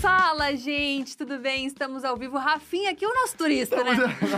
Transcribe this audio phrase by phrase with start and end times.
[0.00, 1.66] Fala, gente, tudo bem?
[1.66, 2.38] Estamos ao vivo.
[2.38, 3.96] Rafinha aqui, o nosso turista, né?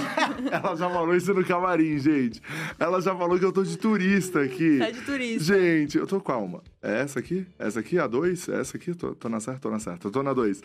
[0.51, 2.41] Ela já falou isso no camarim, gente.
[2.79, 4.79] Ela já falou que eu tô de turista aqui.
[4.79, 5.55] Tá de turista.
[5.55, 6.63] Gente, eu tô qual uma?
[6.83, 7.47] É essa aqui?
[7.59, 7.99] Essa aqui?
[7.99, 8.49] A dois?
[8.49, 8.95] É essa aqui?
[8.95, 9.61] Tô, tô na certa?
[9.61, 10.11] Tô na certa.
[10.11, 10.63] Tô na dois.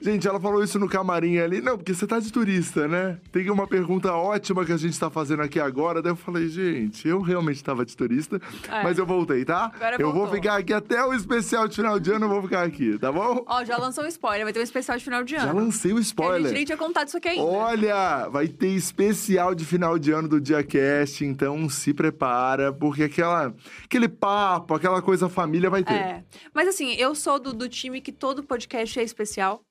[0.00, 1.60] Gente, ela falou isso no camarim ali.
[1.60, 3.18] Não, porque você tá de turista, né?
[3.32, 6.00] Tem uma pergunta ótima que a gente tá fazendo aqui agora.
[6.00, 8.40] Daí eu falei, gente, eu realmente tava de turista,
[8.70, 8.84] É.
[8.84, 9.72] mas eu voltei, tá?
[9.74, 10.36] Agora eu vou voltou.
[10.36, 13.44] ficar aqui até o especial de final de ano, eu vou ficar aqui, tá bom?
[13.44, 15.46] Ó, já lançou um spoiler, vai ter um especial de final de ano.
[15.46, 16.42] Já lancei o A spoiler.
[16.44, 17.42] gente nem tinha contado isso aqui ainda.
[17.42, 23.52] Olha, vai ter especial de final de ano do DiaCast, então se prepara, porque aquela,
[23.84, 25.94] aquele papo, aquela coisa família vai ter.
[25.94, 26.24] É.
[26.54, 29.62] Mas assim, eu sou do, do time que todo podcast é especial.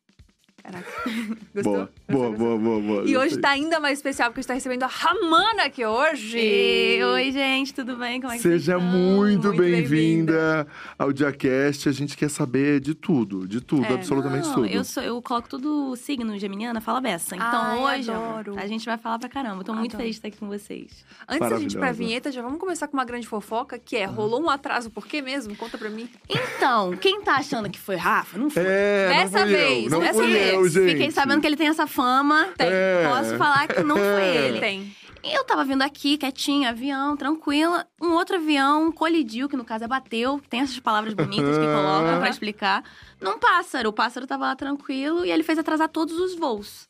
[0.63, 0.87] Caraca.
[1.55, 1.89] Gostou?
[2.09, 3.03] Boa, boa, boa, boa, boa.
[3.05, 6.37] E hoje tá ainda mais especial, porque a gente tá recebendo a Ramana aqui hoje.
[6.39, 8.19] E, oi, gente, tudo bem?
[8.21, 8.87] Como é que vocês Seja estão?
[8.89, 11.89] muito, Muito bem-vinda ao DiaCast.
[11.89, 13.93] A gente quer saber de tudo, de tudo, É.
[13.93, 14.67] absolutamente Não, tudo.
[14.67, 17.35] eu, sou, eu coloco tudo signo geminiana, fala beça.
[17.35, 17.47] Então
[17.85, 18.55] Ai, hoje adoro.
[18.57, 19.63] a gente vai falar pra caramba.
[19.63, 19.97] Tô muito Adoro.
[20.03, 21.03] feliz de estar aqui com vocês.
[21.27, 24.05] Antes da gente ir pra vinheta, já vamos começar com uma grande fofoca, que é,
[24.05, 25.55] rolou um atraso, por quê mesmo?
[25.55, 26.09] Conta pra mim.
[26.29, 28.63] Então, quem tá achando que foi Rafa, não foi.
[28.65, 30.48] É, Dessa não fui vez, eu, não dessa fui vez.
[30.48, 30.91] eu, gente.
[30.91, 32.47] Fiquei sabendo que ele tem essa fama.
[32.57, 33.07] É.
[33.07, 34.59] Posso falar que não foi ele.
[34.59, 34.95] Tem.
[35.21, 37.85] E eu tava vindo aqui, quietinha, avião, tranquila.
[38.01, 40.39] Um outro avião colidiu, que no caso é bateu.
[40.49, 42.83] Tem essas palavras bonitas que colocam pra explicar.
[43.19, 43.89] Num pássaro.
[43.89, 46.87] O pássaro tava lá tranquilo e ele fez atrasar todos os voos.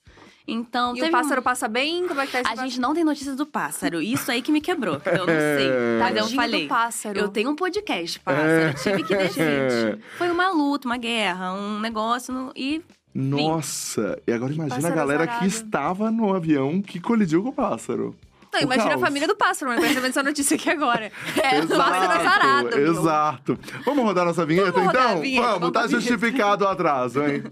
[0.47, 1.43] Então, E teve o pássaro um...
[1.43, 2.07] passa bem?
[2.07, 4.01] Como é que tá esse A gente não tem notícias do pássaro.
[4.01, 4.99] Isso aí que me quebrou.
[5.05, 5.69] Eu não sei.
[5.99, 6.63] Mas eu falei.
[6.63, 7.19] do pássaro.
[7.19, 8.47] Eu tenho um podcast, pássaro.
[8.47, 8.73] É.
[8.73, 9.93] Tive que descer.
[9.95, 9.97] É.
[10.17, 12.33] Foi uma luta, uma guerra, um negócio.
[12.33, 12.81] no- E
[13.13, 15.39] Nossa, e agora imagina a galera azarado.
[15.41, 18.15] que estava no avião que colidiu com o pássaro.
[18.51, 19.03] Não, O imagina caos.
[19.03, 21.11] a família do pássaro, mas recebendo essa notícia aqui agora.
[21.41, 22.69] É, Exato, pássaro azarado.
[22.75, 22.91] meu.
[22.93, 23.59] Exato.
[23.85, 25.21] Vamos rodar nossa vinheta, Vamos então?
[25.21, 26.01] vinheta, vamos, vamos tá pra vinheta.
[26.01, 27.43] justificado o atraso, hein?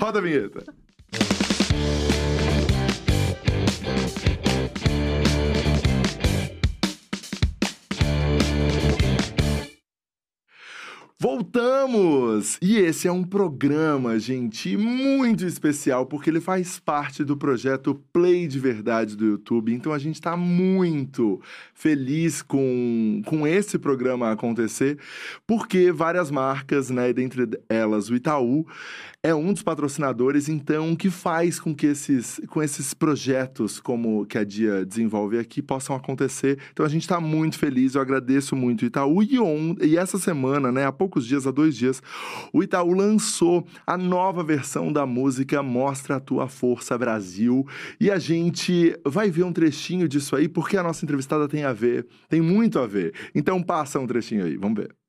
[0.00, 0.64] Roda a vinheta.
[11.22, 12.56] Voltamos!
[12.62, 18.48] E esse é um programa, gente, muito especial, porque ele faz parte do projeto Play
[18.48, 19.70] de Verdade do YouTube.
[19.74, 21.38] Então a gente está muito
[21.74, 24.98] feliz com, com esse programa acontecer,
[25.46, 28.66] porque várias marcas, né, dentre elas o Itaú,
[29.22, 34.38] é um dos patrocinadores, então, que faz com que esses, com esses projetos, como que
[34.38, 36.58] a Dia desenvolve aqui, possam acontecer.
[36.72, 39.22] Então, a gente está muito feliz, eu agradeço muito o Itaú.
[39.22, 42.02] E, on, e essa semana, né, há poucos dias, há dois dias,
[42.50, 47.66] o Itaú lançou a nova versão da música Mostra a Tua Força Brasil.
[48.00, 51.74] E a gente vai ver um trechinho disso aí, porque a nossa entrevistada tem a
[51.74, 53.12] ver, tem muito a ver.
[53.34, 54.99] Então, passa um trechinho aí, vamos ver.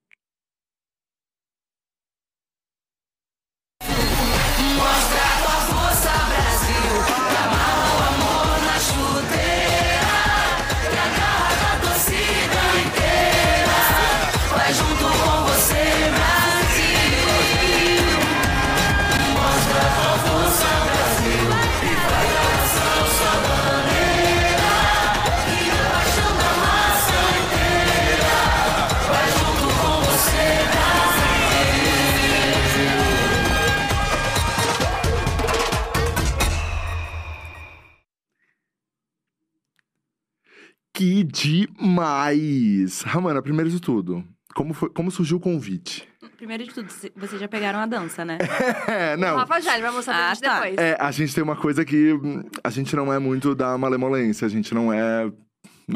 [41.02, 43.02] Que demais!
[43.02, 44.24] Ramana, primeiro de tudo,
[44.54, 46.08] como, foi, como surgiu o convite?
[46.38, 48.38] Primeiro de tudo, vocês já pegaram a dança, né?
[48.88, 49.38] É, O não.
[49.38, 50.54] Rafa já, ele vai mostrar pra Ah, gente tá.
[50.60, 50.78] depois.
[50.78, 54.46] É, a gente tem uma coisa que hum, a gente não é muito da malemolência,
[54.46, 55.28] a gente não é.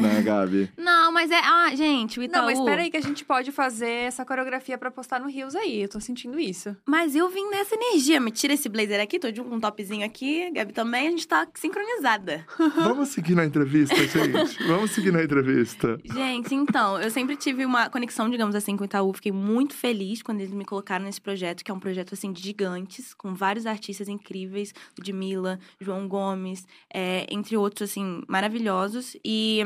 [0.02, 0.70] Né, Gabi?
[0.76, 1.40] Não, mas é.
[1.42, 2.42] Ah, gente, o Itaú.
[2.42, 5.54] Não, mas espera aí que a gente pode fazer essa coreografia pra postar no Rios
[5.54, 5.82] aí.
[5.82, 6.76] Eu tô sentindo isso.
[6.86, 8.20] Mas eu vim nessa energia.
[8.20, 11.46] Me tira esse blazer aqui, tô de um topzinho aqui, Gabi também, a gente tá
[11.54, 12.44] sincronizada.
[12.76, 14.64] Vamos seguir na entrevista, gente?
[14.66, 15.98] Vamos seguir na entrevista.
[16.04, 19.12] Gente, então, eu sempre tive uma conexão, digamos assim, com o Itaú.
[19.12, 22.42] Fiquei muito feliz quando eles me colocaram nesse projeto, que é um projeto, assim, de
[22.42, 29.16] gigantes, com vários artistas incríveis, Ludmilla, João Gomes, é, entre outros, assim, maravilhosos.
[29.24, 29.62] E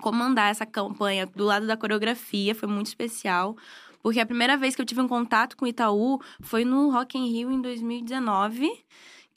[0.00, 3.56] comandar essa campanha do lado da coreografia foi muito especial.
[4.02, 7.18] Porque a primeira vez que eu tive um contato com o Itaú foi no Rock
[7.18, 8.70] in Rio em 2019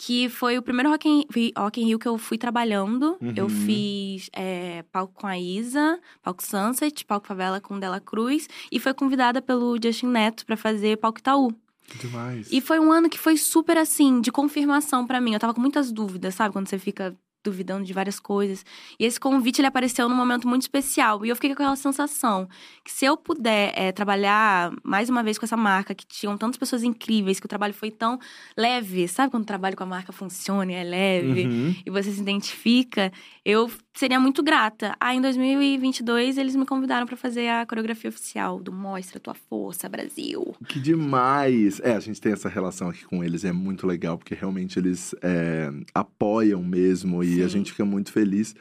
[0.02, 1.26] que foi o primeiro Rock in,
[1.58, 3.18] Rock in Rio que eu fui trabalhando.
[3.36, 3.50] Eu Uhum.
[3.50, 8.48] fiz é, palco com a Isa, palco Sunset, palco Favela com Dela Cruz.
[8.72, 11.52] E foi convidada pelo Justin Neto pra fazer palco Itaú.
[12.00, 12.48] Demais.
[12.50, 15.34] E foi um ano que foi super assim, de confirmação pra mim.
[15.34, 16.54] Eu tava com muitas dúvidas, sabe?
[16.54, 17.14] Quando você fica
[17.44, 18.66] duvidando de várias coisas.
[19.00, 21.26] E esse convite ele apareceu num momento muito especial.
[21.26, 22.48] E eu fiquei com aquela sensação
[22.84, 26.58] que se eu puder é, trabalhar mais uma vez com essa marca, que tinham tantas
[26.58, 28.20] pessoas incríveis, que o trabalho foi tão
[28.58, 31.76] leve, sabe quando o trabalho com a marca funciona e é leve Uhum.
[31.86, 33.12] e você se identifica,
[33.46, 34.96] eu seria muito grata.
[35.00, 39.88] Aí em 2022 eles me convidaram para fazer a coreografia oficial do Mostra Tua Força
[39.90, 40.56] Brasil.
[40.68, 41.80] Que demais!
[41.82, 45.14] É, a gente tem essa relação aqui com eles, é muito legal, porque realmente eles
[45.22, 47.50] é, apoiam mesmo e a Sim.
[47.50, 48.56] gente fica muito feliz.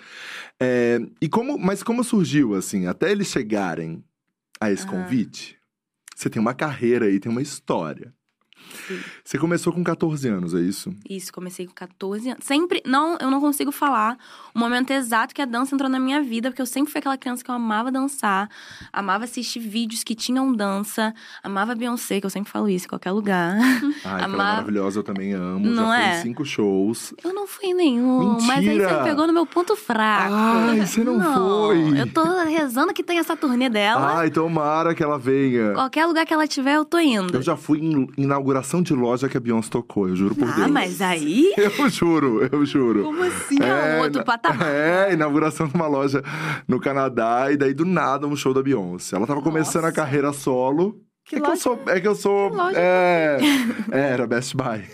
[0.60, 4.02] É, e como, mas como surgiu, assim, até eles chegarem
[4.60, 5.02] a esse Aham.
[5.02, 5.58] convite?
[6.14, 8.12] Você tem uma carreira aí, tem uma história.
[8.86, 8.98] Sim.
[9.24, 10.92] Você começou com 14 anos, é isso?
[11.08, 12.44] Isso, comecei com 14 anos.
[12.44, 14.16] Sempre, não, eu não consigo falar
[14.54, 17.16] o momento exato que a dança entrou na minha vida, porque eu sempre fui aquela
[17.16, 18.48] criança que eu amava dançar,
[18.92, 23.10] amava assistir vídeos que tinham dança, amava Beyoncé, que eu sempre falo isso em qualquer
[23.12, 23.56] lugar.
[24.04, 25.60] Ai, Amava- maravilhosa, eu também amo.
[25.66, 26.18] Não Já fui é?
[26.18, 27.14] em cinco shows.
[27.22, 28.88] Eu não fui em nenhum, mas aí Mentira!
[28.88, 30.34] você pegou no meu ponto fraco.
[30.34, 32.00] Ai, você não foi.
[32.00, 34.18] Eu tô rezando que tenha essa turnê dela.
[34.18, 35.72] Ai, tomara que ela venha.
[35.74, 37.34] Qualquer lugar que ela tiver, eu tô indo.
[37.34, 38.26] Eu já fui em
[38.58, 40.70] inauguração de loja que a Beyoncé tocou, eu juro por ah, Deus.
[40.70, 41.52] mas aí.
[41.58, 43.04] Eu juro, eu juro.
[43.04, 43.56] Como assim?
[43.60, 44.58] É um outro patamar.
[44.68, 46.22] É, inauguração de uma loja
[46.66, 49.16] no Canadá e daí do nada um show da Beyoncé.
[49.16, 49.96] Ela tava começando a Nossa.
[49.96, 51.00] carreira solo.
[51.24, 51.60] Que é que eu loja?
[51.60, 53.38] sou, é que eu sou, Que loja é,
[53.90, 54.84] é, era Best Buy.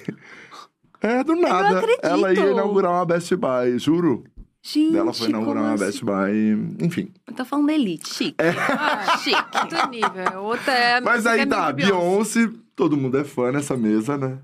[1.00, 1.78] É, do nada.
[1.78, 2.04] acredito.
[2.04, 4.24] Ela ia inaugurar uma Best Buy, juro.
[4.62, 5.84] Gente, Ela foi inaugurar como uma assim?
[5.84, 7.12] Best Buy, enfim.
[7.26, 8.36] Eu tô falando da Elite, chique.
[8.40, 9.36] Ah, Chique.
[9.60, 10.42] Outro nível.
[10.42, 11.00] Outra é.
[11.00, 12.40] Mas aí é tá, Beyoncé.
[12.40, 14.38] Beyoncé, todo mundo é fã nessa mesa, né?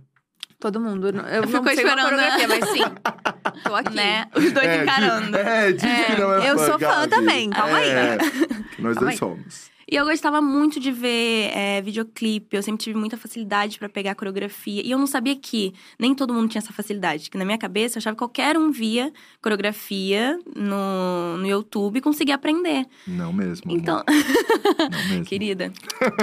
[0.59, 1.09] Todo mundo.
[1.09, 2.83] Eu não Ficou sei uma esperando, coreografia, mas sim.
[3.65, 3.95] Tô aqui.
[3.97, 4.27] Né?
[4.35, 5.27] Os dois é, encarando.
[5.29, 7.09] Diz, é, diz que não é eu fã, sou fã Gabi.
[7.09, 7.89] também, calma aí.
[7.89, 9.17] É, Nós Calma dois aí.
[9.17, 9.71] somos.
[9.91, 12.57] E eu gostava muito de ver é, videoclipe.
[12.57, 14.83] Eu sempre tive muita facilidade pra pegar coreografia.
[14.87, 17.29] E eu não sabia que nem todo mundo tinha essa facilidade.
[17.29, 22.01] Que na minha cabeça, eu achava que qualquer um via coreografia no, no YouTube e
[22.01, 22.87] conseguia aprender.
[23.05, 23.73] Não mesmo.
[23.73, 25.25] Então, Não mesmo.
[25.25, 25.73] querida.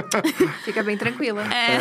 [0.64, 1.44] Fica bem tranquila.
[1.54, 1.78] É.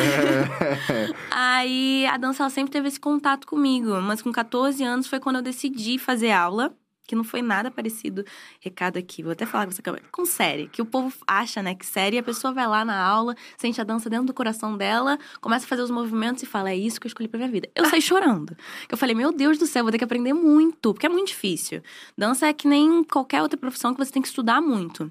[1.30, 4.00] Aí a dança ela sempre teve esse contato comigo.
[4.00, 6.74] Mas com 14 anos foi quando eu decidi fazer aula.
[7.06, 8.24] Que não foi nada parecido,
[8.60, 10.66] recado aqui, vou até falar com essa câmera, com série.
[10.68, 13.84] Que o povo acha, né, que série, a pessoa vai lá na aula, sente a
[13.84, 17.06] dança dentro do coração dela, começa a fazer os movimentos e fala, é isso que
[17.06, 17.68] eu escolhi pra minha vida.
[17.76, 18.56] Eu saí chorando.
[18.88, 21.28] Que eu falei, meu Deus do céu, vou ter que aprender muito, porque é muito
[21.28, 21.80] difícil.
[22.18, 25.10] Dança é que nem qualquer outra profissão que você tem que estudar muito.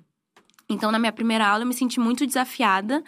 [0.68, 3.03] Então, na minha primeira aula, eu me senti muito desafiada,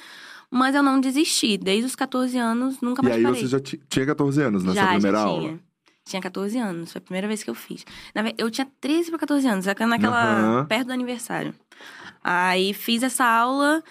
[0.50, 1.58] mas eu não desisti.
[1.58, 3.40] Desde os 14 anos, nunca E mais aí parei.
[3.42, 5.42] você já ti- tinha 14 anos nessa já, primeira já aula?
[5.42, 5.60] tinha.
[6.08, 7.86] Tinha 14 anos, foi a primeira vez que eu fiz.
[8.38, 10.24] Eu tinha 13 para 14 anos, naquela.
[10.24, 10.66] Aham.
[10.66, 11.54] perto do aniversário.
[12.24, 13.84] Aí fiz essa aula,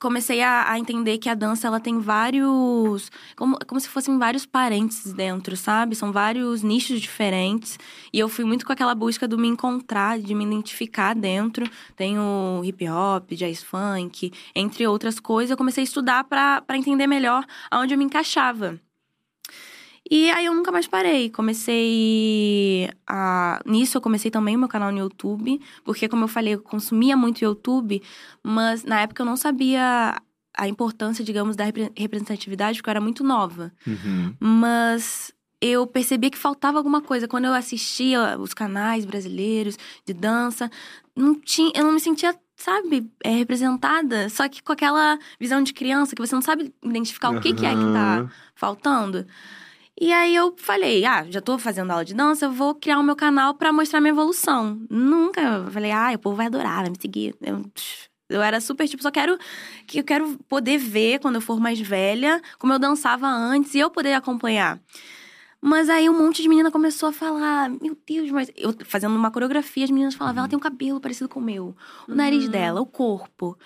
[0.00, 3.10] comecei a, a entender que a dança ela tem vários.
[3.36, 5.94] Como, como se fossem vários parênteses dentro, sabe?
[5.94, 7.78] São vários nichos diferentes.
[8.12, 11.68] E eu fui muito com aquela busca do me encontrar, de me identificar dentro.
[11.96, 15.50] Tem o hip hop, jazz funk, entre outras coisas.
[15.50, 18.78] Eu comecei a estudar para entender melhor aonde eu me encaixava.
[20.10, 21.30] E aí eu nunca mais parei.
[21.30, 23.60] Comecei a.
[23.64, 27.16] Nisso eu comecei também o meu canal no YouTube, porque, como eu falei, eu consumia
[27.16, 28.02] muito YouTube,
[28.42, 30.20] mas na época eu não sabia
[30.56, 33.72] a importância, digamos, da repre- representatividade, porque eu era muito nova.
[33.86, 34.34] Uhum.
[34.38, 37.26] Mas eu percebia que faltava alguma coisa.
[37.26, 40.70] Quando eu assistia os canais brasileiros de dança,
[41.16, 44.28] não tinha, eu não me sentia, sabe, é, representada.
[44.28, 47.64] Só que com aquela visão de criança, que você não sabe identificar o que, que
[47.66, 49.26] é que tá faltando.
[50.00, 53.02] E aí eu falei, ah, já tô fazendo aula de dança, eu vou criar o
[53.02, 54.80] meu canal pra mostrar minha evolução.
[54.90, 57.34] Nunca eu falei, ah, o povo vai adorar, vai me seguir.
[57.40, 57.64] Eu,
[58.28, 59.38] eu era super tipo, só quero
[59.86, 63.78] que eu quero poder ver quando eu for mais velha, como eu dançava antes e
[63.78, 64.80] eu poder acompanhar.
[65.66, 69.30] Mas aí um monte de menina começou a falar, meu Deus, mas eu fazendo uma
[69.30, 71.74] coreografia, as meninas falavam, ela tem um cabelo parecido com o meu,
[72.06, 72.50] o nariz Uhum.
[72.50, 73.56] dela, o corpo.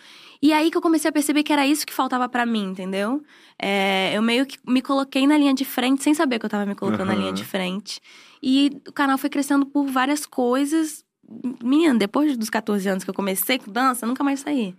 [0.40, 3.20] E aí que eu comecei a perceber que era isso que faltava pra mim, entendeu?
[3.58, 6.64] É, eu meio que me coloquei na linha de frente, sem saber que eu tava
[6.66, 7.20] me colocando na Aham.
[7.20, 8.00] linha de frente.
[8.40, 11.04] E o canal foi crescendo por várias coisas.
[11.60, 14.72] Menina, depois dos 14 anos que eu comecei com dança, eu nunca mais saí.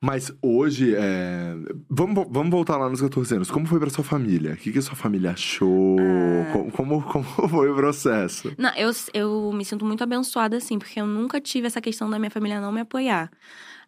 [0.00, 1.56] Mas hoje, é...
[1.90, 3.50] vamos, vamos voltar lá nos 14 anos.
[3.50, 4.52] Como foi pra sua família?
[4.52, 5.96] O que, que a sua família achou?
[5.98, 6.52] Ah.
[6.52, 8.52] Como, como, como foi o processo?
[8.56, 12.18] Não, eu, eu me sinto muito abençoada, assim, porque eu nunca tive essa questão da
[12.18, 13.28] minha família não me apoiar.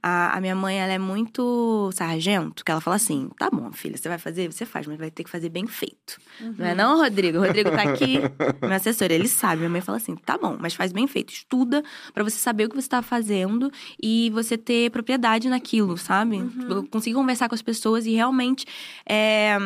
[0.03, 3.97] A, a minha mãe, ela é muito sargento, que ela fala assim: tá bom, filha,
[3.97, 6.19] você vai fazer, você faz, mas vai ter que fazer bem feito.
[6.59, 7.39] Não é não, Rodrigo?
[7.39, 8.19] O Rodrigo tá aqui,
[8.63, 9.59] meu assessor, ele sabe.
[9.59, 11.33] Minha mãe fala assim: tá bom, mas faz bem feito.
[11.33, 11.83] Estuda
[12.15, 13.71] pra você saber o que você tá fazendo
[14.03, 16.39] e você ter propriedade naquilo, sabe?
[16.69, 18.65] Eu conseguir conversar com as pessoas e realmente.
[19.09, 19.59] é,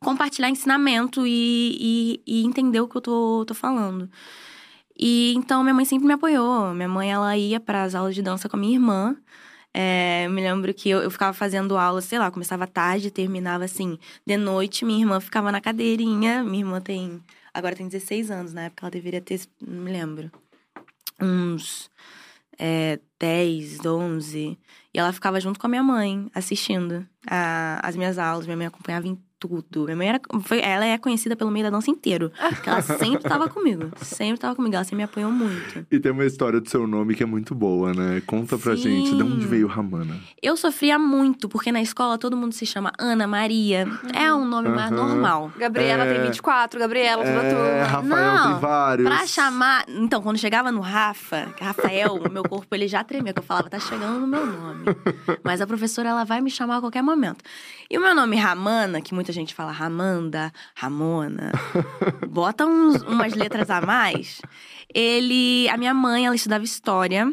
[0.00, 4.08] compartilhar ensinamento e, e, e entender o que eu tô, tô falando.
[4.98, 6.72] E então minha mãe sempre me apoiou.
[6.74, 9.16] Minha mãe, ela ia para as aulas de dança com a minha irmã.
[9.80, 13.64] É, eu me lembro que eu, eu ficava fazendo aula, sei lá, começava tarde, terminava
[13.64, 16.42] assim, de noite, minha irmã ficava na cadeirinha.
[16.42, 17.22] Minha irmã tem.
[17.54, 20.32] Agora tem 16 anos, na época ela deveria ter, não me lembro.
[21.22, 21.88] Uns
[22.58, 24.58] é, 10, 11.
[24.92, 28.46] E ela ficava junto com a minha mãe, assistindo a, as minhas aulas.
[28.46, 29.84] Minha mãe acompanhava em tudo.
[29.84, 32.32] Minha mãe era, foi, ela é conhecida pelo meio da dança inteiro.
[32.50, 33.90] Porque ela sempre tava comigo.
[34.02, 34.74] Sempre tava comigo.
[34.74, 35.86] Ela sempre me apoiou muito.
[35.90, 38.20] E tem uma história do seu nome que é muito boa, né?
[38.26, 38.82] Conta pra Sim.
[38.82, 40.16] gente, de onde veio Ramana?
[40.42, 43.86] Eu sofria muito, porque na escola todo mundo se chama Ana Maria.
[44.14, 45.06] É um nome mais Aham.
[45.06, 45.52] normal.
[45.56, 46.14] Gabriela É.
[46.14, 47.84] tem 24, Gabriela, toda a É, turma.
[47.84, 49.08] Rafael Não, tem vários.
[49.08, 49.84] Pra chamar.
[49.88, 53.68] Então, quando chegava no Rafa, Rafael, o meu corpo ele já tremia, que eu falava,
[53.70, 54.84] tá chegando no meu nome.
[55.44, 57.44] Mas a professora, ela vai me chamar a qualquer momento.
[57.90, 61.52] E o meu nome Ramana, que muita gente fala Ramanda, Ramona,
[62.30, 64.40] bota uns- umas letras a mais.
[64.94, 65.68] Ele.
[65.68, 67.30] A minha mãe, ela estudava história.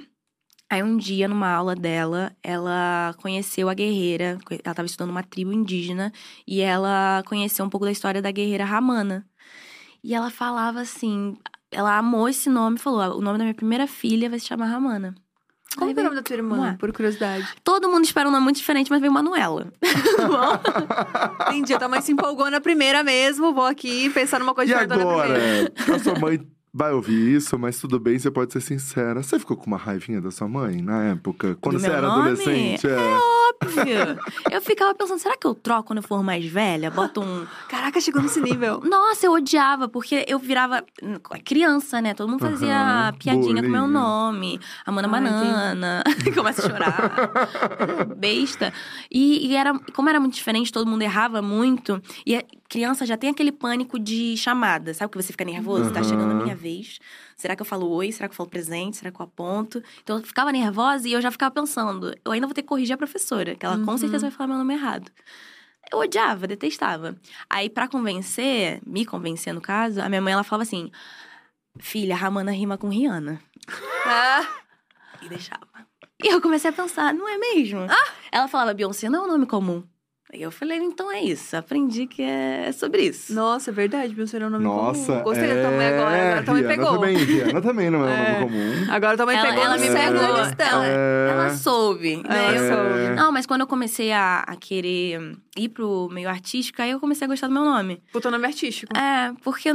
[0.69, 4.37] Aí um dia, numa aula dela, ela conheceu a guerreira.
[4.49, 6.11] Ela estava estudando uma tribo indígena.
[6.45, 9.25] E ela conheceu um pouco da história da guerreira Ramana.
[10.03, 11.37] E ela falava assim.
[11.71, 14.67] Ela amou esse nome falou: "Ah, o nome da minha primeira filha vai se chamar
[14.67, 15.15] Ramana.
[15.77, 17.48] Como que é o nome da tua irmã, por curiosidade?
[17.63, 19.67] Todo mundo espera um nome muito diferente, mas veio Manuela.
[21.50, 23.53] Entendi, a tua mãe se empolgou na primeira mesmo.
[23.53, 24.96] Vou aqui pensar numa coisa E agora?
[25.34, 25.74] primeira.
[25.96, 26.39] A sua mãe
[26.74, 29.22] vai ouvir isso, mas tudo bem, você pode ser sincera.
[29.24, 31.58] Você ficou com uma raivinha da sua mãe na época?
[31.62, 32.22] Quando Do você era nome?
[32.32, 32.88] adolescente?
[32.88, 33.20] É.
[33.63, 34.19] Óbvio.
[34.51, 36.89] eu ficava pensando, será que eu troco quando eu for mais velha?
[36.91, 37.45] Boto um.
[37.67, 38.81] Caraca, chegou nesse nível.
[38.81, 40.83] Nossa, eu odiava, porque eu virava
[41.43, 42.13] criança, né?
[42.13, 42.75] Todo mundo fazia
[43.09, 44.59] Aham, piadinha com meu nome.
[44.85, 46.03] Amanda Ah, Banana.
[46.35, 47.31] Começa a chorar.
[48.17, 48.74] Besta.
[49.12, 52.01] E, e era, como era muito diferente, todo mundo errava muito.
[52.25, 54.93] E a criança já tem aquele pânico de chamada.
[54.93, 55.91] Sabe que você fica nervoso?
[55.91, 56.09] Tá Aham.
[56.09, 57.00] chegando a minha vez.
[57.36, 58.12] Será que eu falo oi?
[58.12, 58.98] Será que eu falo presente?
[58.98, 59.84] Será que eu aponto?
[60.01, 62.94] Então eu ficava nervosa e eu já ficava pensando, eu ainda vou ter que corrigir
[62.94, 63.98] a professora, que ela com Uhum.
[63.98, 65.12] certeza vai falar meu nome errado.
[65.92, 67.15] Eu odiava, detestava.
[67.50, 70.89] Aí, pra convencer, me convencer no caso, a minha mãe ela falava assim:
[71.80, 73.39] Filha, Ramana rima com Rihanna.
[74.06, 74.48] Ah,
[75.22, 75.68] E deixava.
[76.24, 77.82] E eu comecei a pensar, não é mesmo?
[77.82, 78.13] Ah!
[78.32, 79.84] Ela falava, Beyoncé não é um nome comum.
[80.34, 83.32] Aí eu falei, então é isso, aprendi que é sobre isso.
[83.34, 85.24] nossa, é verdade, Beyoncé é um nome Nossa, comum.
[85.24, 85.55] Gostei é...
[85.55, 86.94] da tua mãe agora, agora tua mãe Rihanna pegou.
[87.00, 88.39] Também, Rihanna também não é um É.
[88.39, 88.91] nome comum.
[88.91, 90.84] Agora tua mãe Ela- pegou ela me pegou.
[90.84, 91.29] É.
[91.32, 92.24] Ela soube, né?
[92.48, 93.15] Ela Eu- soube.
[93.15, 97.25] Não, mas quando eu comecei a, a querer ir pro meio artístico, aí eu comecei
[97.25, 98.01] a gostar do meu nome.
[98.12, 98.98] Puta nome artístico.
[98.98, 99.70] É, porque,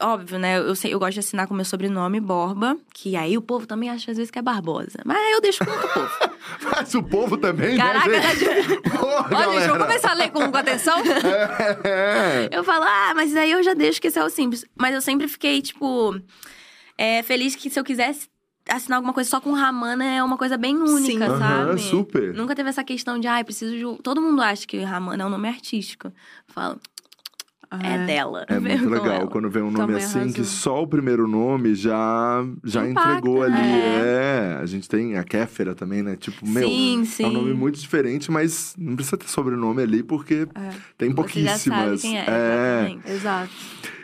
[0.00, 0.58] óbvio, né?
[0.58, 3.88] Eu, sei, eu gosto de assinar com meu sobrenome, Borba, que aí o povo também
[3.88, 4.98] acha às vezes que é Barbosa.
[5.04, 6.35] Mas eu deixo com o povo.
[6.62, 8.80] Mas o povo também, Caraca, né, tá gente?
[8.82, 9.78] Porra, Ó, gente, vamos galera.
[9.86, 10.96] começar a ler com, com atenção?
[11.84, 12.48] É.
[12.50, 14.64] Eu falo, ah, mas aí eu já deixo que esse é o simples.
[14.76, 16.18] Mas eu sempre fiquei, tipo,
[16.96, 18.28] é, feliz que se eu quisesse
[18.68, 21.38] assinar alguma coisa só com Ramana é uma coisa bem única, Sim.
[21.38, 21.80] Sabe?
[21.80, 22.34] super.
[22.34, 23.86] Nunca teve essa questão de, ai, preciso de.
[23.86, 26.08] um-" Todo mundo acha que Ramana é um nome artístico.
[26.08, 26.80] Eu falo,
[27.70, 28.44] é, dela.
[28.48, 30.34] É muito com legal quando vem um nome Também assim arrasou.
[30.34, 33.52] que só o primeiro nome já já Impacta, entregou ali.
[33.54, 34.52] né?
[34.54, 34.58] É.
[34.60, 36.16] a gente tem a Kéfera também, né?
[36.16, 37.24] Tipo, meu, Sim, sim.
[37.24, 40.70] é um nome muito diferente, mas não precisa ter sobrenome ali porque É.
[40.98, 41.60] tem Você já pouquíssimas.
[41.62, 43.12] sabe quem é, É.
[43.12, 43.50] Exato.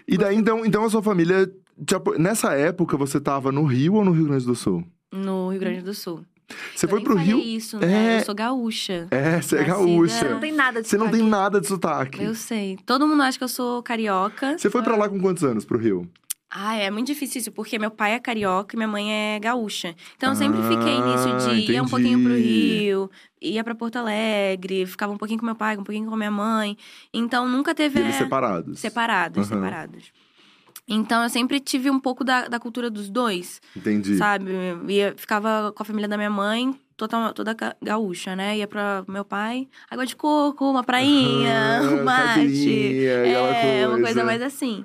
[0.06, 1.50] E daí então, então a sua família
[1.86, 4.84] te apo- nessa época você tava no Rio ou no Rio Grande do Sul?
[5.12, 6.24] No Rio Grande do Sul.
[6.74, 7.38] Você Eu foi pro Rio?
[7.38, 8.16] isso, né?
[8.16, 8.20] É.
[8.20, 9.08] Eu sou gaúcha.
[9.10, 10.14] É, você é gaúcha.
[10.14, 11.30] Você não tem nada de Você não tem sotaque.
[11.30, 12.22] nada de sotaque.
[12.22, 12.78] Eu sei.
[12.86, 14.56] Todo mundo acha que eu sou carioca.
[14.58, 16.08] Você foi pra lá com quantos anos pro Rio?
[16.54, 19.94] Ah, é muito difícil isso, porque meu pai é carioca e minha mãe é gaúcha.
[20.18, 22.46] Então eu sempre Ah, fiquei nisso de ir um pouquinho pro entendi.
[22.82, 26.30] Rio, ia pra Porto Alegre, ficava um pouquinho com meu pai, um pouquinho com minha
[26.30, 26.76] mãe.
[27.12, 27.98] Então nunca teve.
[27.98, 28.78] E eles é, separados.
[28.80, 29.60] separados, Aham.
[29.62, 30.12] separados.
[30.94, 34.16] Então eu sempre tive um pouco da, da cultura dos dois, Entendi.
[34.16, 34.50] sabe?
[34.88, 38.58] Ia, ficava com a família da minha mãe, toda, toda ga- gaúcha, né?
[38.58, 43.06] Ia pra meu pai, água de coco, uma prainha, Ah, um mate.
[43.06, 44.24] É, uma coisa coisa.
[44.24, 44.84] mais assim.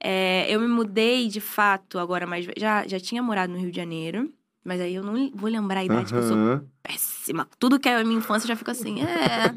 [0.00, 2.46] É, eu me mudei, de fato, agora mais...
[2.56, 4.30] Já, já tinha morado no Rio de Janeiro,
[4.68, 7.48] mas aí eu não vou lembrar a idade, que eu sou péssima.
[7.58, 9.48] Tudo que é a minha infância eu já fico assim, é...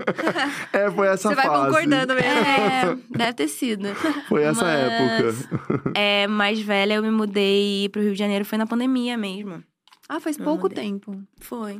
[0.73, 1.65] É, foi essa Você vai fase.
[1.65, 2.29] concordando mesmo.
[2.29, 3.93] é, deve ter sido.
[4.29, 5.91] Foi essa Mas- época.
[5.93, 9.61] É, mais velha, eu me mudei pro Rio de Janeiro, foi na pandemia mesmo.
[10.07, 10.83] Ah, faz Eu pouco mudei.
[10.85, 11.21] tempo.
[11.39, 11.79] Foi.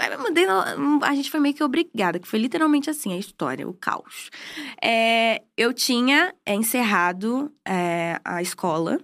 [0.00, 3.68] Eu me mudei, a gente foi meio que obrigada, que foi literalmente assim a história,
[3.68, 4.30] o caos.
[4.82, 8.98] É, eu tinha é, encerrado é, a escola.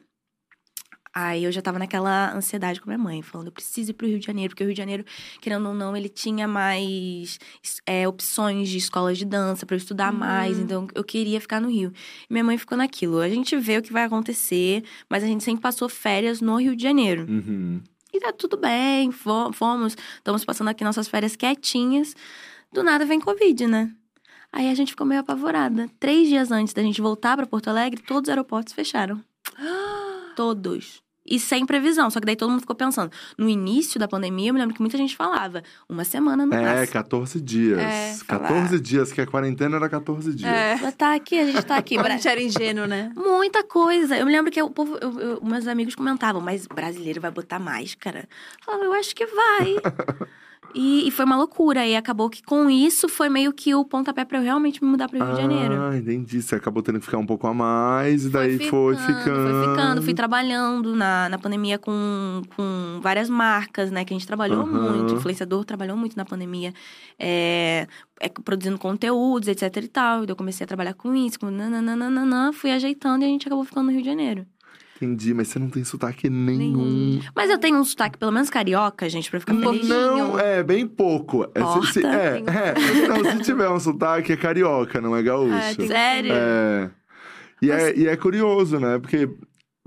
[1.17, 4.19] Aí eu já tava naquela ansiedade com minha mãe, falando, eu preciso ir pro Rio
[4.19, 5.05] de Janeiro, porque o Rio de Janeiro,
[5.41, 7.39] querendo ou não, ele tinha mais
[7.87, 10.19] é, opções de escolas de dança para eu estudar Uhum.
[10.19, 11.93] mais, então eu queria ficar no Rio.
[12.29, 13.21] E minha mãe ficou naquilo.
[13.21, 16.75] A gente vê o que vai acontecer, mas a gente sempre passou férias no Rio
[16.75, 17.27] de Janeiro.
[17.31, 17.81] Uhum.
[18.13, 22.15] E tá tudo bem, fo- fomos, estamos passando aqui nossas férias quietinhas.
[22.73, 23.93] Do nada vem Covid, né?
[24.53, 25.89] Aí a gente ficou meio apavorada.
[26.01, 29.21] Três dias antes da gente voltar pra Porto Alegre, todos os aeroportos fecharam.
[30.37, 31.04] Todos.
[31.27, 32.11] E sem previsão.
[32.11, 33.11] Só que daí todo mundo ficou pensando.
[33.39, 35.63] No início da pandemia, eu me lembro que muita gente falava.
[35.89, 36.93] Uma semana no É, máximo.
[36.93, 37.79] 14 dias.
[37.81, 40.51] É, 14 dias, que a quarentena era 14 dias.
[40.51, 40.91] É.
[40.93, 41.97] Tá aqui, a gente tá aqui.
[42.05, 43.11] A gente era ingênuo, né?
[43.17, 44.17] Muita coisa.
[44.17, 47.59] Eu me lembro que o povo, eu- eu- meus amigos comentavam, mas brasileiro vai botar
[47.59, 48.29] máscara?
[48.59, 49.75] Eu falava, eu acho que vai.
[50.75, 51.87] e, e foi uma loucura.
[51.87, 55.09] E acabou que com isso foi meio que o pontapé pra eu realmente me mudar
[55.09, 55.75] pro Rio de Janeiro.
[55.81, 56.43] Ah, entendi.
[56.43, 59.51] Você acabou tendo que ficar um pouco a mais, e daí foi ficando.
[59.51, 64.05] Foi ficando, fui trabalhando na, na pandemia com, com várias marcas, né?
[64.05, 64.93] Que a gente trabalhou Aham.
[64.93, 66.73] muito, influenciador trabalhou muito na pandemia,
[67.19, 67.87] é,
[68.21, 70.23] é, produzindo conteúdos, etc e tal.
[70.23, 73.47] E daí eu comecei a trabalhar com isso, com nananana, fui ajeitando e a gente
[73.47, 74.47] acabou ficando no Rio de Janeiro.
[75.05, 77.21] Entendi, mas você não tem sotaque nenhum.
[77.37, 79.89] Mas eu tenho um sotaque, pelo menos carioca, gente, pra ficar feliz.
[79.89, 81.45] não, é bem pouco.
[81.55, 82.17] É, se, se- Porta.
[82.17, 83.09] é, é.
[83.09, 85.55] Não, se tiver um sotaque, é carioca, não é gaúcho.
[85.55, 86.33] É, tem- Sério?
[86.33, 86.91] É.
[87.63, 88.99] E, é, e é curioso, né?
[88.99, 89.29] Porque,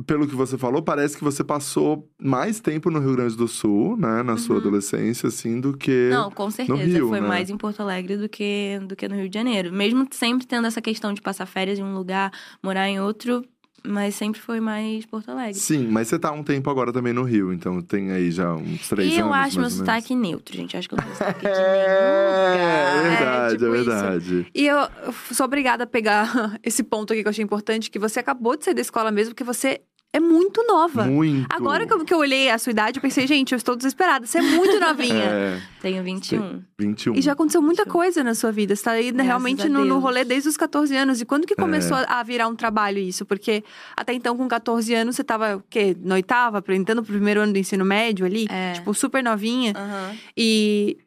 [0.05, 3.97] pelo que você falou, parece que você passou mais tempo no Rio Grande do Sul,
[3.97, 4.24] né?
[4.24, 4.62] Na sua Uhum.
[4.62, 6.09] adolescência, assim, do que.
[6.12, 6.83] Não, com certeza.
[6.83, 7.27] Rio, foi né?
[7.27, 9.71] mais em Porto Alegre do que, do que no Rio de Janeiro.
[9.74, 12.31] Mesmo sempre tendo essa questão de passar férias em um lugar,
[12.63, 13.43] morar em outro,
[13.88, 15.53] mas sempre foi mais Porto Alegre.
[15.56, 18.53] Sim, mas você tá há um tempo agora também no Rio, então tem aí já
[18.53, 19.27] uns três e anos.
[19.27, 20.75] eu acho meu sotaque neutro, gente.
[20.77, 23.86] Acho que eu não tenho sotaque de É, nenhum é verdade, tipo é isso.
[23.89, 24.48] verdade.
[24.53, 28.00] E eu, eu sou obrigada a pegar esse ponto aqui que eu achei importante, que
[28.00, 29.82] você acabou de sair da escola mesmo, porque você
[30.17, 31.05] é muito nova.
[31.05, 31.45] Muito.
[31.50, 34.25] Agora que eu, que eu olhei a sua idade, eu pensei, gente, eu estou desesperada.
[34.25, 35.24] Você é muito novinha.
[35.24, 36.62] É, Tenho 21.
[36.77, 37.15] 21.
[37.15, 37.91] E já aconteceu muita Isso.
[37.91, 38.75] coisa na sua vida.
[38.75, 41.21] Você tá aí Graças realmente no, no rolê desde os 14 anos.
[41.21, 42.05] E quando que começou É.
[42.07, 43.25] a virar um trabalho isso?
[43.25, 43.63] Porque
[43.95, 45.95] até então, com 14 anos, você tava, o quê?
[46.01, 48.47] Na oitava, entrando pro primeiro ano do ensino médio ali?
[48.50, 48.74] É.
[48.74, 49.74] Tipo, super novinha.
[49.75, 50.15] Aham.
[50.36, 50.97] E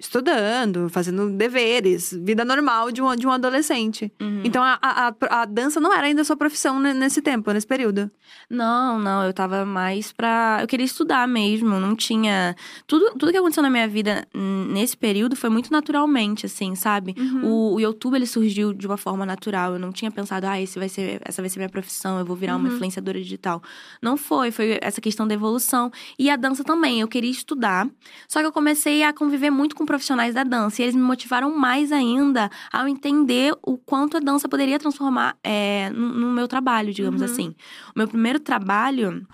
[0.00, 4.10] estudando, fazendo deveres, vida normal de um, de um adolescente.
[4.20, 4.40] Uhum.
[4.44, 7.66] Então, a, a, a- dança não era ainda a sua profissão ne- nesse tempo, nesse
[7.66, 8.10] período.
[8.48, 10.58] Não, não, eu tava mais pra.
[10.60, 12.56] Eu queria estudar mesmo, não tinha.
[12.86, 17.14] Tudo, tudo que aconteceu na minha vida nesse período foi muito naturalmente, assim, sabe?
[17.18, 17.44] Uhum.
[17.44, 19.74] O, o YouTube ele surgiu de uma forma natural.
[19.74, 22.36] Eu não tinha pensado, ah, esse vai ser, essa vai ser minha profissão, eu vou
[22.36, 22.74] virar uma Uhum.
[22.74, 23.62] influenciadora digital.
[24.02, 25.90] Não foi, foi essa questão da evolução.
[26.18, 27.88] E a dança também, eu queria estudar.
[28.28, 30.80] Só que eu comecei a conviver muito com profissionais da dança.
[30.80, 35.90] E eles me motivaram mais ainda ao entender o quanto a dança poderia transformar é,
[35.90, 37.26] no, no meu trabalho, digamos Uhum.
[37.26, 37.54] assim.
[37.94, 39.26] O meu primeiro trabalho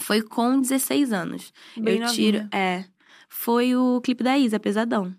[0.00, 1.52] foi com 16 anos.
[1.76, 2.38] Bem eu tiro.
[2.42, 2.50] novinha.
[2.52, 2.84] É.
[3.30, 5.14] Foi o clipe da Isa, Pesadão.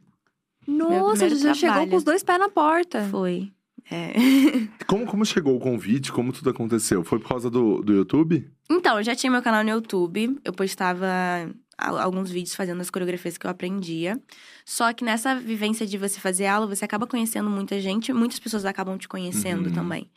[0.68, 3.08] Nossa, você já chegou com os dois pés na porta.
[3.10, 3.52] Foi.
[3.90, 4.14] É.
[4.88, 6.12] Como, como chegou o convite?
[6.12, 7.04] Como tudo aconteceu?
[7.04, 8.48] Foi por causa do, do YouTube?
[8.70, 10.40] Então, eu já tinha meu canal no YouTube.
[10.44, 11.06] Eu postava
[11.78, 14.20] alguns vídeos fazendo as coreografias que eu aprendia.
[14.66, 18.12] Só que nessa vivência de você fazer aula, você acaba conhecendo muita gente.
[18.14, 19.74] Muitas pessoas acabam te conhecendo Uhum.
[19.74, 20.10] também.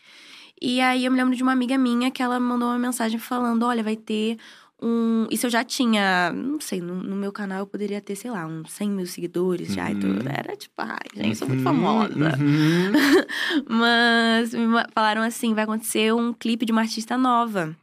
[0.60, 3.62] E aí, eu me lembro de uma amiga minha que ela mandou uma mensagem falando:
[3.64, 4.36] Olha, vai ter
[4.80, 5.26] um.
[5.30, 8.44] Isso eu já tinha, não sei, no, no meu canal eu poderia ter, sei lá,
[8.46, 9.90] uns 100 mil seguidores já.
[9.90, 10.18] Então, Uhum.
[10.26, 12.36] era tipo, ai, gente, sou muito Uhum, famosa.
[12.40, 12.92] uhum.
[13.68, 17.76] Mas me falaram assim: vai acontecer um clipe de uma artista nova.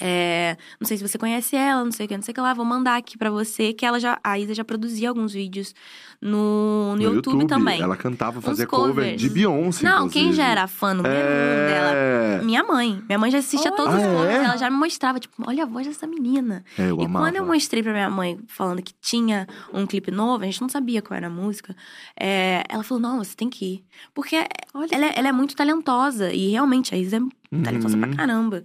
[0.00, 2.40] É, não sei se você conhece ela, não sei o que, não sei o que
[2.40, 5.74] lá, vou mandar aqui pra você, que ela já, a Isa já produzia alguns vídeos
[6.20, 7.80] no, no, YouTube, também.
[7.80, 9.20] Ela cantava, fazia cover covers.
[9.20, 9.84] de Beyoncé.
[9.84, 10.36] Não, quem inclusive.
[10.36, 11.90] já era fã número um dela?
[11.94, 12.40] É...
[12.42, 13.02] Minha mãe.
[13.06, 13.76] Minha mãe já assistia Olha!
[13.76, 14.44] todos os Ah, covers, é?
[14.44, 16.64] ela já me mostrava, tipo, olha a voz dessa menina.
[16.78, 17.26] é, eu E amava.
[17.26, 20.68] quando eu mostrei pra minha mãe, falando que tinha um clipe novo, a gente não
[20.68, 21.74] sabia qual era a música,
[22.18, 23.84] é, ela falou, não, você tem que ir.
[24.14, 24.36] Porque
[24.72, 26.32] Olha ela, é- ela é muito talentosa.
[26.32, 27.20] E realmente, a Isa é
[27.62, 28.14] talentosa pra Uhum.
[28.16, 28.62] caramba.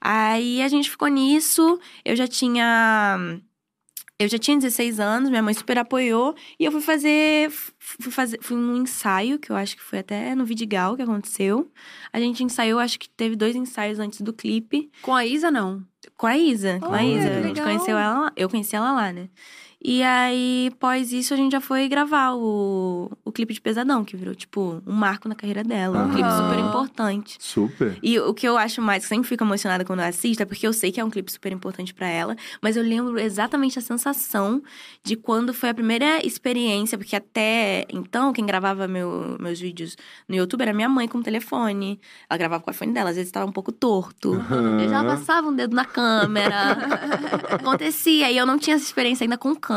[0.00, 1.78] Aí a gente ficou nisso.
[2.04, 3.18] Eu já tinha.
[4.18, 6.34] Eu já tinha 16 anos, minha mãe super apoiou.
[6.58, 7.50] E eu fui fazer.
[7.78, 8.38] Fui fazer.
[8.42, 11.70] Fui num ensaio, que eu acho que foi até no Vidigal que aconteceu.
[12.12, 14.90] A gente ensaiou, acho que teve dois ensaios antes do clipe.
[15.00, 15.82] Com a Isa, não.
[16.18, 17.28] Com a Isa, com a Isa.
[17.28, 17.64] que A gente legal.
[17.66, 18.32] conheceu ela lá.
[18.36, 19.28] Eu conheci ela lá, né?
[19.82, 24.14] E aí, após isso, a gente já foi gravar o, o clipe de Pesadão, que
[24.14, 26.04] virou, tipo, um marco na carreira dela.
[26.04, 27.36] Um clipe super importante.
[27.40, 27.98] Super.
[28.02, 30.66] E o que eu acho mais, que sempre fico emocionada quando eu assisto, é porque
[30.66, 33.82] eu sei que é um clipe super importante pra ela, mas eu lembro exatamente a
[33.82, 34.62] sensação
[35.02, 39.96] de quando foi a primeira experiência, porque até então, quem gravava meu- meus vídeos
[40.28, 41.98] no YouTube era minha mãe com o telefone.
[42.28, 44.34] Ela gravava com o iPhone dela, às vezes estava um pouco torto.
[44.34, 44.78] Aham.
[44.82, 46.72] Eu já passava um dedo na câmera.
[47.50, 49.69] Acontecia, e eu não tinha essa experiência ainda com câmera.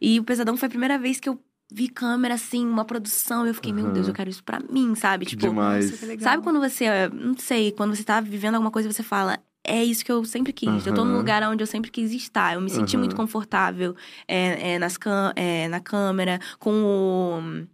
[0.00, 1.38] E o Pesadão foi a primeira vez que eu
[1.72, 3.92] vi câmera, assim, uma produção, e eu fiquei, meu Aham.
[3.94, 5.24] Deus, eu quero isso pra mim, sabe?
[5.24, 5.86] Que Tipo, demais.
[5.86, 6.24] Nossa, que legal.
[6.24, 9.38] Sabe quando você, não sei, quando você tá vivendo alguma coisa, você fala.
[9.66, 10.86] É isso que eu sempre quis.
[10.86, 12.52] Eu tô num lugar onde eu sempre quis estar.
[12.52, 13.00] Eu me senti Aham.
[13.00, 13.96] muito confortável
[14.28, 14.98] é, é, nas
[15.34, 17.66] é, na câmera, com o,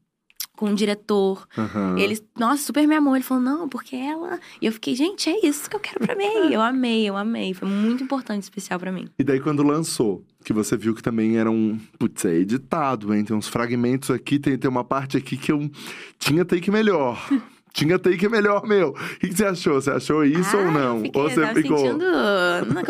[0.60, 1.48] com o diretor.
[1.56, 1.98] Aham.
[1.98, 3.16] Ele, nossa, super me amou.
[3.16, 4.38] Ele falou, não, porque ela.
[4.60, 6.52] E eu fiquei, gente, é isso que eu quero pra mim.
[6.52, 7.54] Eu amei, eu amei.
[7.54, 9.08] Foi muito importante, especial pra mim.
[9.18, 11.80] E daí, quando lançou, que você viu que também era um.
[11.98, 13.24] Putz, é editado, hein?
[13.24, 15.70] Tem uns fragmentos aqui, tem, tem uma parte aqui que eu.
[16.18, 17.18] Tinha take melhor.
[17.72, 18.90] Tinha take melhor, meu.
[18.90, 19.80] O que, você achou?
[19.80, 21.00] Você achou isso Ah, ou não?
[21.02, 21.78] Fiquei, ou você tava ficou.
[21.78, 22.04] sentindo.
[22.04, 22.82] Não,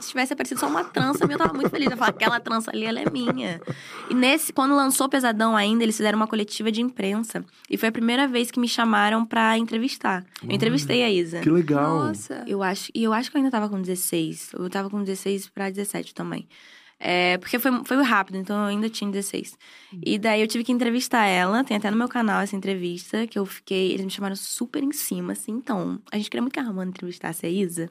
[0.00, 1.90] se tivesse aparecido só uma trança, eu tava muito feliz.
[1.90, 3.60] Eu falava, aquela trança ali, ela é minha.
[4.08, 7.44] E nesse, quando lançou Pesadão ainda, eles fizeram uma coletiva de imprensa.
[7.68, 10.24] E foi a primeira vez que me chamaram pra entrevistar.
[10.42, 11.40] Eu entrevistei a Isa.
[11.40, 12.06] Que legal.
[12.06, 12.44] Nossa.
[12.46, 14.52] Eu acho, e eu acho que eu ainda tava com 16.
[14.58, 16.46] Eu tava com 16 pra 17 também.
[17.04, 19.58] É, porque foi, foi rápido, então eu ainda tinha 16.
[20.06, 23.36] E daí eu tive que entrevistar ela, tem até no meu canal essa entrevista, que
[23.36, 23.90] eu fiquei.
[23.90, 25.50] Eles me chamaram super em cima, assim.
[25.50, 27.90] Então, a gente queria muito que a entrevistasse a Isa.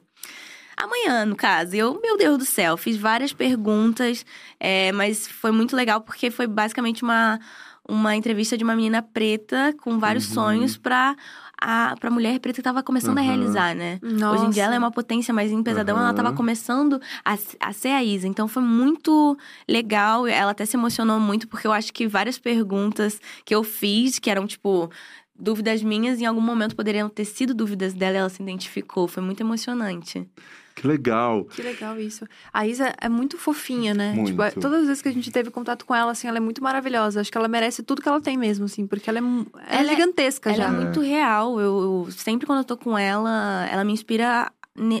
[0.74, 1.76] Amanhã, no caso.
[1.76, 4.24] E eu, meu Deus do céu, fiz várias perguntas,
[4.58, 7.38] é, mas foi muito legal porque foi basicamente uma,
[7.88, 10.34] uma entrevista de uma menina preta com vários Uhum.
[10.34, 11.16] sonhos pra,
[11.60, 13.28] a, pra mulher preta que tava começando a Aham.
[13.28, 13.98] realizar, né?
[14.00, 14.34] Nossa.
[14.34, 16.36] Hoje em dia ela é uma potência, mas em Pesadão ela tava Aham.
[16.36, 18.28] começando a, a ser a Isa.
[18.28, 19.36] Então foi muito
[19.68, 20.26] legal.
[20.26, 24.30] Ela até se emocionou muito, porque eu acho que várias perguntas que eu fiz, que
[24.30, 24.90] eram tipo.
[25.34, 29.08] Dúvidas minhas, em algum momento poderiam ter sido dúvidas dela, ela se identificou.
[29.08, 30.24] Foi muito emocionante.
[30.74, 31.44] Que legal.
[31.44, 32.26] Que legal isso.
[32.52, 34.12] A Isa é muito fofinha, né?
[34.14, 34.28] Muito.
[34.30, 36.40] Tipo, é- todas as vezes que a gente teve contato com ela, assim, ela é
[36.40, 37.20] muito maravilhosa.
[37.20, 39.74] Acho que ela merece tudo que ela tem mesmo, assim, porque ela é, ela é
[39.80, 40.64] Ela é- gigantesca Ela já.
[40.64, 41.60] é muito real.
[41.60, 44.50] Eu, eu- sempre quando eu tô com ela, ela me inspira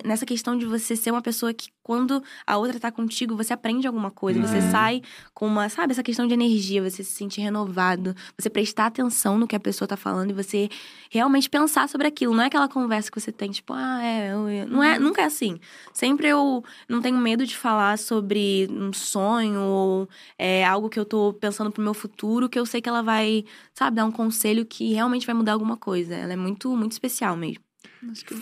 [0.04, 3.86] nessa questão de você ser uma pessoa que, quando a outra tá contigo, você aprende
[3.86, 4.40] alguma coisa.
[4.40, 4.70] Você Uhum.
[4.70, 5.02] sai
[5.34, 9.46] com uma, sabe, essa questão de energia, você se sentir renovado, você prestar atenção no
[9.48, 10.68] que a pessoa tá falando e você
[11.10, 12.34] realmente pensar sobre aquilo.
[12.34, 14.66] Não é aquela conversa que você tem, tipo, ah, é, eu, eu.
[14.68, 15.58] Não é, nunca é assim.
[15.92, 20.08] Sempre eu não tenho medo de falar sobre um sonho ou
[20.38, 23.44] é, algo que eu tô pensando pro meu futuro, que eu sei que ela vai,
[23.74, 26.14] sabe, dar um conselho que realmente vai mudar alguma coisa.
[26.14, 27.71] Ela é muito, muito especial mesmo.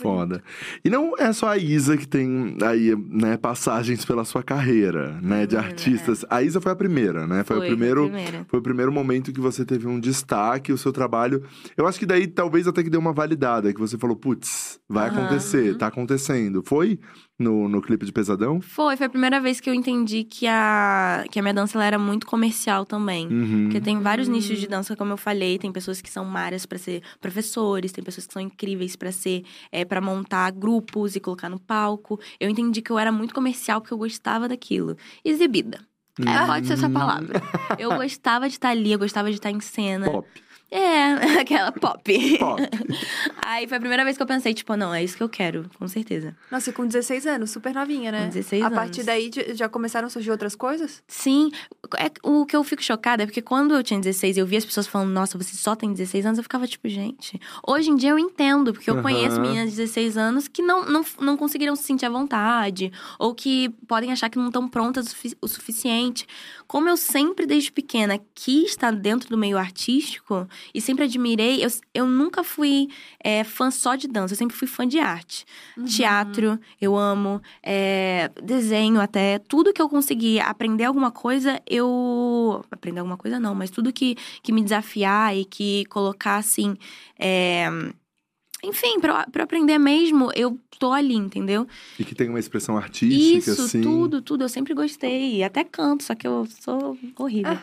[0.01, 0.43] Foda.
[0.83, 5.45] E não é só a Isa que tem aí, né, passagens pela sua carreira, né,
[5.45, 6.25] de Hum, artistas.
[6.29, 7.43] A Isa foi a primeira, né?
[7.43, 8.03] Foi, o primeiro.
[8.09, 8.45] primeira.
[8.49, 11.43] Foi o primeiro momento que você teve um destaque, o seu trabalho.
[11.77, 15.09] Eu acho que daí talvez até que deu uma validada, que você falou, putz, vai
[15.09, 15.19] Aham.
[15.19, 16.63] acontecer, tá acontecendo.
[16.65, 16.99] Foi
[17.41, 18.61] no, no clipe de Pesadão?
[18.61, 21.97] Foi, foi a primeira vez que eu entendi que a, que a minha dança era
[21.99, 23.27] muito comercial também.
[23.27, 23.63] Uhum.
[23.63, 24.33] Porque tem vários Hum.
[24.33, 25.57] nichos de dança, como eu falei.
[25.57, 29.43] Tem pessoas que são márias pra ser professores, tem pessoas que são incríveis pra ser,
[29.71, 32.19] é, para montar grupos e colocar no palco.
[32.39, 34.95] Eu entendi que eu era muito comercial porque eu gostava daquilo.
[35.25, 35.79] Exibida.
[36.19, 36.93] É, pode ser essa Hum.
[36.93, 37.41] palavra.
[37.79, 40.09] Eu gostava de estar ali, eu gostava de estar em cena.
[40.09, 40.27] Pop.
[40.73, 42.37] É, aquela pop.
[42.39, 42.61] Pop.
[43.43, 45.69] Aí foi a primeira vez que eu pensei, tipo, não, é isso que eu quero,
[45.77, 46.33] com certeza.
[46.49, 48.23] Nossa, e com 16 anos, super novinha, né?
[48.23, 48.77] Com 16 a anos.
[48.79, 51.03] partir daí já começaram a surgir outras coisas?
[51.07, 51.51] Sim,
[51.97, 54.65] é, o que eu fico chocada é porque quando eu tinha 16 eu via as
[54.65, 57.37] pessoas falando, nossa, você só tem 16 anos, eu ficava tipo, gente.
[57.67, 59.03] Hoje em dia eu entendo, porque eu Aham.
[59.03, 63.35] conheço meninas de 16 anos que não, não, não conseguiram se sentir à vontade, ou
[63.35, 66.25] que podem achar que não estão prontas o, sufi- o suficiente.
[66.71, 71.67] Como eu sempre, desde pequena, quis estar dentro do meio artístico e sempre admirei, eu,
[71.93, 72.87] eu nunca fui
[73.21, 75.45] é, fã só de dança, eu sempre fui fã de arte.
[75.85, 77.41] Teatro, eu amo.
[77.61, 79.37] é, desenho até.
[79.37, 82.63] Tudo que eu consegui aprender alguma coisa, eu.
[82.71, 86.77] Aprender alguma coisa não, mas tudo que, que me desafiar e que colocar assim.
[87.19, 87.69] é,
[88.63, 91.67] Enfim, pra, aprender mesmo, eu tô ali, entendeu?
[91.97, 93.81] E que tem uma expressão artística, Isso, assim.
[93.81, 94.43] tudo, tudo.
[94.43, 95.37] Eu sempre gostei.
[95.37, 97.57] E até canto, só que eu sou horrível.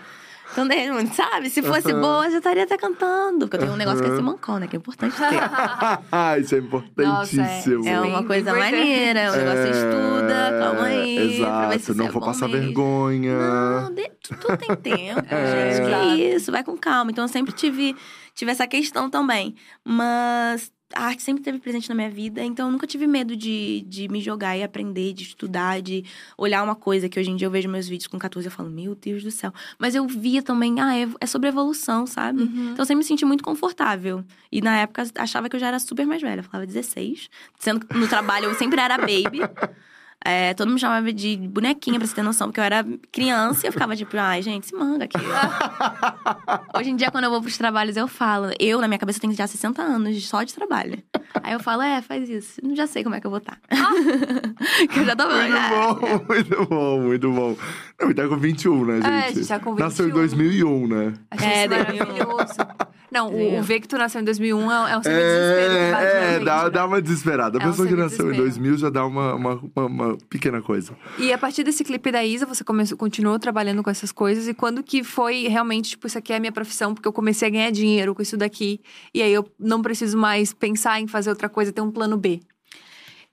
[0.51, 1.51] Então, daí, sabe?
[1.51, 3.41] Se fosse boa, eu já estaria até cantando.
[3.47, 4.67] Porque eu tenho um negócio que é ser mancão, né?
[4.67, 6.41] Que é importante ter.
[6.43, 7.87] Isso é importantíssimo.
[7.87, 8.77] É uma Bem- coisa bem importante.
[8.81, 11.19] maneira, é um negócio que É, estuda, calma aí.
[11.35, 12.63] Exato, não é vou passar mesmo.
[12.65, 13.39] vergonha.
[13.83, 15.75] Não, de- tu- tudo tem tempo, É.
[15.75, 15.91] gente.
[15.91, 17.11] Que isso, vai com calma.
[17.11, 17.95] Então eu sempre tive,
[18.35, 19.55] tive essa questão também.
[19.85, 23.85] Mas a arte sempre esteve presente na minha vida, então eu nunca tive medo de,
[23.87, 26.05] de me jogar e aprender, de estudar, de
[26.37, 28.53] olhar uma coisa que hoje em dia eu vejo meus vídeos com 14 e eu
[28.53, 29.53] falo, meu Deus do céu.
[29.79, 32.43] Mas eu via também, ah, é, é sobre evolução, sabe?
[32.43, 32.71] Uhum.
[32.73, 34.25] Então eu sempre me senti muito confortável.
[34.51, 37.29] E na época achava que eu já era super mais velha, eu falava 16.
[37.59, 39.41] Sendo que no trabalho eu sempre era baby.
[40.25, 43.65] É, todo mundo me chamava de bonequinha, pra você ter noção, porque eu era criança
[43.65, 45.17] e eu ficava tipo, ai, gente, se manga aqui.
[46.77, 49.33] Hoje em dia, quando eu vou pros trabalhos, eu falo, eu, na minha cabeça, tenho
[49.33, 51.03] já 60 anos só de trabalho.
[51.43, 52.61] Aí eu falo, é, faz isso.
[52.75, 53.61] Já sei como é que eu vou estar.
[54.93, 57.57] que eu já tô Muito bom, muito bom, muito bom.
[58.01, 59.07] Não, e tá com 21, né, gente?
[59.07, 60.21] É, a gente tá com Nasceu em 21.
[60.21, 61.15] 2001, né?
[61.31, 62.55] Achei É, isso maravilhoso.
[63.11, 66.07] Não, o, o ver que tu nasceu em 2001 é, é um certo desespero que
[66.07, 66.71] É, é dá, né?
[66.71, 67.59] dá uma desesperada.
[67.59, 68.51] A É um pessoa que certo nasceu em desespero.
[68.51, 70.93] 2000 já dá uma, uma, uma, uma pequena coisa.
[71.19, 74.47] E a partir desse clipe da Isa, você começou, continuou trabalhando com essas coisas.
[74.47, 76.95] E quando que foi realmente, tipo, isso aqui é a minha profissão?
[76.95, 78.81] Porque eu comecei a ganhar dinheiro com isso daqui.
[79.13, 82.41] E aí eu não preciso mais pensar em fazer outra coisa, ter um plano B.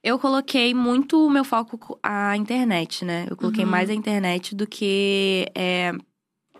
[0.06, 3.26] Eu coloquei muito o meu foco co- a internet, né?
[3.28, 3.72] Eu coloquei Uhum.
[3.72, 5.92] mais a internet do que é,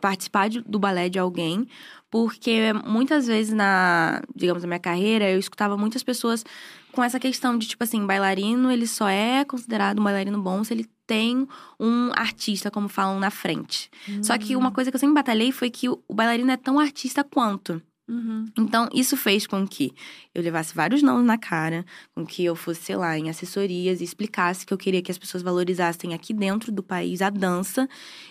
[0.02, 1.68] participar de- do balé de alguém,
[2.10, 6.44] porque muitas vezes na, digamos, na minha carreira, eu escutava muitas pessoas
[6.92, 10.74] com essa questão de tipo assim, bailarino, ele só é considerado um bailarino bom se
[10.74, 11.48] ele tem
[11.80, 13.92] um artista, como falam, na frente.
[14.24, 17.24] Só que uma coisa que eu sempre batalhei foi que o bailarino é tão artista
[17.24, 17.80] quanto.
[18.08, 18.46] Uhum.
[18.56, 19.92] Então, isso fez com que
[20.34, 24.04] eu levasse vários não na cara, com que eu fosse, sei lá, em assessorias e
[24.04, 27.90] explicasse que eu queria que as pessoas valorizassem aqui dentro do país a dança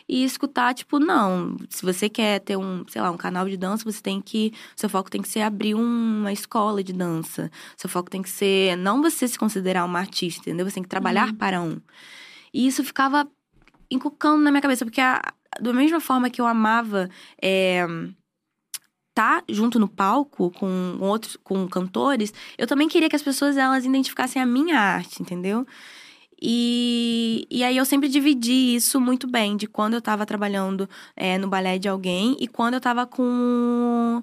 [0.08, 3.84] e escutar, tipo, não, se você quer ter um, sei lá, um canal de dança,
[3.84, 7.50] você tem que, seu foco tem que ser abrir uma escola de dança.
[7.76, 10.68] Seu foco tem que ser não você se considerar uma artista, entendeu?
[10.68, 11.80] Você tem que trabalhar para um.
[12.52, 13.28] E isso ficava
[13.90, 15.20] encucando na minha cabeça, porque a,
[15.60, 17.08] da mesma forma que eu amava
[17.42, 17.84] é,
[19.14, 23.84] tá junto no palco com outros com cantores, eu também queria que as pessoas elas
[23.84, 25.66] identificassem a minha arte, entendeu?
[26.42, 31.38] E, e aí eu sempre dividi isso muito bem, de quando eu tava trabalhando é,
[31.38, 34.22] no balé de alguém e quando eu tava com,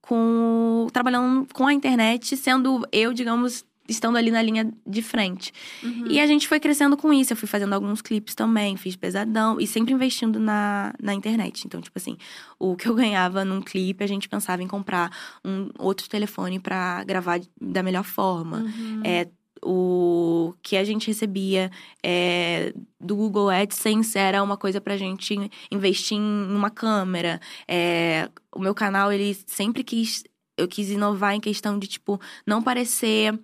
[0.00, 5.52] com trabalhando com a internet, sendo eu, digamos, estando ali na linha de frente.
[5.82, 6.06] Uhum.
[6.08, 7.32] E a gente foi crescendo com isso.
[7.32, 11.64] Eu fui fazendo alguns clipes também, fiz pesadão e sempre investindo na, na internet.
[11.66, 12.16] Então, tipo assim,
[12.58, 15.10] o que eu ganhava num clipe, a gente pensava em comprar
[15.44, 18.58] um outro telefone pra gravar da melhor forma.
[18.58, 19.02] Uhum.
[19.04, 19.28] É,
[19.62, 21.70] o que a gente recebia
[22.02, 25.36] é, do Google AdSense era uma coisa pra gente
[25.70, 27.40] investir em uma câmera.
[27.68, 30.24] É, o meu canal, ele sempre quis.
[30.56, 33.38] Eu quis inovar em questão de, tipo, não parecer.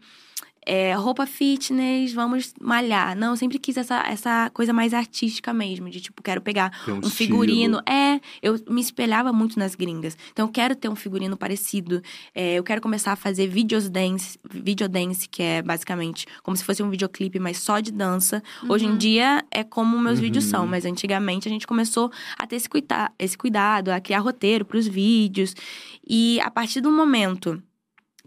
[0.67, 3.17] É, roupa fitness, vamos malhar.
[3.17, 7.07] Não, eu sempre quis essa, essa coisa mais artística mesmo, de tipo, quero pegar um,
[7.07, 7.81] um figurino.
[7.89, 10.17] É, eu me espelhava muito nas gringas.
[10.33, 12.03] Então, eu quero ter um figurino parecido.
[12.35, 16.83] É, eu quero começar a fazer videos dance, videodance, que é basicamente como se fosse
[16.83, 18.43] um videoclipe, mas só de dança.
[18.69, 20.25] Hoje em dia é como meus Uhum.
[20.25, 24.19] vídeos são, mas antigamente a gente começou a ter esse, cuida esse cuidado, a criar
[24.21, 25.55] roteiro para os vídeos.
[26.09, 27.63] E a partir do momento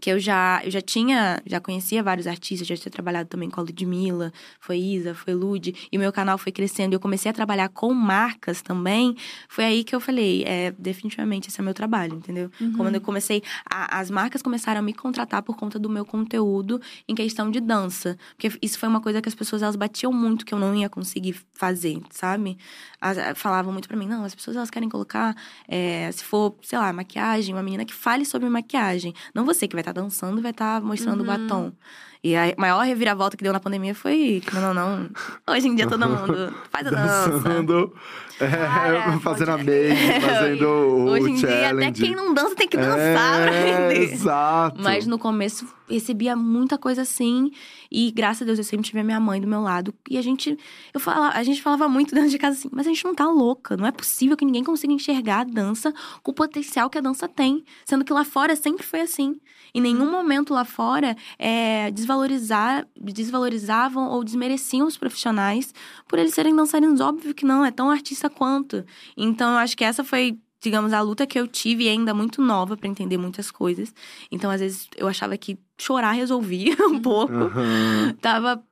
[0.00, 3.60] que eu já, eu já tinha, já conhecia vários artistas, já tinha trabalhado também com
[3.60, 7.30] a Ludmilla, foi Isa, foi Lud, e o meu canal foi crescendo e eu comecei
[7.30, 9.14] a trabalhar com marcas também,
[9.48, 12.50] foi aí que eu falei, é, definitivamente esse é meu trabalho, entendeu?
[12.60, 12.72] Uhum.
[12.72, 16.80] Quando eu comecei, a- as marcas começaram a me contratar por conta do meu conteúdo
[17.08, 20.44] em questão de dança, porque isso foi uma coisa que as pessoas, elas batiam muito
[20.46, 22.56] que eu não ia conseguir fazer, sabe?
[23.00, 25.34] As- falavam muito pra mim, não, as pessoas, elas querem colocar,
[25.68, 29.74] é, se for, sei lá, maquiagem, uma menina que fale sobre maquiagem, não você que
[29.74, 31.26] vai estar dançando e vai estar mostrando o Uhum.
[31.26, 31.72] batom.
[32.22, 35.10] E a maior reviravolta que deu na pandemia foi que, não, não, não.
[35.48, 37.30] Hoje em dia todo mundo faz a dança.
[37.30, 37.94] Dançando,
[38.38, 41.88] é, fazendo a make, fazendo o Hoje em dia, challenge.
[41.88, 44.12] até quem não dança tem que dançar pra é, render.
[44.12, 44.82] Exato.
[44.82, 47.50] Mas no começo recebia muita coisa assim.
[47.90, 49.94] E graças a Deus eu sempre tive a minha mãe do meu lado.
[50.08, 50.58] E a gente,
[50.92, 53.26] eu fala, a gente falava muito dentro de casa assim, mas a gente não tá
[53.26, 53.76] louca.
[53.76, 57.28] Não é possível que ninguém consiga enxergar a dança com o potencial que a dança
[57.28, 57.64] tem.
[57.84, 59.36] Sendo que lá fora sempre foi assim.
[59.74, 65.72] Em nenhum momento lá fora é, desvalorizar, desvalorizavam ou desmereciam os profissionais
[66.08, 67.00] por eles serem dançarinos.
[67.00, 68.84] Óbvio que não, é tão artista quanto.
[69.16, 72.76] Então eu acho que essa foi digamos, a luta que eu tive ainda muito nova
[72.76, 73.94] pra entender muitas coisas.
[74.30, 77.32] Então, às vezes, eu achava que chorar resolvia um pouco.
[77.32, 78.14] Aham.
[78.20, 78.62] Tava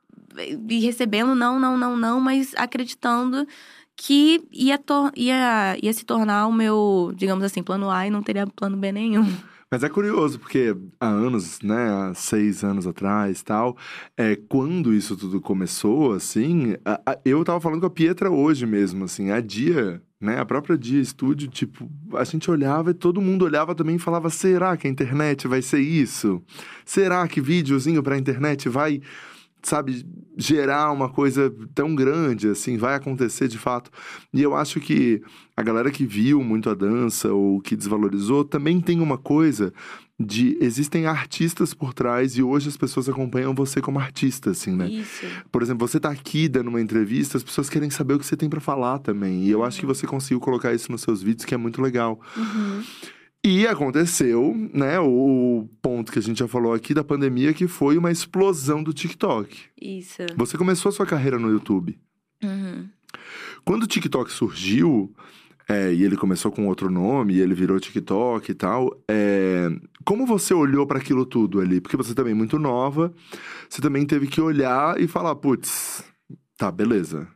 [0.68, 3.48] e recebendo não, não, não, não, mas acreditando
[3.96, 4.78] que ia,
[5.16, 8.92] ia, ia se tornar o meu, digamos assim, plano A e não teria plano B
[8.92, 9.26] nenhum.
[9.70, 13.76] Mas é curioso, porque há anos, né, há seis anos atrás tal,
[14.16, 18.64] é, quando isso tudo começou, assim, a- a- eu tava falando com a Pietra hoje
[18.64, 20.40] mesmo, assim, a Dia né?
[20.40, 24.28] A própria Dia Studio, tipo, a gente olhava e todo mundo olhava também e falava:
[24.30, 26.42] será que a internet vai ser isso?
[26.84, 29.00] Será que videozinho pra internet vai,
[29.68, 30.04] sabe,
[30.36, 32.76] gerar uma coisa tão grande assim?
[32.76, 33.90] Vai acontecer de fato?
[34.32, 35.22] E eu acho que
[35.56, 39.72] a galera que viu muito a dança ou que desvalorizou também tem uma coisa
[40.20, 44.88] de existem artistas por trás e hoje as pessoas acompanham você como artista, assim, né?
[44.88, 45.26] Isso.
[45.52, 48.36] Por exemplo, você tá aqui dando uma entrevista, as pessoas querem saber o que você
[48.36, 49.44] tem pra falar também.
[49.44, 52.20] E eu acho que você conseguiu colocar isso nos seus vídeos, que é muito legal.
[52.36, 52.82] Uhum.
[53.50, 57.96] E aconteceu, né, o ponto que a gente já falou aqui da pandemia, que foi
[57.96, 59.58] uma explosão do TikTok.
[59.80, 60.22] Isso.
[60.36, 61.98] Você começou a sua carreira no YouTube.
[62.44, 62.86] Uhum.
[63.64, 65.10] Quando o TikTok surgiu,
[65.66, 69.70] é, e ele começou com outro nome, e ele virou TikTok e tal, é,
[70.04, 71.80] como você olhou para aquilo tudo ali?
[71.80, 73.14] Porque você também é muito nova,
[73.66, 76.04] você também teve que olhar e falar, putz,
[76.58, 77.26] tá, beleza.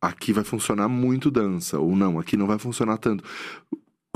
[0.00, 3.24] Aqui vai funcionar muito dança, ou não, aqui não vai funcionar tanto.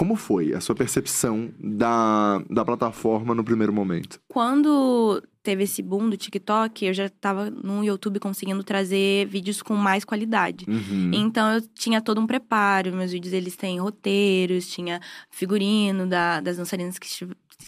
[0.00, 4.18] Como foi a sua percepção da, da plataforma no primeiro momento?
[4.28, 9.74] Quando teve esse boom do TikTok, eu já tava no YouTube conseguindo trazer vídeos com
[9.74, 10.64] mais qualidade.
[10.66, 11.10] Uhum.
[11.12, 16.56] Então eu tinha todo um preparo, meus vídeos eles têm roteiros, tinha figurino da- das
[16.56, 17.06] dançarinas que,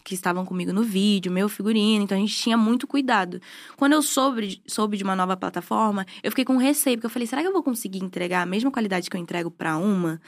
[0.02, 3.42] que estavam comigo no vídeo, meu figurino, então a gente tinha muito cuidado.
[3.76, 7.26] Quando eu soube, soube de uma nova plataforma, eu fiquei com receio, porque eu falei,
[7.28, 10.18] será que eu vou conseguir entregar a mesma qualidade que eu entrego pra uma?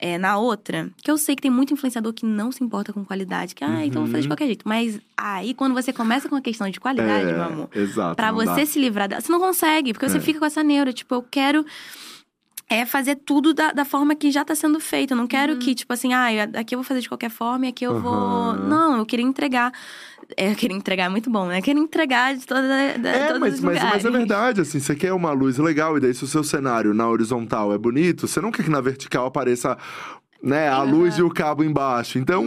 [0.00, 3.04] É, na outra, que eu sei que tem muito influenciador que não se importa com
[3.04, 4.30] qualidade, que, ah, então eu vou fazer de Uhum.
[4.32, 4.66] qualquer jeito.
[4.66, 8.16] Mas aí, quando você começa com a questão de qualidade, É, meu amor, Exato.
[8.16, 8.66] Pra você dá.
[8.66, 9.20] se livrar dela.
[9.20, 10.20] Você não consegue, porque você É.
[10.20, 10.92] fica com essa neura.
[10.92, 11.64] Tipo, eu quero
[12.72, 15.10] é fazer tudo da, da forma que já tá sendo feito.
[15.10, 15.58] Eu não quero Uhum.
[15.58, 18.12] que, tipo assim, ah, aqui eu vou fazer de qualquer forma e aqui eu vou.
[18.14, 18.68] Aham.
[18.68, 19.72] Não, eu queria entregar.
[20.36, 21.58] É, eu queria entregar é muito bom, né?
[21.58, 24.02] Eu queria entregar de toda, da, É, todos mas, os mas, lugares.
[24.04, 26.92] mas é verdade, assim, você quer uma luz legal, e daí se o seu cenário
[26.94, 29.76] na horizontal é bonito, você não quer que na vertical apareça,
[30.42, 30.90] né, a Aham.
[30.90, 32.18] luz e o cabo embaixo.
[32.18, 32.44] Então,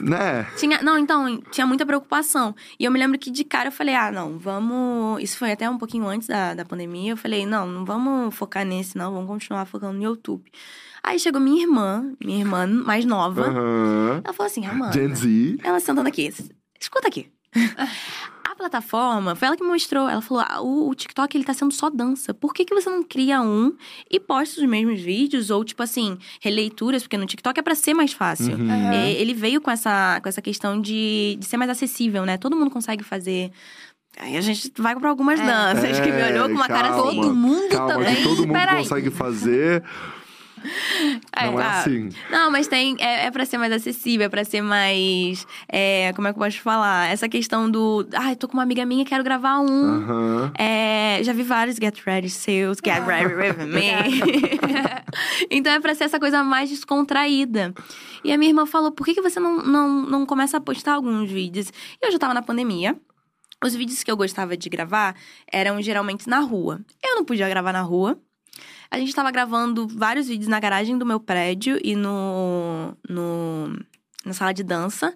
[0.00, 0.46] né?
[0.56, 2.54] Tinha, não, então, tinha muita preocupação.
[2.78, 5.22] E eu me lembro que de cara eu falei, ah, não, vamos.
[5.22, 7.12] Isso foi até um pouquinho antes da, da pandemia.
[7.12, 10.50] Eu falei, não, não vamos focar nesse, não, vamos continuar focando no YouTube.
[11.02, 13.42] Aí chegou minha irmã, minha irmã mais nova.
[13.48, 14.20] Aham.
[14.24, 14.92] Ela falou assim, Amanda.
[14.92, 15.58] Gen Z.
[15.62, 16.32] Ela sentando aqui,
[16.80, 17.28] escuta aqui.
[18.50, 20.08] A plataforma, foi ela que me mostrou.
[20.08, 22.34] Ela falou: ah, o, o TikTok ele tá sendo só dança.
[22.34, 23.74] Por que, que você não cria um
[24.10, 25.50] e posta os mesmos vídeos?
[25.50, 27.02] Ou, tipo assim, releituras?
[27.02, 28.56] Porque no TikTok é pra ser mais fácil.
[28.56, 28.70] Uhum.
[28.92, 32.36] É, ele veio com essa, com essa questão de, de ser mais acessível, né?
[32.36, 33.50] Todo mundo consegue fazer.
[34.18, 35.46] Aí a gente vai pra algumas É.
[35.46, 37.20] danças que me olhou com uma cara calma, assim.
[37.20, 38.16] Todo mundo Calma, também.
[38.16, 38.78] que todo mundo Peraí.
[38.78, 39.84] consegue fazer.
[41.36, 41.80] Não é tá.
[41.80, 42.10] assim.
[42.30, 42.96] Não, mas tem.
[42.98, 45.46] É, é pra ser mais acessível, é pra ser mais.
[45.68, 47.10] é, como é que eu posso falar?
[47.10, 48.06] Essa questão do.
[48.14, 50.50] Ai, tô com uma amiga minha, quero gravar um.
[50.58, 53.90] É, já vi vários Get Ready seus, Get Ready with Me.
[55.50, 57.74] então é pra ser essa coisa mais descontraída.
[58.24, 60.94] E a minha irmã falou: por que, que você não, não, não começa a postar
[60.94, 61.70] alguns vídeos?
[62.00, 62.96] E eu já tava na pandemia.
[63.62, 65.14] Os vídeos que eu gostava de gravar
[65.52, 66.80] eram geralmente na rua.
[67.04, 68.18] Eu não podia gravar na rua.
[68.90, 73.78] A gente tava gravando vários vídeos na garagem do meu prédio e no, no
[74.24, 75.14] na sala de dança.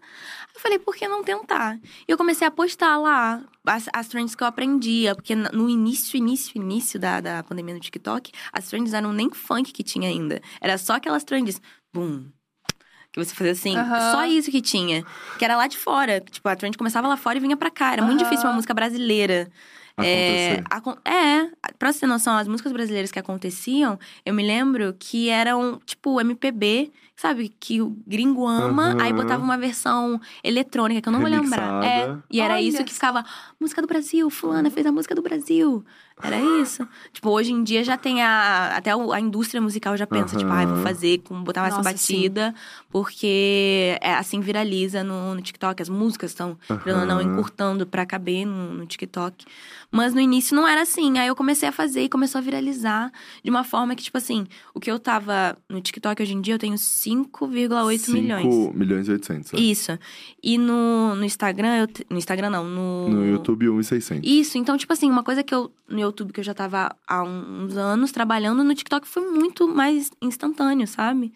[0.55, 1.79] Eu falei, por que não tentar?
[2.07, 5.15] E eu comecei a postar lá as, as trends que eu aprendia.
[5.15, 9.73] Porque no início, início, início da, da pandemia no TikTok, as trends eram nem funk
[9.73, 10.41] que tinha ainda.
[10.61, 11.61] Era só aquelas trends,
[11.93, 12.27] boom.
[13.13, 14.13] Que você fazia assim, Aham.
[14.13, 15.05] só isso que tinha.
[15.39, 16.21] Que era lá de fora.
[16.21, 17.93] Tipo, a trend começava lá fora e vinha pra cá.
[17.93, 18.31] Era muito Aham.
[18.31, 19.51] difícil uma música brasileira.
[20.03, 20.61] É,
[21.05, 25.81] é, pra você ter noção, as músicas brasileiras que aconteciam, eu me lembro que eram,
[25.87, 27.49] tipo, MPB, sabe?
[27.61, 29.03] Que o gringo ama, Aham.
[29.03, 31.85] aí botava uma versão eletrônica, que eu não vou lembrar.
[31.85, 32.25] É, Remixada.
[32.29, 33.25] e era Olha isso que ficava,
[33.61, 35.85] música do Brasil, fulana fez a música do Brasil.
[36.23, 36.87] Era isso.
[37.13, 38.77] Tipo, hoje em dia já tem a.
[38.77, 42.55] Até a indústria musical já pensa, tipo, ai, vou fazer, com, botar essa Nossa, batida,
[42.89, 45.83] porque é, assim viraliza no, no TikTok.
[45.83, 49.45] As músicas estão, ou não, encurtando pra caber no, no TikTok.
[49.91, 51.19] Mas no início não era assim.
[51.19, 54.47] Aí eu comecei a fazer e começou a viralizar de uma forma que, tipo assim,
[54.73, 58.43] o que eu tava no TikTok hoje em dia, eu tenho 5,8 milhões.
[58.55, 59.55] 5 milhões e 800.
[59.55, 59.57] é.
[59.59, 59.99] Isso.
[60.43, 63.09] E no, no Instagram, eu te- no Instagram não, no.
[63.09, 64.29] No YouTube, 1,600.
[64.29, 67.23] Isso, então, tipo assim, uma coisa que eu, no YouTube, que eu já tava há
[67.23, 71.33] uns anos trabalhando, no TikTok foi muito mais instantâneo, sabe?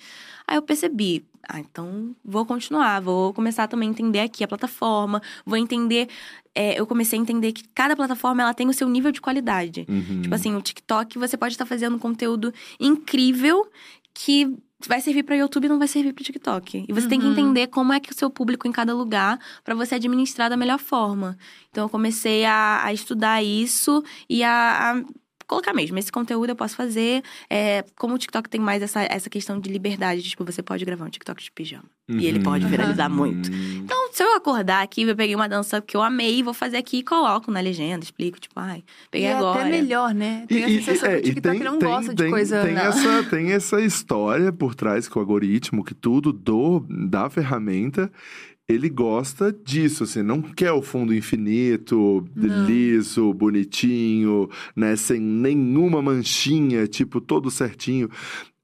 [0.47, 5.21] Aí eu percebi, ah, então vou continuar, vou começar também a entender aqui a plataforma,
[5.45, 6.09] vou entender.
[6.55, 9.87] é, eu comecei a entender que cada plataforma ela tem o seu nível de qualidade.
[9.89, 10.23] Uhum.
[10.23, 13.69] Tipo assim, o TikTok você pode estar fazendo conteúdo incrível
[14.13, 16.85] que vai servir para YouTube e não vai servir para TikTok.
[16.89, 17.33] E você tem que Uhum.
[17.33, 20.79] entender como é que o seu público em cada lugar para você administrar da melhor
[20.79, 21.37] forma.
[21.71, 25.03] Então eu comecei a, a estudar isso e a, a
[25.47, 27.23] colocar mesmo, esse conteúdo eu posso fazer.
[27.51, 31.07] É, como o TikTok tem mais essa, essa questão de liberdade, tipo, você pode gravar
[31.07, 31.85] um TikTok de pijama.
[32.09, 32.71] E ele pode Uhum.
[32.71, 33.51] viralizar muito.
[33.53, 33.83] Hum.
[33.85, 36.99] Então, se eu acordar aqui, eu peguei uma dança que eu amei, vou fazer aqui
[36.99, 39.61] e coloco na legenda, explico, tipo, ai, E peguei é agora.
[39.61, 40.45] até melhor, né?
[40.49, 42.63] Tem a E- e- sensação é, que o e TikTok não gosta de tem, coisa.
[42.65, 42.83] Tem não.
[42.83, 48.11] essa, tem essa história por trás que o algoritmo, que tudo do, da ferramenta,
[48.67, 52.67] ele gosta disso, assim, não quer o fundo infinito, Não.
[52.67, 58.11] liso, bonitinho, né, sem nenhuma manchinha, tipo, todo certinho.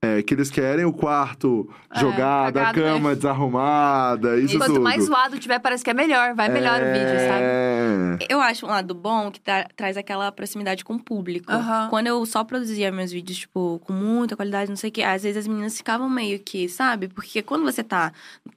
[0.05, 2.73] É, que eles querem o quarto É, jogado, a né?
[2.73, 4.83] cama desarrumada, isso E quanto tudo.
[4.83, 6.35] mais zoado tiver, parece que é melhor.
[6.35, 7.43] Vai melhor o vídeo, sabe?
[7.43, 8.19] É.
[8.29, 11.51] Eu acho um lado bom que tra- traz aquela proximidade com o público.
[11.51, 11.89] Aham.
[11.91, 15.23] Quando eu só produzia meus vídeos, tipo, com muita qualidade, não sei o quê, às
[15.23, 17.09] vezes as meninas ficavam meio que, sabe?
[17.09, 18.13] Porque quando você tá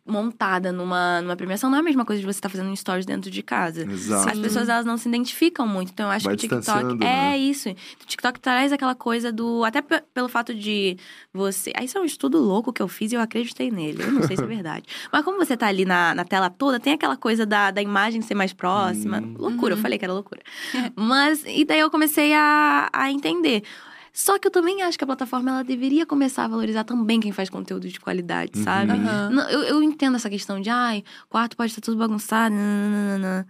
[0.05, 3.05] montada numa, numa premiação, não é a mesma coisa de você estar fazendo um stories
[3.05, 3.83] dentro de casa.
[3.89, 4.29] Exato.
[4.29, 5.91] As pessoas, elas não se identificam muito.
[5.91, 7.37] Então, eu acho Vai que o TikTok distanciando, é né?
[7.37, 7.69] isso.
[7.69, 9.63] O TikTok traz aquela coisa do.
[9.63, 10.97] Até pe- pelo fato de
[11.37, 11.71] você.
[11.75, 14.03] Aí, isso é um estudo louco que eu fiz e eu acreditei nele.
[14.03, 14.83] Eu não sei se é verdade.
[15.11, 18.21] Mas como você tá ali na, na tela toda, tem aquela coisa da, da imagem
[18.21, 19.19] ser mais próxima.
[19.19, 19.35] Hum.
[19.37, 19.81] Loucura, eu Uhum.
[19.83, 20.41] falei que era loucura.
[20.97, 23.63] Mas, e daí eu comecei a, a entender.
[24.11, 27.31] Só que eu também acho que a plataforma ela deveria começar a valorizar também quem
[27.31, 28.93] faz conteúdo de qualidade, sabe?
[28.93, 29.05] Uhum.
[29.05, 29.29] Aham.
[29.29, 33.47] Não, eu, eu entendo essa questão de, ai, quarto pode estar tudo bagunçado, nananana.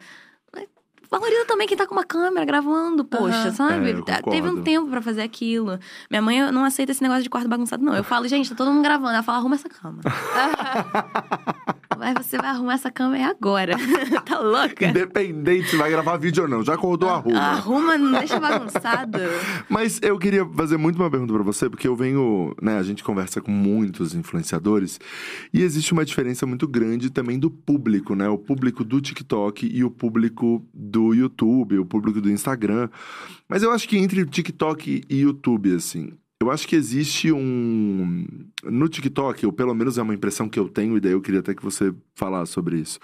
[1.09, 3.51] Valoriza também quem tá com uma câmera gravando, poxa, Aham.
[3.53, 3.91] sabe?
[3.91, 5.79] É, Tá- Teve um tempo pra fazer aquilo.
[6.09, 7.95] Minha mãe não aceita esse negócio de quarto bagunçado, não.
[7.95, 9.13] Eu falo, gente, tá todo mundo gravando.
[9.13, 9.99] Ela fala, arruma essa cama.
[11.97, 13.75] Mas você vai arrumar essa cama é agora.
[14.25, 14.85] tá louca?
[14.87, 17.39] Independente se vai gravar vídeo ou não, já acordou, arruma.
[17.39, 19.17] Arruma, não deixa bagunçado.
[19.67, 23.03] Mas eu queria fazer muito uma pergunta pra você, porque eu venho, né, a gente
[23.03, 24.99] conversa com muitos influenciadores
[25.51, 28.29] e existe uma diferença muito grande também do público, né?
[28.29, 32.89] O público do TikTok e o público do YouTube, o público do Instagram.
[33.47, 38.25] Mas eu acho que entre TikTok e YouTube, assim, eu acho que existe um.
[38.63, 41.39] No TikTok, ou pelo menos é uma impressão que eu tenho, e daí eu queria
[41.39, 42.99] até que você falasse sobre isso.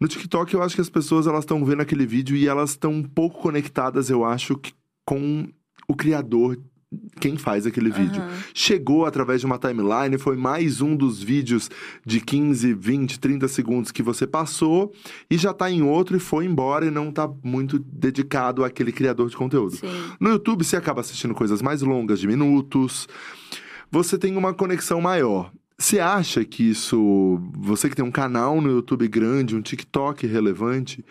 [0.00, 2.92] No TikTok, eu acho que as pessoas elas estão vendo aquele vídeo e elas estão
[2.92, 4.60] um pouco conectadas, eu acho,
[5.04, 5.48] com
[5.86, 6.58] o criador,
[7.20, 8.22] quem faz aquele vídeo.
[8.22, 8.32] Aham.
[8.54, 11.68] Chegou através de uma timeline, foi mais um dos vídeos
[12.04, 14.92] de 15, 20, 30 segundos que você passou
[15.30, 19.28] e já tá em outro e foi embora e não tá muito dedicado àquele criador
[19.28, 19.76] de conteúdo.
[19.76, 19.86] Sim.
[20.20, 23.08] No YouTube, você acaba assistindo coisas mais longas, de minutos.
[23.90, 25.50] Você tem uma conexão maior.
[25.78, 27.38] Você acha que isso.
[27.54, 31.04] Você que tem um canal no YouTube grande, um TikTok relevante,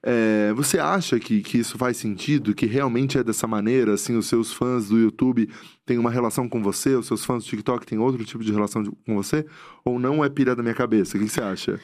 [0.00, 2.54] é, você acha que, que isso faz sentido?
[2.54, 3.94] Que realmente é dessa maneira?
[3.94, 5.48] Assim, os seus fãs do YouTube
[5.84, 8.84] têm uma relação com você, os seus fãs do TikTok têm outro tipo de relação
[8.84, 9.44] de- com você?
[9.84, 11.16] Ou não é pira da minha cabeça?
[11.16, 11.80] O que, você acha?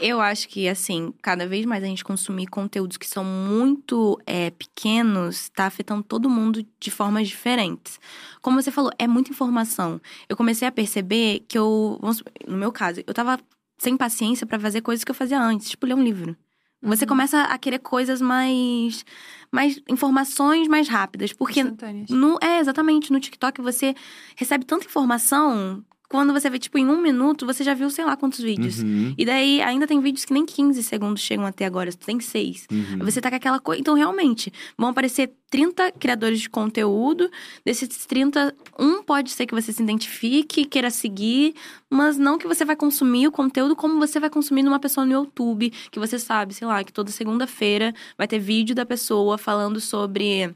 [0.00, 4.50] Eu acho que, assim, cada vez mais a gente consumir conteúdos que são muito é,
[4.50, 8.00] pequenos tá afetando todo mundo de formas diferentes.
[8.42, 10.00] Como você falou, é muita informação.
[10.28, 11.98] Eu comecei a perceber que eu,
[12.46, 13.38] no meu caso, eu tava
[13.78, 16.36] sem paciência pra fazer coisas que eu fazia antes, tipo ler um livro.
[16.82, 17.08] Você Uhum.
[17.08, 19.06] começa a querer coisas mais.
[19.50, 21.32] mais informações mais rápidas.
[21.32, 21.62] Porque
[22.10, 23.10] no, é, exatamente.
[23.12, 23.94] No TikTok você
[24.36, 25.82] recebe tanta informação.
[26.08, 28.80] Quando você vê, tipo, em um minuto, você já viu sei lá quantos vídeos.
[28.82, 32.66] Uhum, E daí, ainda tem vídeos que nem 15 segundos chegam até agora, tem seis.
[32.70, 32.98] uhum.
[33.00, 33.80] Você tá com aquela coisa.
[33.80, 37.30] Então, realmente, vão aparecer 30 criadores de conteúdo.
[37.64, 41.54] Desses 30, um pode ser que você se identifique, queira seguir,
[41.88, 45.12] mas não que você vai consumir o conteúdo como você vai consumir numa pessoa no
[45.12, 49.80] YouTube, que você sabe, sei lá, que toda segunda-feira vai ter vídeo da pessoa falando
[49.80, 50.54] sobre.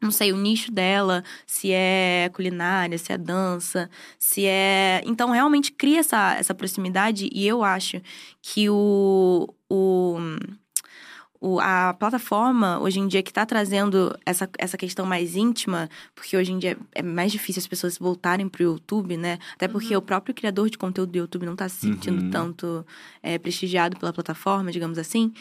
[0.00, 5.02] Não sei, o nicho dela, se é culinária, se é dança, se é.
[5.04, 8.00] Então, realmente cria essa, essa proximidade e eu acho
[8.40, 10.16] que o, o,
[11.38, 16.36] o- a plataforma, hoje em dia, que está trazendo essa, essa questão mais íntima, porque
[16.36, 19.38] hoje em dia é mais difícil as pessoas voltarem pro YouTube, né?
[19.54, 22.30] Até porque o próprio criador de conteúdo do YouTube não está se sentindo Uhum.
[22.30, 22.86] tanto
[23.22, 25.32] é, prestigiado pela plataforma, digamos assim.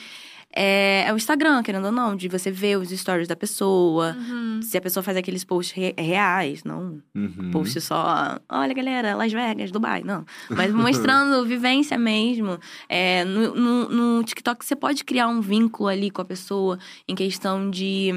[0.61, 4.13] É, é o Instagram, querendo ou não, de você ver os stories da pessoa.
[4.19, 4.59] Uhum.
[4.61, 7.51] Se a pessoa faz aqueles posts re- reais, não Uhum.
[7.51, 10.25] post só, olha galera, Las Vegas, Dubai, não.
[10.49, 12.59] Mas mostrando vivência mesmo.
[12.89, 17.15] É, no, no, no TikTok você pode criar um vínculo ali com a pessoa em
[17.15, 18.11] questão de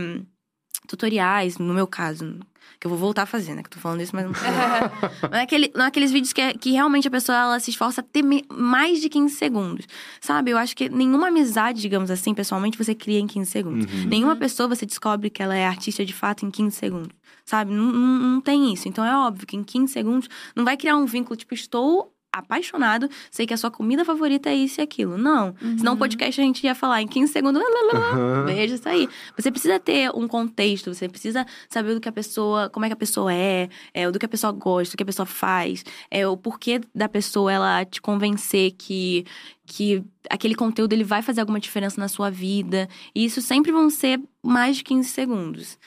[0.88, 2.40] tutoriais, no meu caso.
[2.82, 3.62] Que eu vou voltar a fazer, né?
[3.62, 4.32] Que eu tô falando isso, mas não
[5.30, 7.70] não é, aquele, não é aqueles vídeos que, é- que realmente a pessoa ela se
[7.70, 9.86] esforça a ter me- mais de 15 segundos.
[10.20, 10.50] Sabe?
[10.50, 13.86] Eu acho que nenhuma amizade, digamos assim, pessoalmente, você cria em 15 segundos.
[13.86, 14.08] Uhum.
[14.08, 17.10] Nenhuma pessoa você descobre que ela é artista de fato em 15 segundos.
[17.44, 17.72] Sabe?
[17.72, 18.88] Não, não, não tem isso.
[18.88, 23.08] Então é óbvio que em 15 segundos não vai criar um vínculo, tipo, estou apaixonado,
[23.30, 25.18] sei que a sua comida favorita é isso e aquilo.
[25.18, 25.54] Não.
[25.76, 27.62] Senão o podcast a gente ia falar em 15 segundos,
[27.94, 28.44] Aham.
[28.46, 29.08] beijo, isso aí.
[29.36, 32.94] Você precisa ter um contexto, você precisa saber do que a pessoa, como é que
[32.94, 36.26] a pessoa é, é do que a pessoa gosta, do que a pessoa faz, é
[36.26, 39.24] o porquê da pessoa ela te convencer que
[39.64, 42.88] que aquele conteúdo ele vai fazer alguma diferença na sua vida.
[43.14, 45.78] E isso sempre vão ser mais de 15 segundos.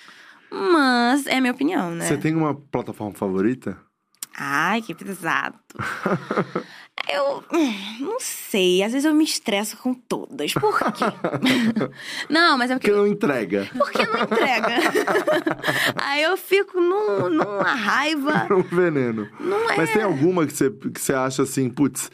[0.50, 2.06] Mas é a minha opinião, né?
[2.06, 3.78] Você tem uma plataforma favorita?
[4.38, 5.58] Ai, que pesado.
[7.08, 7.44] Eu
[8.00, 10.54] não sei, às vezes eu me estresso com todas.
[10.54, 11.04] Por quê?
[12.30, 13.70] não, mas é Porque porque, não entrega.
[13.78, 14.68] porque não entrega.
[16.02, 18.48] Aí eu fico num, numa raiva.
[18.50, 19.30] um veneno.
[19.40, 19.78] Não é.
[19.78, 22.10] Mas tem alguma que você, que você acha assim, putz,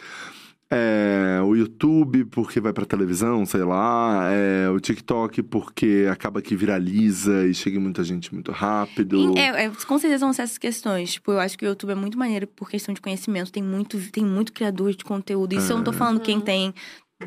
[0.74, 6.56] é, o YouTube porque vai pra televisão, sei lá, é, o TikTok porque acaba que
[6.56, 9.38] viraliza e chega em muita gente muito rápido.
[9.38, 11.14] É, é, com certeza vão ser essas questões.
[11.14, 13.52] Tipo, eu acho que o YouTube é muito maneiro por questão de conhecimento.
[13.52, 15.54] Tem muito, tem muito criador de conteúdo.
[15.54, 16.74] Isso eu não tô falando quem tem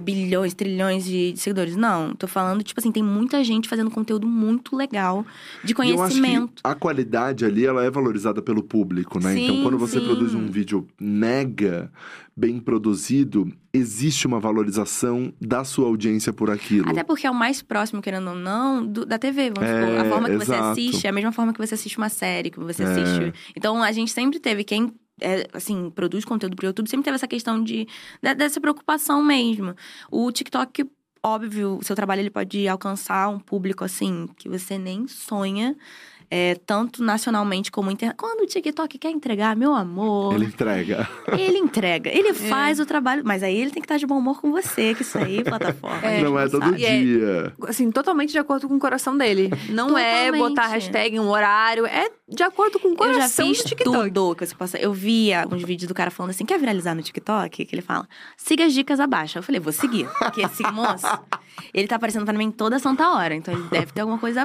[0.00, 1.76] bilhões, trilhões de, seguidores.
[1.76, 2.14] Não.
[2.14, 5.24] Tô falando, tipo assim, tem muita gente fazendo conteúdo muito legal
[5.62, 6.60] de conhecimento.
[6.64, 9.38] a qualidade ali, ela é valorizada pelo público, né?
[9.38, 10.04] então, Sim, quando você sim.
[10.06, 11.90] produz um vídeo mega
[12.36, 16.90] bem produzido, existe uma valorização da sua audiência por aquilo.
[16.90, 19.52] Até porque é o mais próximo, querendo ou não, do- da TV.
[19.54, 19.98] Vamos É, supor.
[20.00, 20.68] A forma que você exato.
[20.70, 22.86] assiste é a mesma forma que você assiste uma série, que você É.
[22.86, 23.32] assiste.
[23.56, 24.92] Então, a gente sempre teve quem.
[25.20, 27.86] É, assim, produz conteúdo pro YouTube, sempre teve essa questão de-
[28.36, 29.74] dessa preocupação mesmo.
[30.10, 30.84] O TikTok,
[31.22, 35.76] óbvio, o seu trabalho ele pode alcançar um público assim que você nem sonha.
[36.36, 38.14] É, tanto nacionalmente como internacionalmente.
[38.36, 41.08] Quando o TikTok quer entregar, meu amor, Ele entrega.
[41.38, 42.10] ele entrega.
[42.10, 44.94] Ele faz o trabalho, mas aí ele tem que estar de bom humor com você,
[44.96, 46.04] que isso aí, plataforma.
[46.04, 47.52] É, não é todo E é- dia.
[47.68, 49.48] Assim, totalmente de acordo com o coração dele.
[49.68, 50.40] Não é Totalmente.
[50.48, 53.68] botar hashtag em um horário, é de acordo com o Eu coração já fiz do
[53.68, 54.10] TikTok.
[54.10, 54.76] tudo que você possa.
[54.78, 57.64] Eu vi alguns vídeos do cara falando assim: quer viralizar no TikTok?
[57.64, 59.38] Que ele fala, siga as dicas abaixo.
[59.38, 60.08] Eu falei, vou seguir.
[60.18, 61.06] Porque esse moço,
[61.72, 63.34] ele tá aparecendo pra mim toda santa hora.
[63.36, 64.44] Então ele deve ter alguma coisa.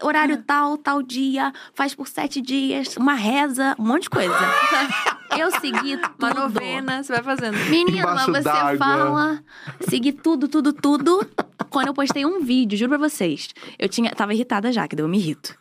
[0.00, 4.34] Ah, Horário tal, tal dia, faz por sete dias, uma reza, um monte de coisa.
[5.38, 6.14] Eu segui tudo.
[6.18, 7.56] uma novena, você vai fazendo.
[7.68, 8.42] Menina, Embaixo você
[8.78, 9.42] fala.
[9.80, 11.26] Segui tudo, tudo, tudo.
[11.70, 13.48] Quando eu postei um vídeo, juro pra vocês.
[13.76, 14.12] Eu tinha.
[14.12, 15.56] Tava irritada já, que daí eu me irrito.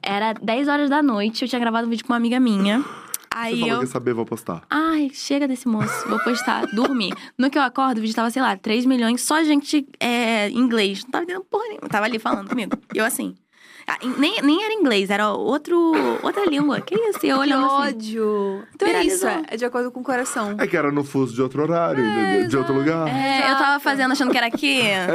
[0.00, 2.78] Era 10 horas da noite, eu tinha gravado um vídeo com uma amiga minha.
[2.80, 2.86] Você
[3.32, 3.80] Aí falou eu.
[3.80, 4.62] que saber, vou postar.
[4.70, 7.12] Ai, chega desse moço, vou postar, dormi.
[7.36, 10.58] No que eu acordo, o vídeo tava, sei lá, 3 milhões, só gente é, em
[10.58, 11.02] inglês.
[11.04, 11.88] Não tava entendendo porra nenhuma.
[11.88, 12.76] Tava ali falando comigo.
[12.94, 13.34] E eu assim.
[13.92, 15.76] Ah, em- Nem, nem era inglês, era outro,
[16.22, 16.80] outra língua.
[16.80, 17.18] Que isso?
[17.24, 17.62] Eu Que assim.
[17.62, 18.62] ódio.
[18.74, 19.28] Então é isso, Viralizou.
[19.50, 20.54] é, é de acordo com o coração.
[20.58, 22.48] É que era no fuso de outro horário, entendeu?
[22.48, 23.08] de outro lugar.
[23.08, 24.80] É, eu tava fazendo achando que era aqui.
[24.82, 25.14] Ai, não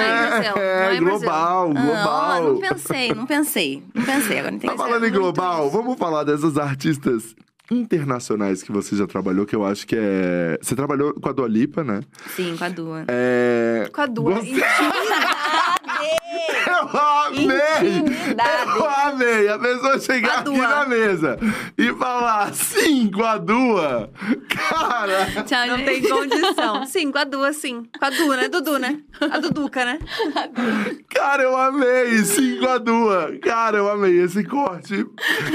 [0.00, 0.52] é Brasil.
[0.56, 1.04] é, não é Brasil.
[1.08, 2.42] global, Ah, global.
[2.44, 3.82] não pensei, não pensei.
[3.94, 4.82] Não pensei, agora não Tá entendi.
[4.82, 7.34] falando em global, vamos falar dessas artistas
[7.70, 10.58] internacionais que você já trabalhou, que eu acho que é.
[10.60, 12.00] Você trabalhou com a Dua Lipa, né?
[12.36, 13.04] Sim, com a Dua.
[13.08, 13.88] É.
[13.92, 14.34] Com a Dua.
[14.34, 14.52] Você-
[16.66, 17.96] Eu amei!
[17.98, 18.70] Intimidade.
[18.78, 19.48] Eu amei!
[19.48, 21.38] A pessoa chegar A aqui na mesa
[21.76, 24.10] e falar sim com a Dua.
[24.48, 25.26] Cara!
[25.44, 25.84] Tchau, Não gente.
[25.86, 26.86] tem condição.
[26.86, 27.82] Sim, com a Dua, sim.
[27.98, 28.48] Com a Du, né?
[28.48, 28.98] Dudu, né?
[29.20, 29.98] A Duduca, né?
[31.10, 32.18] Cara, eu amei!
[32.24, 33.32] Sim com a Dua!
[33.42, 35.06] Cara, eu amei esse corte.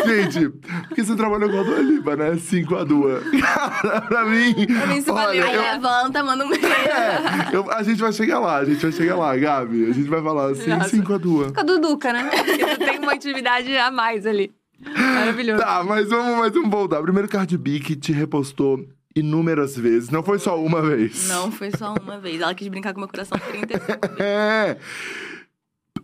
[0.05, 0.49] Gente,
[0.87, 2.35] porque você trabalhou com a Dua Lipa, né?
[2.37, 3.21] Sim com a Dua.
[3.41, 4.53] Cara, pra mim.
[4.87, 5.47] mim isso olha, valeu.
[5.47, 6.65] Aí eu- levanta, manda um beijo.
[6.67, 9.89] É, eu- a gente vai chegar lá, a gente vai chegar lá, Gabi.
[9.89, 10.89] A gente vai falar assim, Nossa.
[10.89, 11.51] sim com a Dua.
[11.51, 12.29] Com a Duduca, né?
[12.29, 14.51] Porque tem uma intimidade a mais ali.
[14.79, 15.61] Maravilhoso.
[15.61, 17.01] Tá, mas vamos, mas vamos voltar.
[17.01, 21.27] Primeiro Cardi B que te repostou inúmeras vezes, não foi só uma vez.
[21.27, 22.39] Não, foi só uma vez.
[22.39, 24.09] Ela quis brincar com meu coração 30 segundos.
[24.19, 24.77] É.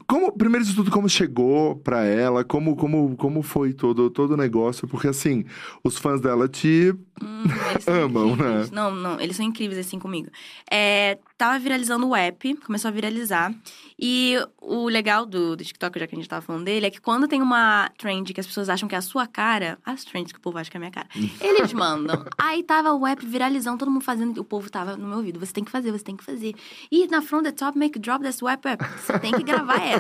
[0.07, 4.37] Como, primeiro de tudo, como chegou pra ela, como, como, como foi todo, todo o
[4.37, 5.45] negócio, porque assim,
[5.83, 6.93] os fãs dela te.
[7.21, 7.43] Hum,
[7.87, 8.71] Amam, incríveis.
[8.71, 8.75] né?
[8.75, 10.29] Não, não, eles são incríveis assim comigo.
[10.69, 13.53] É, tava viralizando o app, começou a viralizar.
[13.99, 16.99] E o legal do, do TikTok, já que a gente tava falando dele, é que
[16.99, 20.31] quando tem uma trend que as pessoas acham que é a sua cara, as trends
[20.33, 21.07] que o povo acha que é a minha cara,
[21.39, 22.25] eles mandam.
[22.37, 25.39] Aí tava o app viralizando, todo mundo fazendo, o povo tava no meu ouvido.
[25.39, 26.53] Você tem que fazer, você tem que fazer.
[26.91, 28.83] E na front the top, make drop desse app, app.
[28.99, 29.92] Você tem que gravar essa.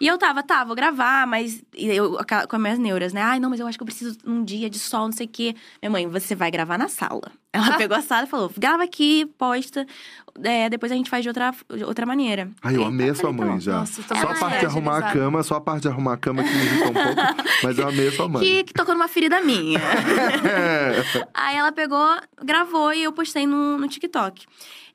[0.00, 2.18] E eu tava, tá, vou gravar, mas e eu
[2.48, 3.20] com as minhas neuras, né?
[3.20, 5.28] Ai, não, mas eu acho que eu preciso um dia de sol, não sei o
[5.28, 5.54] quê.
[5.82, 7.30] Minha mãe, você vai gravar na sala.
[7.52, 9.86] Ela pegou a sala e falou: grava aqui, posta,
[10.42, 12.48] é, depois a gente faz de outra, de outra maneira.
[12.62, 13.80] Ai, eu amei a sua tá mãe já.
[13.80, 16.42] Nossa, só a parte de arrumar a cama, só a parte de arrumar a cama
[16.44, 17.20] que me irritou um pouco,
[17.62, 18.42] mas eu amei a sua mãe.
[18.42, 19.78] Que, que tocou numa ferida minha.
[19.78, 21.26] É.
[21.34, 22.08] Aí ela pegou,
[22.42, 24.46] gravou e eu postei no, no TikTok.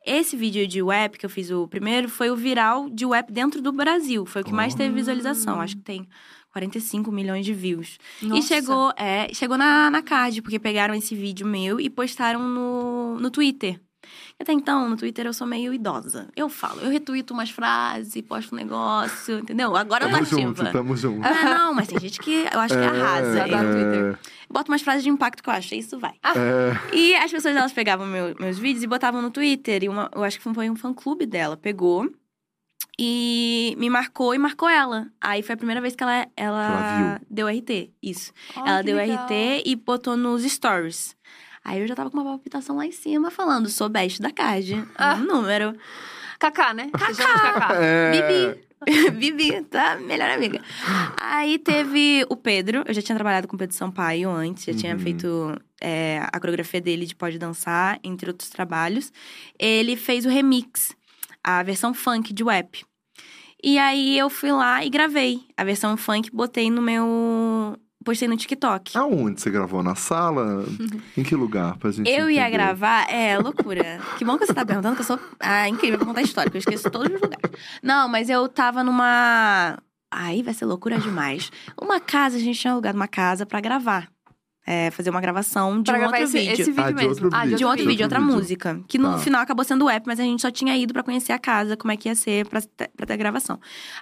[0.06, 3.62] Esse vídeo de web que eu fiz o primeiro foi o viral de web dentro
[3.62, 4.26] do Brasil.
[4.26, 5.60] Foi o que mais teve visualização.
[5.60, 6.08] Acho que tem
[6.52, 7.98] 45 milhões de views.
[8.22, 8.48] E Nossa.
[8.48, 13.32] chegou, é, chegou na, na card, porque pegaram esse vídeo meu e postaram no, no
[13.32, 13.80] Twitter.
[14.38, 16.28] Até então, no Twitter eu sou meio idosa.
[16.36, 19.76] Eu falo, eu retuito umas frases, posto um negócio, entendeu?
[19.78, 20.42] Agora eu tô Tamo ativa.
[20.42, 21.26] junto, tamo junto.
[21.26, 23.44] Ah, não, mas tem gente que eu acho que arrasa.
[23.44, 24.20] Adoro Eu Twitter.
[24.50, 26.16] boto umas frases de impacto que eu acho, isso vai.
[26.36, 29.84] É, E as pessoas, elas pegavam meu- meus vídeos e botavam no Twitter.
[29.86, 31.56] E uma, eu acho que foi um fã-clube dela.
[31.56, 32.06] Pegou
[33.00, 35.08] e me marcou e marcou ela.
[35.20, 37.92] Aí foi a primeira vez que ela, ela, Ela deu RT.
[38.04, 38.32] Isso.
[38.56, 39.26] Ai, ela deu legal.
[39.26, 41.16] RT e botou nos stories.
[41.66, 44.86] Aí eu já tava com uma palpitação lá em cima, falando, sou best da card.
[44.96, 45.16] Ah.
[45.16, 45.76] Um número.
[46.40, 46.90] Kaká, né?
[46.94, 47.74] Kaká.
[47.74, 48.66] É, Bibi.
[49.18, 49.96] Bibi, tá?
[49.98, 50.62] Melhor amiga.
[51.18, 52.84] Aí teve o Pedro.
[52.86, 54.64] Eu já tinha trabalhado com o Pedro Sampaio antes.
[54.66, 55.00] Já tinha Uhum.
[55.00, 59.12] feito é, a coreografia dele de Pode Dançar, entre outros trabalhos.
[59.58, 60.96] Ele fez o remix,
[61.44, 62.86] a versão funk de Web.
[63.64, 67.76] E aí eu fui lá e gravei a versão funk, botei no meu...
[68.06, 68.96] Postei no TikTok.
[68.96, 69.82] Aonde você gravou?
[69.82, 70.64] Na sala?
[71.18, 71.76] em que lugar?
[71.78, 72.52] Pra gente Eu ia entender?
[72.58, 74.00] gravar, é, loucura.
[74.18, 76.56] que bom que você tá perguntando, que eu sou ah, incrível pra contar história, que
[76.56, 77.50] eu esqueço todos os lugares.
[77.82, 79.78] Não, mas eu tava numa.
[80.14, 81.52] Aí vai ser loucura demais.
[81.82, 84.08] Uma casa, a gente tinha alugado uma casa pra gravar.
[84.68, 86.54] É, fazer uma gravação de Pra um outro esse, vídeo.
[86.54, 87.58] esse vídeo Ah, de outro Ah, vídeo.
[87.58, 87.92] De um outro vídeo.
[87.92, 88.42] vídeo, outra Outro vídeo.
[88.42, 88.82] música.
[88.88, 89.18] Que no Tá.
[89.20, 91.92] final acabou sendo web, mas a gente só tinha ido pra conhecer a casa, como
[91.92, 93.60] é que ia ser pra, ter- pra ter a gravação.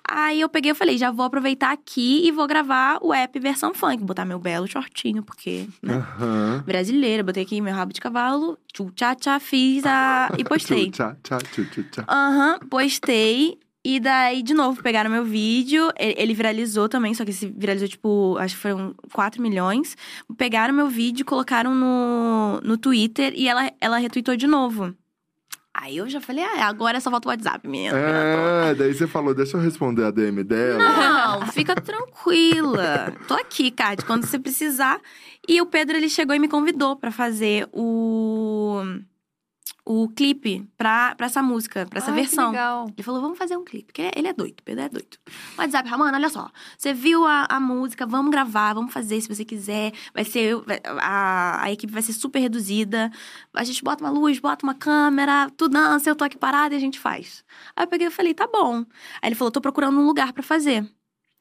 [0.09, 3.73] Aí eu peguei e falei, já vou aproveitar aqui e vou gravar o app versão
[3.73, 4.01] funk.
[4.03, 5.95] Botar meu belo shortinho, porque, né?
[5.95, 6.63] Aham.
[6.65, 7.23] brasileira.
[7.23, 10.29] Botei aqui meu rabo de cavalo, tchu tchá tchá, fiz a.
[10.37, 10.89] e postei.
[10.91, 12.05] Tchau, tchau, tchau, tchau, tchau.
[12.07, 13.57] Aham, postei.
[13.85, 15.91] E daí, de novo, pegaram meu vídeo.
[15.97, 19.97] Ele, viralizou também, só que esse viralizou, tipo, acho que foram 4 milhões.
[20.37, 24.95] Pegaram meu vídeo, colocaram no, no Twitter e ela, ela retweetou de novo.
[25.75, 27.97] Aí eu já falei, ah, agora só falta o WhatsApp, menina.
[27.97, 30.77] É, daí você falou, deixa eu responder a DM dela.
[30.77, 33.11] Não, fica tranquila.
[33.27, 35.01] Tô aqui, Cade, quando você precisar.
[35.47, 38.81] E o Pedro, ele chegou e me convidou pra fazer o...
[39.85, 42.51] O clipe pra, pra essa música, pra essa Ai, versão.
[42.51, 42.87] legal.
[42.87, 43.87] Ele falou, vamos fazer um clipe.
[43.87, 45.17] Porque ele é doido, Pedro é doido.
[45.57, 46.49] WhatsApp, Ramana, olha só.
[46.77, 49.91] Você viu a, a música, vamos gravar, vamos fazer se você quiser.
[50.13, 50.55] Vai ser.
[51.01, 53.11] A, a equipe vai ser super reduzida.
[53.53, 56.77] A gente bota uma luz, bota uma câmera, tu dança, eu tô aqui parada e
[56.77, 57.43] a gente faz.
[57.75, 58.85] Aí eu peguei e falei, tá bom.
[59.21, 60.79] Aí ele falou, tô procurando um lugar pra fazer.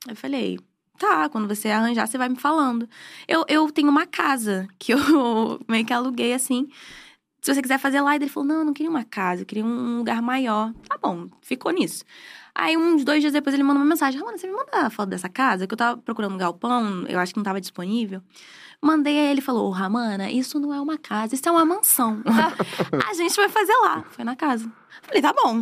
[0.06, 0.58] Aí eu falei.
[0.98, 2.88] Tá, quando você arranjar, você vai me falando.
[3.26, 6.68] Eu, eu tenho uma casa que eu meio que aluguei assim
[7.43, 8.14] se você quiser fazer lá.
[8.14, 10.72] E ele falou: não, eu não queria uma casa, eu queria um lugar maior.
[10.88, 12.05] Tá bom, ficou nisso.
[12.55, 15.09] Aí, uns dois dias depois, ele mandou uma mensagem: Ramona, você me manda a foto
[15.09, 15.66] dessa casa?
[15.66, 18.22] Que eu tava procurando um galpão, eu acho que não tava disponível.
[18.80, 22.22] Mandei, aí ele falou: Ô, Ramana, isso não é uma casa, isso é uma mansão.
[23.11, 24.05] a gente vai fazer lá.
[24.11, 24.70] Foi na casa.
[25.03, 25.61] Falei: tá bom.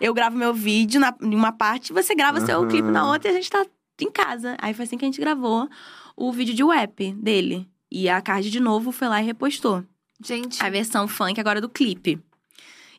[0.00, 2.68] Eu gravo meu vídeo na, em uma parte, você grava seu Aham.
[2.68, 3.64] clipe na outra e a gente tá
[4.00, 4.56] em casa.
[4.60, 5.68] Aí foi assim que a gente gravou
[6.16, 7.68] o vídeo de web dele.
[7.90, 9.84] E a Card, de novo, foi lá e repostou
[10.24, 12.20] Gente, a versão funk agora do clipe.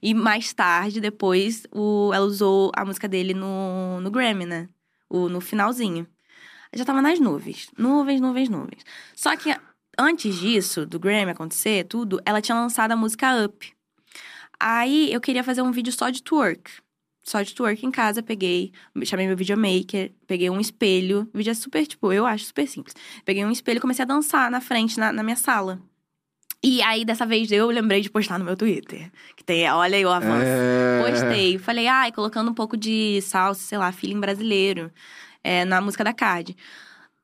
[0.01, 4.67] E mais tarde, depois, o, ela usou a música dele no, no Grammy, né?
[5.09, 6.05] O, no finalzinho.
[6.73, 7.69] Já tava nas nuvens.
[7.77, 8.83] Nuvens, nuvens, nuvens.
[9.15, 9.55] Só que
[9.97, 13.73] antes disso, do Grammy acontecer, tudo, ela tinha lançado a música Up.
[14.59, 16.69] Aí eu queria fazer um vídeo só de twerk.
[17.23, 18.73] Só de twerk em casa, peguei,
[19.05, 21.29] chamei meu videomaker, peguei um espelho.
[21.33, 22.93] O vídeo é super, tipo, eu acho super simples.
[23.23, 25.81] Peguei um espelho e comecei a dançar na frente, na, na minha sala.
[26.63, 29.11] E aí, dessa vez, eu lembrei de postar no meu Twitter.
[29.35, 30.45] Que tem, olha aí o avanço.
[30.45, 31.09] É...
[31.11, 31.57] Postei.
[31.57, 34.89] Falei, ai, colocando um pouco de salsa, sei lá, feeling brasileiro.
[35.43, 36.55] é, na música da Card.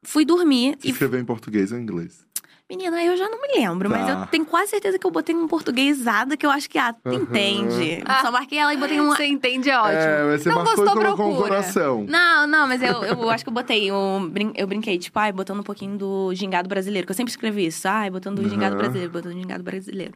[0.04, 0.92] Fui dormir Você e.
[0.92, 2.26] escreveu em português ou em inglês?
[2.70, 4.12] Menina, eu já não me lembro, mas Tá.
[4.22, 7.14] eu tenho quase certeza que eu botei um portuguesado que eu acho que a Uhum.
[7.14, 8.04] entende.
[8.06, 8.22] Ah.
[8.22, 9.08] Só marquei ela e botei um.
[9.10, 9.98] você entende, é ótimo.
[9.98, 11.50] É, você não gostou, e colocou um procura.
[11.50, 12.06] coração.
[12.08, 13.92] Não, não, mas eu, eu acho que eu botei.
[13.92, 17.08] um eu brinquei, tipo, ai, botando um pouquinho do gingado brasileiro.
[17.08, 17.88] Que eu sempre escrevi isso.
[17.88, 20.14] Ai, botando o gingado brasileiro, botando o gingado brasileiro.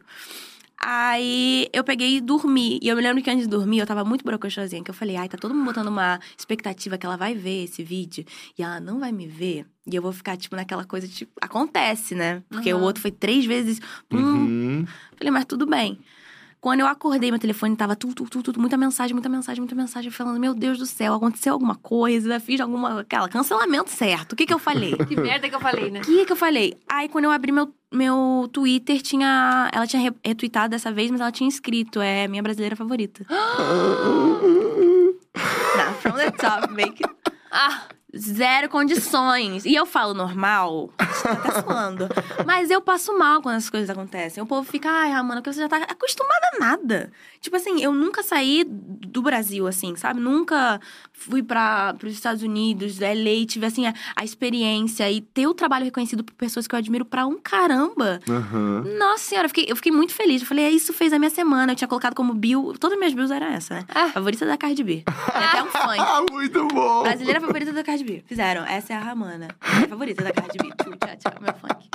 [0.86, 2.78] Aí eu peguei e dormi.
[2.82, 4.84] E eu me lembro que antes de dormir eu tava muito brocochosinha.
[4.84, 7.82] Que eu falei, ai, tá todo mundo botando uma expectativa que ela vai ver esse
[7.82, 8.22] vídeo.
[8.58, 9.64] E ela não vai me ver.
[9.90, 12.42] E eu vou ficar, tipo, naquela coisa, tipo, acontece, né?
[12.50, 12.80] Porque Uhum.
[12.80, 13.80] o outro foi três vezes.
[14.12, 14.86] Hum, Uhum.
[15.16, 15.98] Falei, mas tudo bem.
[16.64, 19.74] Quando eu acordei, meu telefone tava tudo, tudo, tudo, tudo, muita mensagem, muita mensagem, muita
[19.74, 23.00] mensagem, falando, meu Deus do céu, aconteceu alguma coisa, fiz alguma.
[23.00, 24.32] Aquela, cancelamento certo.
[24.32, 24.96] O que que eu falei?
[25.06, 26.00] Que merda que eu falei, né?
[26.00, 26.78] O que que eu falei?
[26.90, 29.68] Aí, quando eu abri meu, meu Twitter, tinha.
[29.74, 33.26] Ela tinha re- retweetado dessa vez, mas ela tinha escrito: é minha brasileira favorita.
[35.76, 37.14] Não, from the top, make it.
[37.52, 37.82] Ah,
[38.16, 39.64] Zero condições.
[39.64, 42.08] E eu falo normal, tá até suando.
[42.46, 44.42] Mas eu passo mal quando as coisas acontecem.
[44.42, 47.12] O povo fica, ai, Ramana, que você já tá acostumada a nada.
[47.40, 50.20] Tipo assim, eu nunca saí do Brasil, assim, sabe?
[50.20, 50.80] Nunca
[51.12, 55.84] fui para os Estados Unidos, LA, tive assim a, a, experiência e ter o trabalho
[55.84, 58.20] reconhecido por pessoas que eu admiro pra um caramba.
[58.28, 58.96] Uhum.
[58.98, 60.42] Nossa senhora, eu fiquei, eu fiquei muito feliz.
[60.42, 61.72] Eu falei, é, isso fez a minha semana.
[61.72, 62.74] Eu tinha colocado como Bill.
[62.78, 63.84] Todas as minhas Bills eram essa, né?
[63.94, 64.08] Ah.
[64.08, 65.04] Favorita da Cardi B.
[65.04, 65.98] Tem até um funk.
[65.98, 67.02] Ah, muito bom!
[67.02, 68.22] Brasileira favorita da Cardi B.
[68.26, 68.64] Fizeram.
[68.64, 69.48] Essa é a Ramana.
[69.74, 70.68] Minha favorita da Cardi B.
[70.82, 71.88] Tchu, tchá, tchá, meu funk.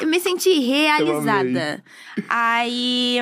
[0.00, 1.82] Eu me senti realizada.
[2.28, 3.18] Aí.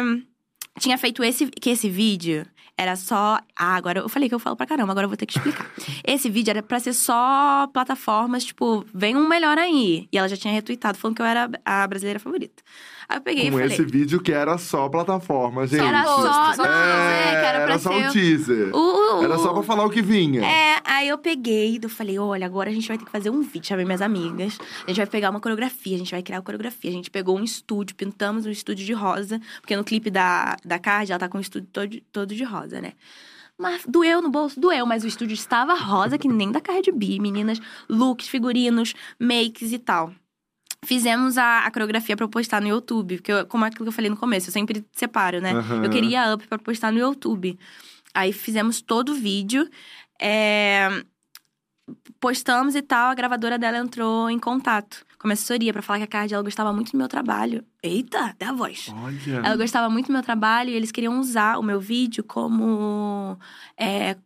[0.79, 2.47] Tinha feito esse, que esse vídeo
[2.77, 3.41] era só.
[3.59, 5.71] Ah, agora eu falei que eu falo pra caramba, agora eu vou ter que explicar.
[6.05, 10.07] Esse vídeo era pra ser só plataformas, tipo, vem um melhor aí.
[10.13, 12.63] E ela já tinha retweetado, falando que eu era a brasileira favorita.
[13.09, 13.67] Aí eu peguei Com e falei.
[13.69, 15.81] esse vídeo que era só plataforma, gente.
[15.85, 16.57] Era só.
[16.57, 18.75] Não, É, é, era era só um teaser.
[18.75, 20.45] o- o- Era só pra falar o que vinha.
[20.45, 23.43] É, aí eu peguei e falei, olha, agora a gente vai ter que fazer um
[23.43, 23.67] vídeo.
[23.69, 24.59] Chamei minhas amigas.
[24.85, 26.91] A gente vai pegar uma coreografia, a gente vai criar a coreografia.
[26.91, 29.41] A gente pegou um estúdio, pintamos um estúdio de rosa.
[29.61, 32.81] Porque no clipe da, da Card, ela tá com o estúdio todo, todo de rosa,
[32.81, 32.93] né?
[33.59, 34.59] Mas doeu no bolso?
[34.61, 37.19] Doeu, mas o estúdio estava rosa, que nem da Cardi B.
[37.21, 40.13] Meninas, looks, figurinos, makes e tal.
[40.87, 43.17] Fizemos a, a coreografia pra postar no YouTube.
[43.17, 45.53] Porque, eu- como é aquilo que eu falei no começo, eu sempre separo, né?
[45.53, 45.85] Aham.
[45.85, 47.59] Eu queria a up pra postar no YouTube.
[48.15, 49.69] Aí fizemos todo o vídeo.
[50.21, 50.89] é,
[52.19, 55.99] Postamos e tal, a gravadora dela entrou em contato com a minha assessoria pra falar
[55.99, 57.65] que a Card ela gostava muito do meu trabalho.
[57.83, 58.89] Eita, até a voz.
[59.05, 59.37] Olha.
[59.45, 63.39] Ela gostava muito do meu trabalho e eles queriam usar o meu vídeo como
[63.79, 64.17] é,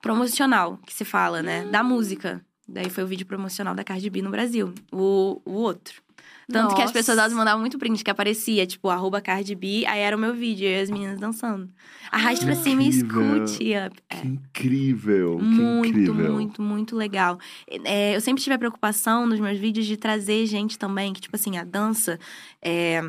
[0.00, 1.64] promocional, que se fala, né?
[1.66, 2.42] Da música.
[2.68, 4.72] Daí foi o vídeo promocional da Cardi B no Brasil.
[4.92, 6.02] O, o outro.
[6.48, 6.92] Tanto que as Nossa.
[6.92, 10.32] pessoas elas mandavam muito print que aparecia, tipo, arroba Cardi B, aí era o meu
[10.32, 11.68] vídeo, e as meninas dançando.
[12.10, 13.72] Arraste pra cima e escute.
[13.72, 16.32] É, Que incrível, que muito, incrível.
[16.32, 17.38] muito, muito legal.
[17.84, 21.34] É, eu sempre tive a preocupação nos meus vídeos de trazer gente também, que, tipo
[21.34, 22.16] assim, a dança
[22.62, 23.00] é,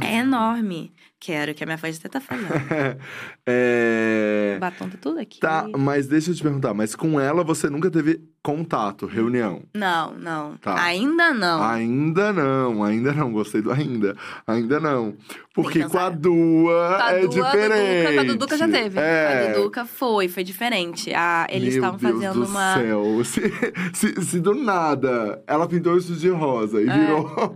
[0.00, 0.92] é enorme.
[1.20, 2.48] Quero, que a minha voz até tá falando.
[3.46, 4.54] é...
[4.56, 5.38] O batom tá tudo aqui.
[5.40, 9.62] Tá, mas deixa eu te perguntar, mas com ela você nunca teve contato, reunião?
[9.74, 10.56] Não, não.
[10.56, 10.82] Tá.
[10.82, 11.62] Ainda não.
[11.62, 14.16] Ainda não, ainda não, gostei do ainda.
[14.46, 15.14] Ainda não.
[15.54, 16.08] Porque com a.
[16.08, 18.14] Dua Com a é Dua, diferente.
[18.14, 18.98] com a Duduca já teve.
[18.98, 19.50] É.
[19.50, 21.12] A Duduca foi, foi diferente.
[21.14, 22.74] Ah, eles estavam fazendo do uma.
[22.74, 23.24] Céu.
[23.24, 23.52] Se,
[23.92, 26.98] se, se do nada ela pintou isso de rosa e É.
[26.98, 27.54] virou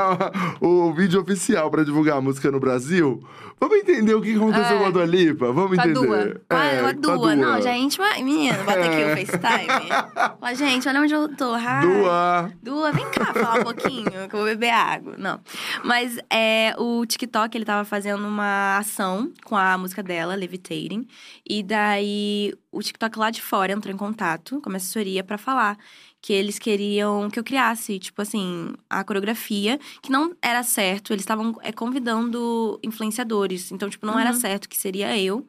[0.60, 3.22] o vídeo oficial pra divulgar a música no Brasil,
[3.60, 4.78] vamos entender o que aconteceu É.
[4.78, 5.52] com a Dua Lipa?
[5.52, 6.06] Vamos Com a entender.
[6.06, 6.40] Dua.
[6.48, 7.36] Com a, É, com a com a Dua.
[7.36, 8.06] Não, já é íntima.
[8.16, 9.12] Menina, bota aqui É.
[9.12, 10.15] o FaceTime.
[10.16, 11.54] Fala, gente, olha onde eu tô.
[11.54, 11.80] Hi.
[11.82, 12.52] Dua.
[12.62, 15.14] Dua, vem cá falar um pouquinho, que eu vou beber água.
[15.18, 15.38] Não.
[15.84, 21.06] Mas é, o TikTok, ele tava fazendo uma ação com a música dela, Levitating.
[21.48, 25.36] E daí, o TikTok lá de fora entrou em contato com a minha assessoria pra
[25.36, 25.76] falar
[26.22, 31.12] que eles queriam que eu criasse, tipo assim, a coreografia, que não era certo.
[31.12, 33.70] Eles estavam é, convidando influenciadores.
[33.70, 34.40] Então, tipo, não era Uhum.
[34.40, 35.46] certo que seria eu.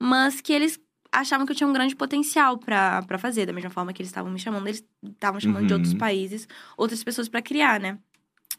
[0.00, 0.78] Mas que eles
[1.12, 3.46] achavam que eu tinha um grande potencial pra pra fazer.
[3.46, 5.78] Da mesma forma que eles estavam me chamando, eles estavam chamando de Uhum.
[5.78, 7.98] outros países, outras pessoas pra criar, né?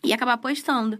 [0.04, 1.00] E acabar postando.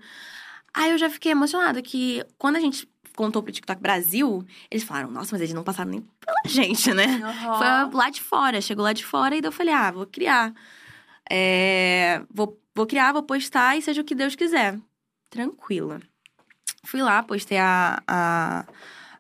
[0.74, 5.10] Aí eu já fiquei emocionada que quando a gente contou pro TikTok Brasil, eles falaram,
[5.12, 7.20] nossa, mas eles não passaram nem pela gente, né?
[7.58, 10.54] Foi lá de fora, chegou lá de fora e daí eu falei, ah, vou criar.
[11.30, 14.80] É, vou, vou criar, vou postar e seja o que Deus quiser.
[15.30, 16.00] Tranquila.
[16.86, 18.66] Fui lá, postei a, a,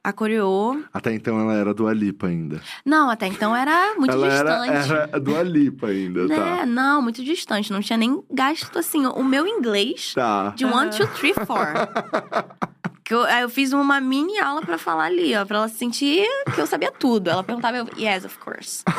[0.04, 0.80] a coreô.
[0.94, 2.62] Até então ela era Dua Lipa ainda.
[2.86, 4.92] Não, até então era muito ela distante.
[4.92, 6.36] era, era Dua Lipa ainda, né?
[6.36, 6.66] tá?
[6.66, 7.72] Não, muito distante.
[7.72, 10.50] Não tinha nem gasto, assim, o meu inglês Tá.
[10.56, 11.68] de one, two, three, four.
[13.04, 16.24] Que eu, eu fiz uma mini aula pra falar ali, ó, pra ela sentir
[16.54, 17.28] que eu sabia tudo.
[17.28, 18.84] Ela perguntava, eu, yes, of course.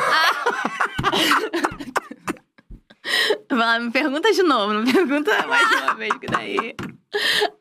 [3.49, 6.75] Ela me pergunta de novo, não me pergunta mais uma vez, que daí.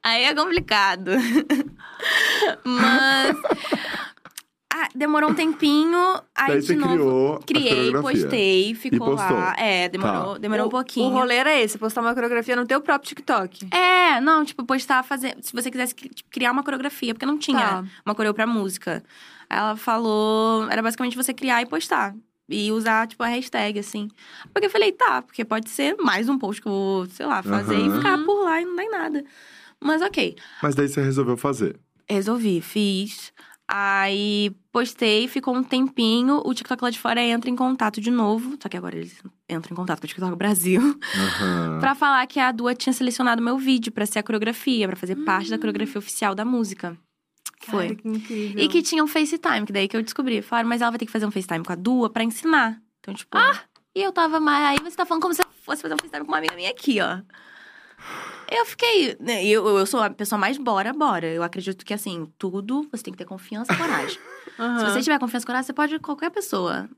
[0.05, 1.11] Aí é complicado.
[2.65, 3.37] Mas.
[4.73, 5.99] Ah, demorou um tempinho,
[6.35, 6.93] aí Daí de você novo.
[6.95, 8.21] criou a Criei, coreografia.
[8.23, 9.37] postei, ficou postou.
[9.37, 9.55] lá.
[9.59, 10.39] É, demorou, Tá.
[10.39, 11.09] demorou um pouquinho.
[11.09, 13.69] O rolê era esse, postar uma coreografia no teu próprio TikTok.
[13.75, 15.37] É, não, tipo, postar, fazer.
[15.43, 17.85] Se você quisesse cri- tipo, criar uma coreografia, porque não tinha Tá.
[18.07, 19.03] uma coreo pra música.
[19.51, 20.69] Aí ela falou.
[20.71, 22.15] Era basicamente você criar e postar.
[22.51, 24.09] E usar, tipo, a hashtag, assim.
[24.53, 27.43] Porque eu falei, tá, porque pode ser mais um post que eu vou, sei lá,
[27.43, 27.95] fazer Aham.
[27.95, 29.25] e ficar por lá e não dá em nada.
[29.81, 30.37] Mas ok.
[30.63, 31.79] Mas daí você resolveu fazer.
[32.09, 33.33] Resolvi, fiz.
[33.73, 36.43] Aí postei, ficou um tempinho.
[36.45, 38.59] O TikTok lá de fora entra em contato de novo.
[38.61, 40.99] Só que agora eles entram em contato com o TikTok Brasil.
[41.15, 41.79] Aham.
[41.81, 45.15] Pra falar que a Dua tinha selecionado meu vídeo pra ser a coreografia, pra fazer
[45.25, 46.97] parte da coreografia oficial da música.
[47.71, 47.89] Foi.
[47.89, 48.63] Cara, que incrível.
[48.65, 50.43] E que tinha um FaceTime, que daí que eu descobri.
[50.43, 52.81] Falaram, mas ela vai ter que fazer um FaceTime com a Dua pra ensinar.
[53.01, 53.37] Então, tipo.
[53.37, 53.61] Ah!
[53.95, 54.67] E eu tava mais.
[54.79, 56.71] Aí você tá falando como se eu fosse fazer um FaceTime com uma amiga minha
[56.71, 57.19] aqui, ó.
[58.51, 59.17] Eu fiquei.
[59.21, 61.27] né, Eu, eu sou a pessoa mais bora, bora.
[61.27, 64.19] Eu acredito que, assim, tudo você tem que ter confiança e coragem.
[64.79, 66.89] Se você tiver confiança e coragem, você pode qualquer pessoa.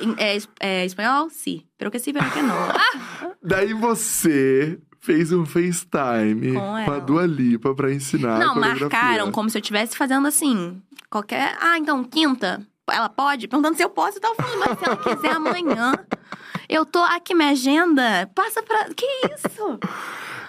[0.00, 1.28] Em- É, es- é espanhol?
[1.30, 1.62] Sim.
[1.78, 2.56] Pero que sim, pero que não.
[2.56, 6.98] Ah, Daí você fez um FaceTime Com com, a.
[7.00, 10.80] Dua Lipa pra ensinar não, marcaram como se eu estivesse fazendo assim.
[11.10, 11.58] Qualquer.
[11.60, 12.66] Ah, então, quinta.
[12.90, 13.48] Ela pode?
[13.48, 14.16] Perguntando se eu posso.
[14.16, 15.92] Eu tava falando, mas se ela quiser amanhã.
[16.68, 18.30] Eu tô aqui, minha agenda.
[18.34, 18.88] Passa pra.
[18.94, 19.78] Que isso?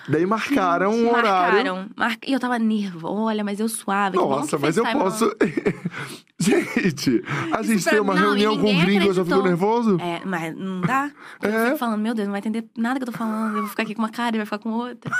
[0.07, 1.75] Daí marcaram um horário.
[1.75, 1.89] Marcaram.
[1.95, 2.17] Mar...
[2.25, 3.13] E eu tava nervosa.
[3.13, 4.17] Olha, mas eu suave.
[4.17, 5.35] Nossa, mas eu FaceTime posso.
[6.39, 9.97] gente, a gente tem uma não, reunião com ninguém gringo, eu já fico nervoso.
[10.01, 11.09] É, mas não dá?
[11.41, 11.65] Eu É.
[11.67, 13.55] fico falando, meu Deus, não vai entender nada que eu tô falando.
[13.55, 15.11] Eu vou ficar aqui com uma cara e vai ficar com outra.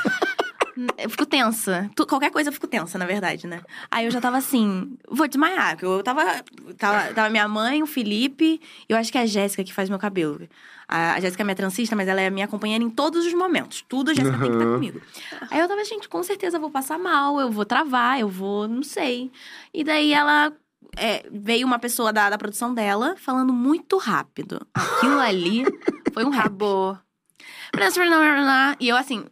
[0.97, 1.89] Eu fico tensa.
[1.95, 3.61] Tu- qualquer coisa eu fico tensa, na verdade, né?
[3.91, 5.77] Aí eu já tava assim, vou desmaiar.
[5.81, 6.23] Eu tava.
[6.77, 8.59] Tava, tava minha mãe, o Felipe,
[8.89, 10.47] e eu acho que é a Jéssica que faz meu cabelo.
[10.87, 13.83] A, a Jéssica é minha transista, mas ela é minha companheira em todos os momentos.
[13.87, 15.01] Tudo a Jéssica tem que estar comigo.
[15.51, 18.67] Aí eu tava, gente, com certeza eu vou passar mal, eu vou travar, eu vou,
[18.67, 19.31] não sei.
[19.73, 20.51] E daí ela.
[20.97, 24.65] é, veio uma pessoa da, da produção dela falando muito rápido.
[24.73, 25.63] Aquilo ali
[26.13, 26.33] foi um.
[26.33, 26.97] Acabou.
[28.79, 29.25] E eu assim,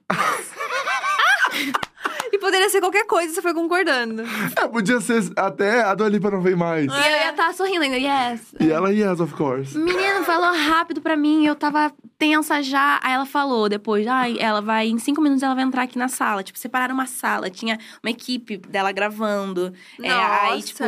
[2.32, 4.24] E poderia ser qualquer coisa, você foi concordando.
[4.58, 6.86] É, podia ser até a Dua Lipa não vem mais.
[6.86, 8.54] E eu ia estar sorrindo ainda, yes.
[8.60, 9.78] E ela, yes, of course.
[9.78, 13.00] Menina, falou rápido pra mim, eu tava tensa já.
[13.04, 16.08] Aí ela falou depois, ai, ela vai, em cinco minutos ela vai entrar aqui na
[16.08, 16.42] sala.
[16.42, 19.74] Tipo, separaram uma sala, tinha uma equipe dela gravando.
[20.02, 20.68] É, aí, Nossa.
[20.68, 20.86] tipo,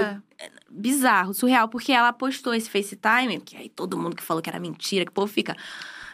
[0.69, 4.59] bizarro, surreal, porque ela postou esse FaceTime, que aí todo mundo que falou que era
[4.59, 5.55] mentira, que o povo fica.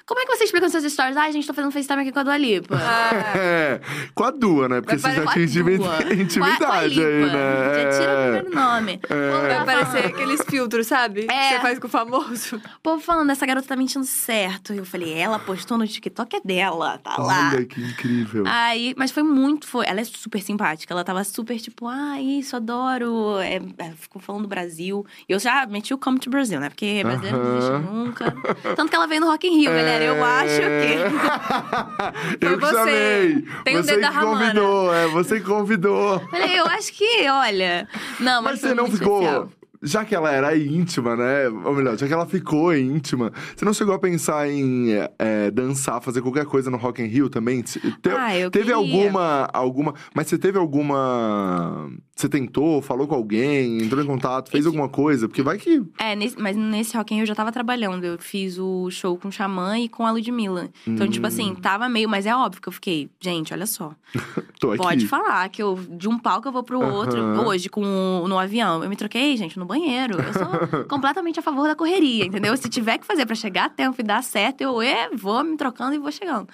[0.09, 1.15] Como é que você explica nos seus stories?
[1.15, 2.75] Ai, gente, tô fazendo FaceTime aqui com a Dua Lipa.
[2.81, 3.79] Ah, É,
[4.15, 4.81] com a Dua, né?
[4.81, 5.23] Porque você já a
[6.15, 7.83] intimidade aí, né?
[7.83, 8.41] Já tira o É.
[8.41, 8.99] primeiro nome.
[9.07, 9.41] É.
[9.41, 11.27] Vai aparecer aqueles filtros, sabe?
[11.27, 11.49] Que É.
[11.53, 12.59] você faz com o famoso.
[12.81, 14.73] Povo falando, essa garota tá mentindo certo.
[14.73, 17.51] Eu falei, ela postou no TikTok, é dela, tá lá.
[17.53, 18.45] Olha que incrível.
[18.47, 19.85] Aí, mas foi muito, foi.
[19.85, 20.91] Ela é super simpática.
[20.91, 23.37] Ela tava super tipo, ah, isso, adoro.
[23.41, 25.05] É, é, ficou falando do Brasil.
[25.29, 26.69] E eu já meti o Come to Brasil, né?
[26.69, 27.57] Porque brasileiro não Aham.
[27.57, 28.35] existe nunca.
[28.75, 29.98] Tanto que ela veio no Rock in Rio, galera.
[30.03, 32.45] Eu acho que.
[32.45, 32.73] eu que você.
[32.73, 33.45] chamei.
[33.63, 36.19] Tem o você dedo da que convidou, é, você convidou.
[36.29, 37.87] Falei, eu acho que, olha.
[38.19, 39.51] Não, mas, Mas você não ficou.
[39.81, 41.47] Já que ela era íntima, né?
[41.47, 46.01] Ou melhor, já que ela ficou íntima, você não chegou a pensar em é, dançar,
[46.01, 47.61] fazer qualquer coisa no Rock in Rio também?
[47.61, 47.79] Te-
[48.17, 48.75] Ah, eu teve queria.
[48.75, 49.93] alguma, alguma.
[50.13, 51.89] Mas você teve alguma.
[52.15, 55.27] Você tentou, falou com alguém, entrou em contato, fez alguma coisa?
[55.29, 55.81] Porque vai que.
[55.97, 58.03] É, nesse- mas nesse Rock in Rio eu já tava trabalhando.
[58.03, 60.69] Eu fiz o show com o Xamã e com a Ludmilla.
[60.85, 62.09] Então, tipo assim, tava meio...
[62.09, 63.09] Mas é óbvio que eu fiquei...
[63.21, 63.93] Gente, olha só.
[64.59, 64.83] Tô aqui.
[64.83, 65.79] Pode falar que eu...
[65.91, 67.17] De um palco eu vou pro outro.
[67.19, 67.47] Aham.
[67.47, 67.81] Hoje, com
[68.27, 68.83] no avião.
[68.83, 70.17] Eu me troquei, gente, no banheiro.
[70.21, 72.55] Eu sou completamente a favor da correria, entendeu?
[72.57, 75.55] Se tiver que fazer pra chegar a tempo e dar certo, eu é, vou me
[75.55, 76.47] trocando e vou chegando.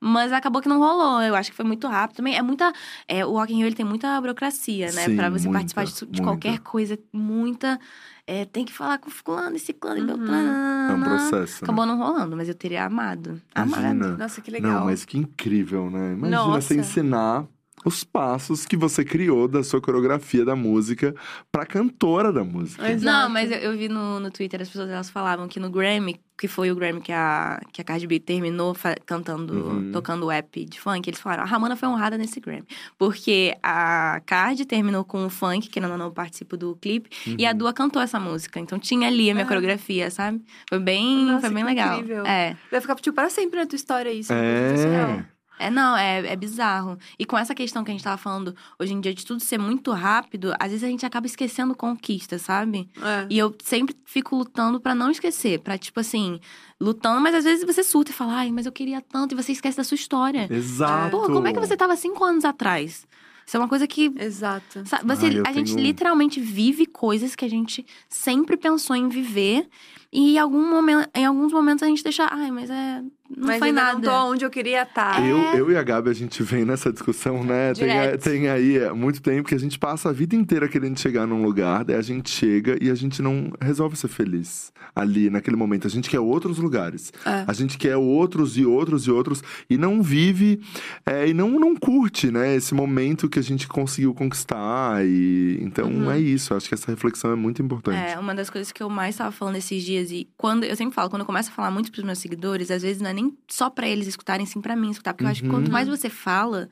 [0.00, 1.20] Mas acabou que não rolou.
[1.22, 2.36] Eu acho que foi muito rápido também.
[2.36, 2.72] É muita.
[3.08, 5.04] é, o Rock in Rio ele tem muita burocracia, né?
[5.06, 7.80] Sim, pra você muita, participar de, de qualquer coisa, muita.
[8.24, 10.10] é, tem que falar com fulano e ciclano e Uhum.
[10.10, 10.94] É beltrano.
[10.98, 11.54] um processo.
[11.54, 11.58] né?
[11.62, 13.40] Acabou não rolando, mas eu teria amado.
[13.52, 13.80] Amado.
[13.80, 14.16] Imagina.
[14.16, 14.72] Nossa, que legal.
[14.72, 16.12] Não, mas que incrível, né?
[16.12, 16.60] Imagina Nossa.
[16.60, 17.44] você ensinar
[17.84, 21.14] os passos que você criou da sua coreografia da música
[21.50, 22.90] pra cantora da música.
[22.90, 23.04] Exato.
[23.04, 26.20] Não, mas eu, eu vi no, no Twitter as pessoas elas falavam que no Grammy,
[26.36, 28.74] que foi o Grammy que a, que a Cardi B terminou
[29.06, 29.92] cantando, Uhum.
[29.92, 32.66] tocando o app de funk, eles falaram: a Ramona foi honrada nesse Grammy.
[32.98, 37.48] Porque a Cardi terminou com o funk, que não, não participo do clipe, e Uhum.
[37.48, 38.58] a Dua cantou essa música.
[38.60, 39.48] Então tinha ali a minha Ah.
[39.48, 40.42] coreografia, sabe?
[40.68, 41.94] Foi bem, Nossa, foi bem que legal.
[41.98, 42.26] incrível.
[42.26, 42.56] É.
[42.70, 44.32] Vai ficar tipo, para sempre na tua história isso.
[44.32, 45.10] especial.
[45.10, 45.37] É.
[45.58, 46.98] É, não, é, é bizarro.
[47.18, 49.58] E com essa questão que a gente tava falando hoje em dia de tudo ser
[49.58, 52.88] muito rápido, às vezes a gente acaba esquecendo conquista, sabe?
[53.02, 53.26] É.
[53.28, 56.40] E eu sempre fico lutando pra não esquecer, Pra tipo assim,
[56.80, 59.52] lutando, mas às vezes você surta e fala, ai, mas eu queria tanto, e você
[59.52, 60.46] esquece da sua história.
[60.50, 61.10] Exato.
[61.10, 63.06] Pô, como é que você tava cinco anos atrás?
[63.46, 64.12] Isso é uma coisa que.
[64.18, 64.86] Exato.
[64.86, 68.94] sabe, Você, Ai, eu a gente tenho- literalmente vive coisas que a gente sempre pensou
[68.94, 69.66] em viver.
[70.12, 72.28] E em, algum momento, em alguns momentos a gente deixa.
[72.30, 73.02] Ai, mas é.
[73.36, 73.94] Não mas foi ainda nada.
[73.94, 75.22] não tô onde eu queria estar.
[75.22, 75.30] É.
[75.30, 77.74] Eu, eu e a Gabi, a gente vem nessa discussão, né?
[77.74, 78.22] Tem, Direto.
[78.24, 81.42] tem aí há muito tempo que a gente passa a vida inteira querendo chegar num
[81.42, 85.86] lugar, daí a gente chega e a gente não resolve ser feliz ali naquele momento.
[85.86, 87.12] A gente quer outros lugares.
[87.24, 87.44] É.
[87.46, 90.60] A gente quer outros e outros e outros e não vive
[91.04, 92.54] é, e não, não curte, né?
[92.56, 95.04] Esse momento que a gente conseguiu conquistar.
[95.04, 96.10] E então Uhum.
[96.10, 96.54] é isso.
[96.54, 97.96] Acho que essa reflexão é muito importante.
[97.98, 100.94] É, uma das coisas que eu mais tava falando esses dias, e quando eu sempre
[100.94, 103.36] falo, quando eu começo a falar muito pros meus seguidores, às vezes não é nem
[103.48, 105.12] só pra eles escutarem, sim pra mim escutar.
[105.12, 105.56] Porque eu acho que Uhum.
[105.56, 106.68] quanto mais você fala,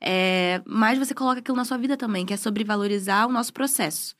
[0.00, 3.52] é, mais você coloca aquilo na sua vida também, que é sobre valorizar o nosso
[3.52, 4.14] processo.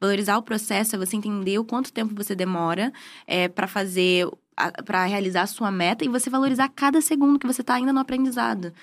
[0.00, 2.92] Valorizar o processo é você entender o quanto tempo você demora
[3.26, 4.26] é, para fazer
[4.84, 8.00] para realizar a sua meta e você valorizar cada segundo que você tá ainda no
[8.00, 8.74] aprendizado.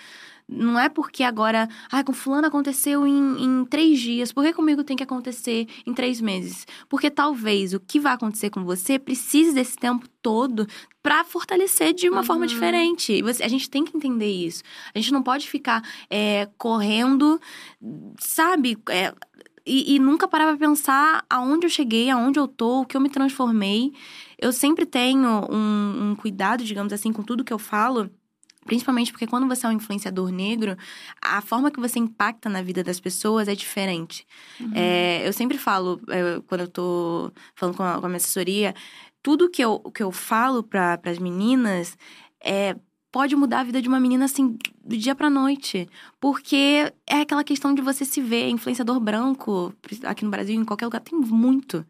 [0.49, 4.81] Não é porque agora, ah, com fulano aconteceu em, em três dias, por que comigo
[4.81, 6.65] tem que acontecer em três meses?
[6.87, 10.65] Porque talvez o que vai acontecer com você precise desse tempo todo
[11.03, 12.23] para fortalecer de uma uhum.
[12.23, 13.21] forma diferente.
[13.21, 14.63] Você, a gente tem que entender isso.
[14.95, 17.41] A gente não pode ficar é, correndo,
[18.17, 18.77] sabe?
[18.89, 19.13] É,
[19.65, 23.01] e, e, nunca parar pra pensar aonde eu cheguei, aonde eu tô, o que eu
[23.01, 23.91] me transformei.
[24.39, 28.09] Eu sempre tenho um, um cuidado, digamos assim, com tudo que eu falo
[28.67, 30.77] Principalmente porque quando você é um influenciador negro,
[31.19, 34.25] a forma que você impacta na vida das pessoas é diferente.
[34.59, 34.71] Uhum.
[34.75, 38.75] É, eu sempre falo, é, quando eu tô falando com a, com a minha assessoria,
[39.23, 41.97] tudo que eu, que eu falo para as meninas
[42.43, 42.75] é
[43.11, 45.89] pode mudar a vida de uma menina assim do dia pra noite.
[46.19, 50.85] Porque é aquela questão de você se ver, influenciador branco, aqui no Brasil, em qualquer
[50.85, 51.85] lugar, tem muito.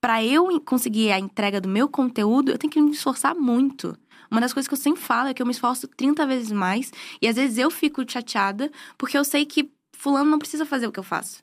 [0.00, 3.96] Para eu conseguir a entrega do meu conteúdo, eu tenho que me esforçar muito.
[4.30, 6.92] Uma das coisas que eu sempre falo é que eu me esforço 30 vezes mais.
[7.20, 10.92] E às vezes eu fico chateada, porque eu sei que fulano não precisa fazer o
[10.92, 11.42] que eu faço.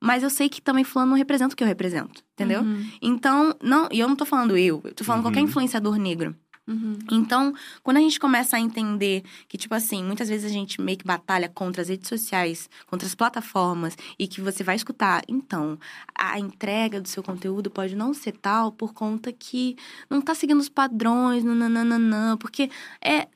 [0.00, 2.62] Mas eu sei que também fulano não representa o que eu represento, entendeu?
[2.62, 2.90] Uhum.
[3.02, 5.30] Então, não, e eu não tô falando eu, eu tô falando uhum.
[5.30, 6.34] qualquer influenciador negro.
[6.68, 6.98] Uhum.
[7.10, 7.52] Então,
[7.82, 11.04] quando a gente começa a entender que, tipo assim, muitas vezes a gente meio que
[11.04, 15.78] batalha contra as redes sociais, contra as plataformas, e que você vai escutar, então,
[16.14, 19.76] a entrega do seu conteúdo pode não ser tal por conta que
[20.08, 22.70] não tá seguindo os padrões, nananana, porque
[23.04, 23.26] é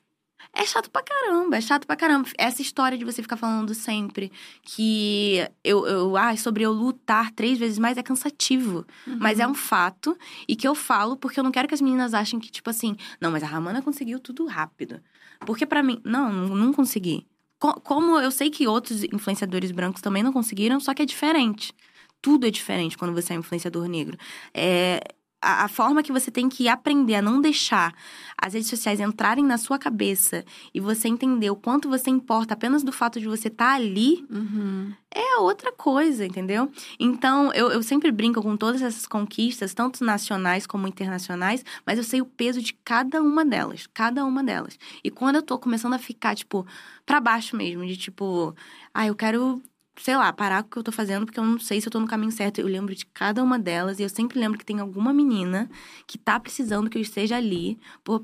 [0.52, 2.28] é chato pra caramba, é chato pra caramba.
[2.38, 4.30] Essa história de você ficar falando sempre
[4.62, 8.86] que eu, eu ah, sobre eu lutar três vezes mais é cansativo.
[9.06, 9.18] Uhum.
[9.20, 10.16] Mas é um fato
[10.48, 12.96] e que eu falo porque eu não quero que as meninas achem que, tipo assim,
[13.20, 15.00] não, mas a Ramana conseguiu tudo rápido.
[15.40, 17.26] Porque para mim, não, não consegui.
[17.58, 21.72] Como eu sei que outros influenciadores brancos também não conseguiram, só que é diferente.
[22.20, 24.18] Tudo é diferente quando você é um influenciador negro.
[24.52, 25.00] É,
[25.44, 27.94] a, a, forma que você tem que aprender a não deixar
[28.36, 32.82] as redes sociais entrarem na sua cabeça e você entender o quanto você importa apenas
[32.82, 34.92] do fato de você estar tá ali uhum.
[35.10, 36.70] é outra coisa, entendeu?
[36.98, 42.04] Então, eu, eu sempre brinco com todas essas conquistas, tanto nacionais como internacionais, mas eu
[42.04, 44.78] sei o peso de cada uma delas, cada uma delas.
[45.02, 46.66] E quando eu tô começando a ficar, tipo,
[47.04, 48.54] para baixo mesmo, de tipo,
[48.92, 49.62] ah, eu quero
[49.96, 51.92] sei lá, parar com o que eu tô fazendo, porque eu não sei se eu
[51.92, 52.60] tô no caminho certo.
[52.60, 55.70] Eu lembro de cada uma delas e eu sempre lembro que tem alguma menina
[56.06, 57.78] que tá precisando que eu esteja ali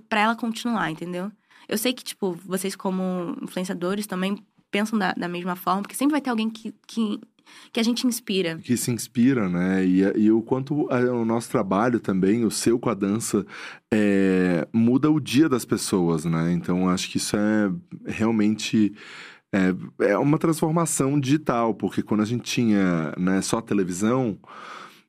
[0.09, 1.31] pra ela continuar, entendeu?
[1.69, 6.13] Eu sei que, tipo, vocês como influenciadores também pensam da, da mesma forma, porque sempre
[6.13, 7.21] vai ter alguém que, que,
[7.73, 8.59] que a gente inspira.
[8.59, 9.85] Que se inspira, né?
[9.85, 13.47] E, e o quanto o nosso trabalho também, o seu com a dança,
[13.93, 16.53] é, muda o dia das pessoas, né?
[16.53, 17.71] Então, acho que isso é
[18.07, 18.93] realmente
[19.53, 24.39] é, é uma transformação digital, porque quando a gente tinha né, só televisão,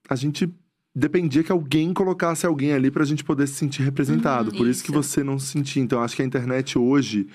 [0.09, 0.51] a gente
[0.95, 4.51] dependia que alguém colocasse alguém ali para a gente poder se sentir representado.
[4.51, 4.77] Uhum, Por isso.
[4.79, 5.81] isso que você não se sentia.
[5.81, 7.27] Então, acho que a internet hoje,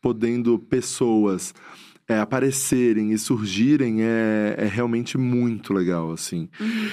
[0.00, 1.54] podendo pessoas
[2.08, 6.48] é, aparecerem e surgirem, é, é, realmente muito legal, assim.
[6.60, 6.88] Uhum.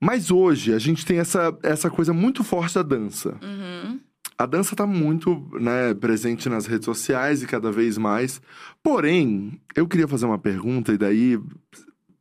[0.00, 3.38] Mas hoje, a gente tem essa, essa coisa muito forte da dança.
[3.42, 3.98] Uhum.
[4.38, 8.40] A dança está muito né, presente nas redes sociais e cada vez mais.
[8.82, 11.40] Porém, eu queria fazer uma pergunta e daí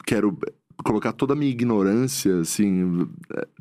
[0.05, 0.37] quero
[0.83, 3.07] colocar toda a minha ignorância, assim,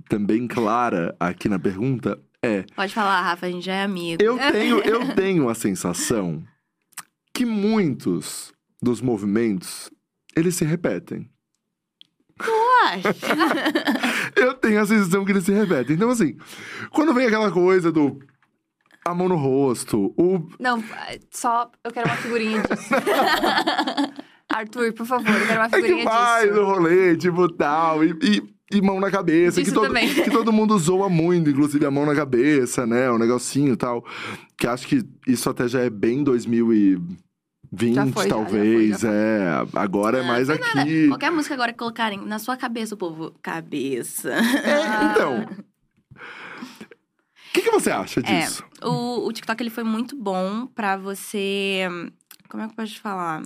[0.09, 2.21] também clara aqui na pergunta.
[2.43, 2.65] É.
[2.77, 4.23] Pode falar, Rafa, a gente já é amigo.
[4.23, 6.45] Eu tenho, eu tenho a sensação
[7.33, 9.91] que muitos dos movimentos
[10.37, 11.29] eles se repetem.
[12.37, 12.53] Tu
[12.85, 13.15] acha?
[14.37, 15.97] eu tenho a sensação que eles se repetem.
[15.97, 16.37] Então, assim,
[16.91, 18.21] quando vem aquela coisa do
[19.07, 20.49] a mão no rosto, o...
[20.59, 20.83] Não,
[21.31, 22.95] só eu quero uma figurinha disso.
[24.51, 26.61] Arthur, por favor, eu quero uma figurinha é que vai disso.
[26.61, 28.55] no rolê, tipo, tal, e, e...
[28.73, 32.15] E mão na cabeça, que todo, que todo mundo zoa muito, inclusive a mão na
[32.15, 33.09] cabeça, né?
[33.11, 34.03] O um negocinho e tal.
[34.59, 38.89] Que acho que isso até já é bem 2020, foi, talvez.
[38.89, 40.75] Já, já foi, já é, agora é mais aqui.
[40.75, 41.09] Nada.
[41.09, 44.31] Qualquer música agora que colocarem na sua cabeça, o povo, cabeça.
[44.33, 45.65] É, então.
[47.55, 48.65] O que, que, você acha é, disso?
[48.83, 51.83] É, o, o TikTok ele foi muito bom para você.
[52.49, 53.45] Como é que eu posso falar?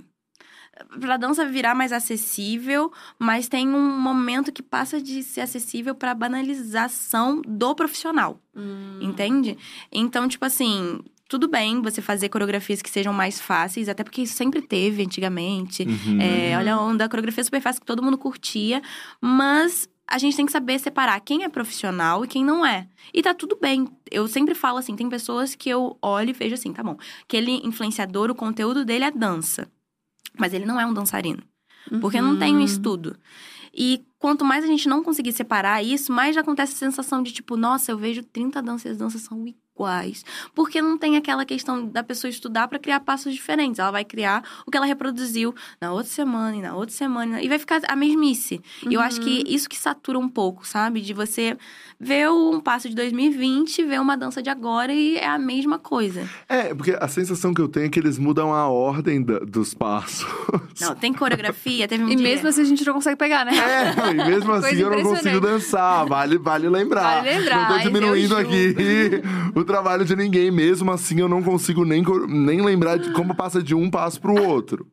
[0.99, 6.15] Pra dança virar mais acessível, mas tem um momento que passa de ser acessível pra
[6.15, 8.41] banalização do profissional.
[8.55, 8.97] Hum.
[8.99, 9.55] Entende?
[9.91, 14.33] Então, tipo assim, tudo bem você fazer coreografias que sejam mais fáceis, até porque isso
[14.33, 15.83] sempre teve antigamente.
[15.83, 16.19] Uhum.
[16.19, 18.81] É, olha a onda, a coreografia super fácil que todo mundo curtia,
[19.21, 22.87] mas a gente tem que saber separar quem é profissional e quem não é.
[23.13, 23.87] E tá tudo bem.
[24.09, 26.97] Eu sempre falo assim, tem pessoas que eu olho e vejo assim, tá bom.
[27.21, 29.69] Aquele influenciador, o conteúdo dele é dança.
[30.37, 31.43] Mas ele não é um dançarino.
[31.91, 31.99] Uhum.
[31.99, 32.65] Porque não tem um uhum.
[32.65, 33.15] estudo.
[33.73, 37.31] E quanto mais a gente não conseguir separar isso, mais já acontece a sensação de
[37.31, 39.68] tipo, nossa, eu vejo 30 danças e as danças são iguais.
[40.53, 43.79] Porque não tem aquela questão da pessoa estudar para criar passos diferentes.
[43.79, 47.41] Ela vai criar o que ela reproduziu na outra semana e na outra semana.
[47.41, 48.61] E vai ficar a mesmice.
[48.89, 51.01] E eu acho que isso que satura um pouco, sabe?
[51.01, 51.57] De você
[51.99, 56.27] ver um passo de 2020, ver uma dança de agora e é a mesma coisa.
[56.47, 59.73] É, porque a sensação que eu tenho é que eles mudam a ordem da- dos
[59.73, 60.25] passos.
[60.79, 62.23] Não, tem coreografia, teve um E dia...
[62.23, 63.51] mesmo assim a gente não consegue pegar, né?
[63.57, 66.05] É, e mesmo assim eu não consigo dançar.
[66.07, 67.23] Vale, vale lembrar.
[67.23, 68.41] Vale lembrar, Não tô diminuindo juro.
[68.41, 68.75] aqui
[69.55, 70.49] o trabalho de ninguém.
[70.49, 74.43] Mesmo assim, eu não consigo nem, nem lembrar de como passa de um passo pro
[74.43, 74.87] outro.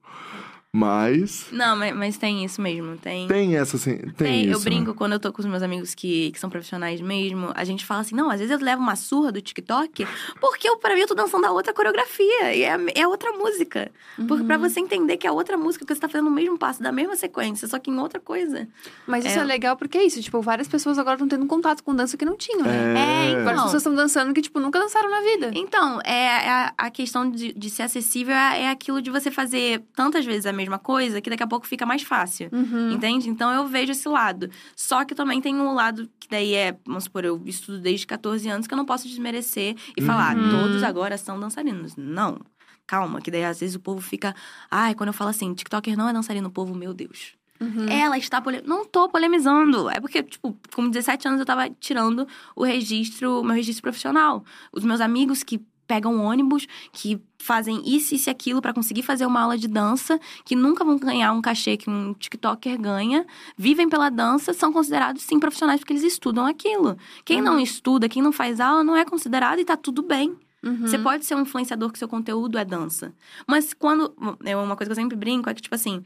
[0.77, 2.97] Mas Não, mas, mas tem isso mesmo.
[2.99, 4.53] Tem, tem essa assim, tem, Tem, isso.
[4.53, 4.65] eu né?
[4.65, 7.51] brinco quando eu tô com os meus amigos que, que são profissionais mesmo.
[7.55, 10.07] A gente fala assim: não, às vezes eu levo uma surra do TikTok,
[10.41, 12.55] porque eu, pra mim eu tô dançando a outra coreografia.
[12.55, 13.91] E é, é outra música.
[14.17, 14.47] Porque Uhum.
[14.47, 16.93] pra você entender que é outra música, que você tá fazendo o mesmo passo da
[16.93, 18.69] mesma sequência, só que em outra coisa.
[19.07, 19.43] Mas isso é.
[19.43, 19.45] É.
[19.45, 20.21] legal porque é isso.
[20.21, 22.77] Tipo, várias pessoas agora estão tendo contato com dança que não tinham, né?
[22.77, 23.31] É.
[23.31, 23.65] É, Várias então.
[23.65, 25.51] pessoas estão dançando que, tipo, nunca dançaram na vida.
[25.55, 29.31] Então, é, é a, a questão de, de ser acessível é, é aquilo de você
[29.31, 32.49] fazer tantas vezes a mesma coisa que daqui a pouco fica mais fácil.
[32.53, 32.91] Uhum.
[32.93, 33.29] Entende?
[33.29, 34.51] Então eu vejo esse lado.
[34.75, 38.49] Só que também tem um lado que daí é, vamos supor, eu estudo desde 14
[38.49, 40.51] anos que eu não posso desmerecer e falar, Uhum.
[40.51, 41.95] todos agora são dançarinos.
[41.97, 42.39] Não.
[42.87, 44.35] Calma, que daí às vezes o povo fica.
[44.71, 47.35] Ai, quando eu falo assim, TikToker não é dançarino, o povo, meu Deus.
[47.61, 47.89] Uhum.
[47.89, 48.63] Ela está pole...
[48.67, 49.89] Não tô polemizando.
[49.89, 54.45] É porque, tipo, com 17 anos eu tava tirando o registro, meu registro profissional.
[54.73, 59.25] Os meus amigos que pegam ônibus, que fazem isso, isso e aquilo pra conseguir fazer
[59.27, 63.25] uma aula de dança, que nunca vão ganhar um cachê que um TikToker ganha,
[63.57, 66.97] vivem pela dança, são considerados sim profissionais porque eles estudam aquilo.
[67.25, 70.37] Quem não estuda, quem não faz aula, não é considerado e tá tudo bem.
[70.65, 70.79] Uhum.
[70.81, 73.15] Você pode ser um influenciador que seu conteúdo é dança.
[73.47, 74.13] Mas quando.
[74.45, 76.03] É uma coisa que eu sempre brinco é que, tipo assim.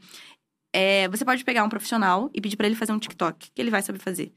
[0.73, 3.71] é, você pode pegar um profissional e pedir pra ele fazer um TikTok, que ele
[3.71, 4.33] vai saber fazer.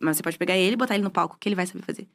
[0.00, 2.08] Mas você pode pegar ele e botar ele no palco, que ele vai saber fazer.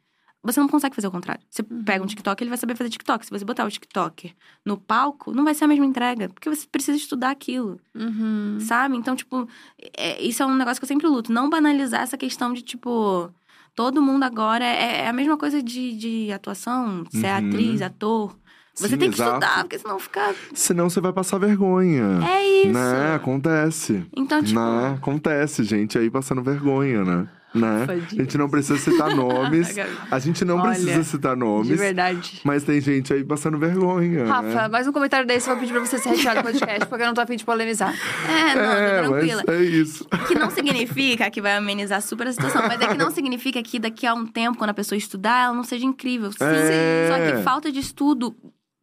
[0.44, 1.42] Você não consegue fazer o contrário.
[1.50, 3.24] Você pega um TikTok, ele vai saber fazer TikTok.
[3.24, 4.32] Se você botar o TikToker
[4.64, 6.28] no palco, não vai ser a mesma entrega.
[6.28, 8.58] Porque você precisa estudar aquilo, Uhum.
[8.60, 8.96] sabe?
[8.96, 9.48] Então, tipo,
[9.96, 11.32] é- isso é um negócio que eu sempre luto.
[11.32, 13.30] Não banalizar essa questão de, tipo...
[13.74, 17.02] Todo mundo agora é, é a mesma coisa de, de atuação.
[17.10, 17.48] Você é Uhum.
[17.48, 18.36] atriz, ator.
[18.72, 19.30] Você Sim, tem que exato.
[19.44, 20.34] estudar, porque senão fica...
[20.52, 22.20] Senão você vai passar vergonha.
[22.28, 22.72] É isso.
[22.72, 23.14] Né?
[23.14, 24.04] Acontece.
[24.16, 24.60] Então, tipo...
[24.60, 24.94] Né?
[24.96, 27.28] Acontece, gente aí passando vergonha, né?
[27.54, 27.84] Né?
[27.86, 28.12] Fadinhas.
[28.12, 29.74] A gente não precisa citar nomes.
[30.10, 31.78] A gente não Olha, precisa citar De nomes.
[31.78, 32.40] verdade.
[32.44, 34.26] Mas tem gente aí passando vergonha.
[34.26, 34.68] Rafa, né?
[34.68, 37.06] mais um comentário desse eu vou pedir pra você se retirar do podcast, porque eu
[37.06, 37.94] não tô afim de polemizar.
[38.28, 39.42] É, não, É, tranquila.
[39.48, 40.04] é isso.
[40.26, 43.78] Que não significa que vai amenizar super a situação, mas é que não significa que
[43.78, 46.32] daqui a um tempo, quando a pessoa estudar, ela não seja incrível.
[46.32, 47.08] Sim, É.
[47.08, 48.34] só que falta de estudo,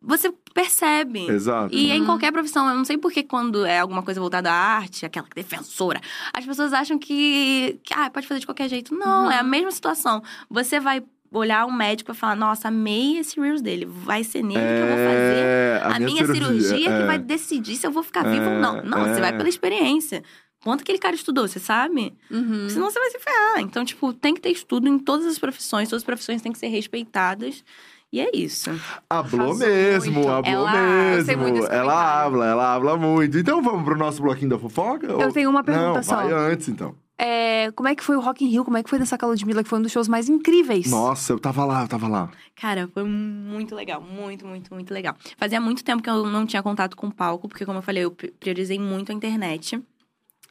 [0.02, 1.30] você percebe.
[1.30, 1.74] Exato.
[1.74, 4.54] E é em qualquer profissão, eu não sei porque quando é alguma coisa voltada à
[4.54, 6.02] arte, aquela defensora,
[6.34, 8.95] as pessoas acham que, que ah, pode fazer de qualquer jeito.
[8.95, 10.24] Não, é a mesma situação.
[10.49, 14.60] Você vai olhar um médico e falar, nossa, amei esse Reels dele, vai ser nele
[14.60, 15.38] que eu vou fazer.
[15.38, 17.06] É, A, minha, cirurgia, que é.
[17.06, 18.82] vai decidir se eu vou ficar viva ou não.
[18.84, 19.14] Não, é.
[19.14, 20.24] você vai pela experiência.
[20.64, 22.14] Quanto aquele cara estudou, você sabe?
[22.30, 22.70] Uhum.
[22.70, 23.62] Senão você vai se ferrar.
[23.62, 25.89] Então, tipo, tem que ter estudo em todas as profissões.
[25.89, 27.64] Todas as profissões têm que ser respeitadas.
[28.12, 28.70] E é isso.
[29.09, 30.30] Hablou Arrasou mesmo, muito.
[30.30, 31.66] hablou mesmo.
[31.68, 33.38] Ela habla, ela habla muito.
[33.38, 35.07] Então vamos pro nosso bloquinho da fofoca?
[35.07, 36.16] Eu tenho uma pergunta Não, só.
[36.18, 36.93] vai antes então.
[37.18, 38.66] É, como é que foi o Rock in Rio?
[38.66, 40.89] Como é que foi dançar com a Ludmilla, que foi um dos shows mais incríveis?
[40.89, 42.32] Nossa, eu tava lá, eu tava lá.
[42.59, 44.01] Cara, foi muito legal.
[44.01, 45.16] Muito, muito, muito legal.
[45.38, 48.03] Fazia muito tempo que eu não tinha contato com o palco, porque, como eu falei,
[48.05, 49.80] eu pri- priorizei muito a internet.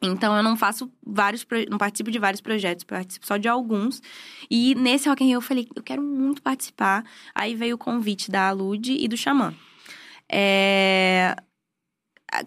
[0.03, 1.46] Então, eu não faço vários...
[1.68, 4.01] Não participo de vários projetos, participo só de alguns.
[4.51, 7.05] E nesse Rock in Rio, eu falei, eu quero muito participar.
[7.34, 9.55] Aí veio o convite da Lud e do Xamã.
[10.30, 11.36] É...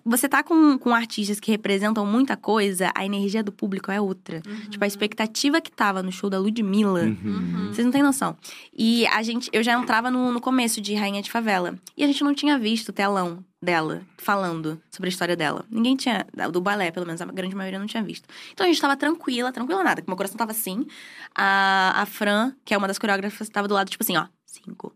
[0.06, 4.42] Você tá com, com artistas que representam muita coisa, a energia do público é outra.
[4.70, 7.04] Tipo, a expectativa que tava no show da Ludmilla...
[7.04, 7.70] Uhum.
[7.72, 8.38] Vocês não têm noção.
[8.72, 11.76] E a gente, eu já entrava no, no começo de Rainha de Favela.
[11.98, 15.66] E a gente não tinha visto o telão dela falando sobre a história dela.
[15.70, 18.28] Ninguém tinha, do balé, pelo menos, a grande maioria não tinha visto.
[18.52, 20.86] Então a gente tava tranquila, tranquila nada, que meu coração tava assim.
[21.34, 24.94] A, a Fran, que é uma das coreógrafas, tava do lado, tipo assim, ó, cinco.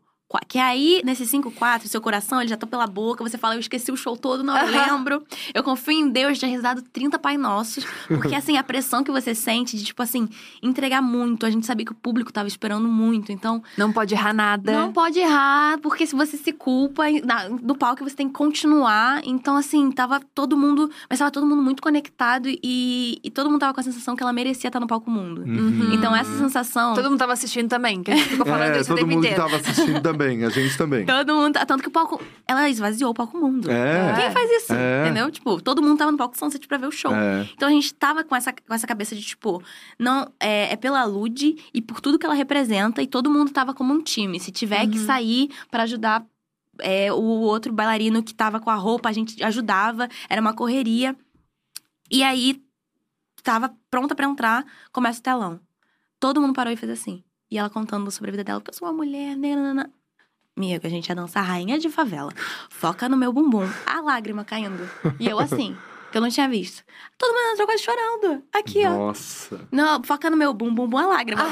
[0.49, 3.59] Que aí, nesse 5, 4, seu coração, ele já tá pela boca, você fala, eu
[3.61, 5.23] esqueci o show todo, não eu lembro.
[5.53, 7.86] Eu confio em Deus, tinha rezado 30 Pai Nossos.
[8.07, 10.28] Porque, assim, a pressão que você sente de, tipo assim,
[10.61, 11.45] entregar muito.
[11.45, 13.32] A gente sabia que o público tava esperando muito.
[13.32, 14.71] Então, Não pode errar nada.
[14.71, 19.21] não pode errar, porque se você se culpa na- do palco, você tem que continuar.
[19.25, 20.89] Então, assim, tava todo mundo.
[21.09, 24.23] Mas tava todo mundo muito conectado e, e todo mundo tava com a sensação que
[24.23, 25.41] ela merecia estar no palco mundo.
[25.41, 25.93] Uhum.
[25.93, 26.93] Então, essa sensação.
[26.95, 29.11] Todo mundo tava assistindo também, que a gente ficou falando É, isso o todo tempo
[29.11, 29.49] mundo que inteiro.
[29.49, 31.05] tava assistindo também também, a gente também.
[31.05, 31.53] Todo mundo.
[31.53, 32.22] tá- Tanto que o palco.
[32.47, 33.70] Ela esvaziou o palco mundo.
[33.72, 34.15] É.
[34.15, 34.74] Quem faz isso?
[34.74, 35.05] É.
[35.05, 35.30] Entendeu?
[35.32, 37.13] Tipo, todo mundo tava no palco Sunset pra ver o show.
[37.13, 37.47] É.
[37.53, 39.61] Então a gente tava com essa, com essa cabeça de, tipo,
[39.99, 43.74] não, é, é pela Lud e por tudo que ela representa, e todo mundo tava
[43.74, 44.39] como um time.
[44.39, 45.05] Se tiver que Uhum.
[45.05, 46.26] sair pra ajudar
[46.80, 51.16] é, o outro bailarino que tava com a roupa, a gente ajudava, era uma correria.
[52.12, 52.62] E aí,
[53.43, 55.59] tava pronta pra entrar, começa o telão.
[56.20, 57.24] Todo mundo parou e fez assim.
[57.50, 59.86] E ela contando sobre a vida dela, porque eu sou uma mulher, né?
[60.58, 62.34] Amiga, a gente ia dançar Rainha de Favela.
[62.67, 63.70] Foca no meu bumbum.
[63.86, 64.89] A lágrima caindo.
[65.20, 65.78] E eu assim,
[66.18, 66.84] que eu não tinha visto.
[67.16, 68.44] Todo mundo entrou quase chorando.
[68.52, 68.89] Aqui, ó.
[68.89, 69.68] Nossa.
[69.72, 71.44] Não, foca no meu bumbum, bumbum, a lágrima.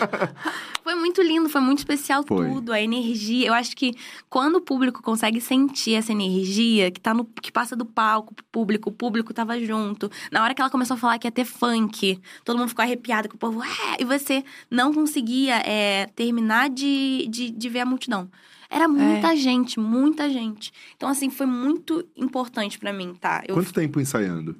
[0.84, 2.46] foi muito lindo, foi muito especial Foi.
[2.46, 3.46] tudo, a energia.
[3.46, 3.94] Eu acho que
[4.28, 8.44] quando o público consegue sentir essa energia que tá no que passa do palco pro
[8.52, 10.10] público, o público tava junto.
[10.30, 13.28] Na hora que ela começou a falar que ia ter funk, todo mundo ficou arrepiado,
[13.28, 17.86] que o povo, é, e você não conseguia é, terminar de, de, de ver a
[17.86, 18.30] multidão.
[18.76, 20.70] Era muita gente, muita gente.
[20.94, 23.42] Então, assim, foi muito importante pra mim, tá?
[23.48, 24.54] Eu Quanto tempo ensaiando?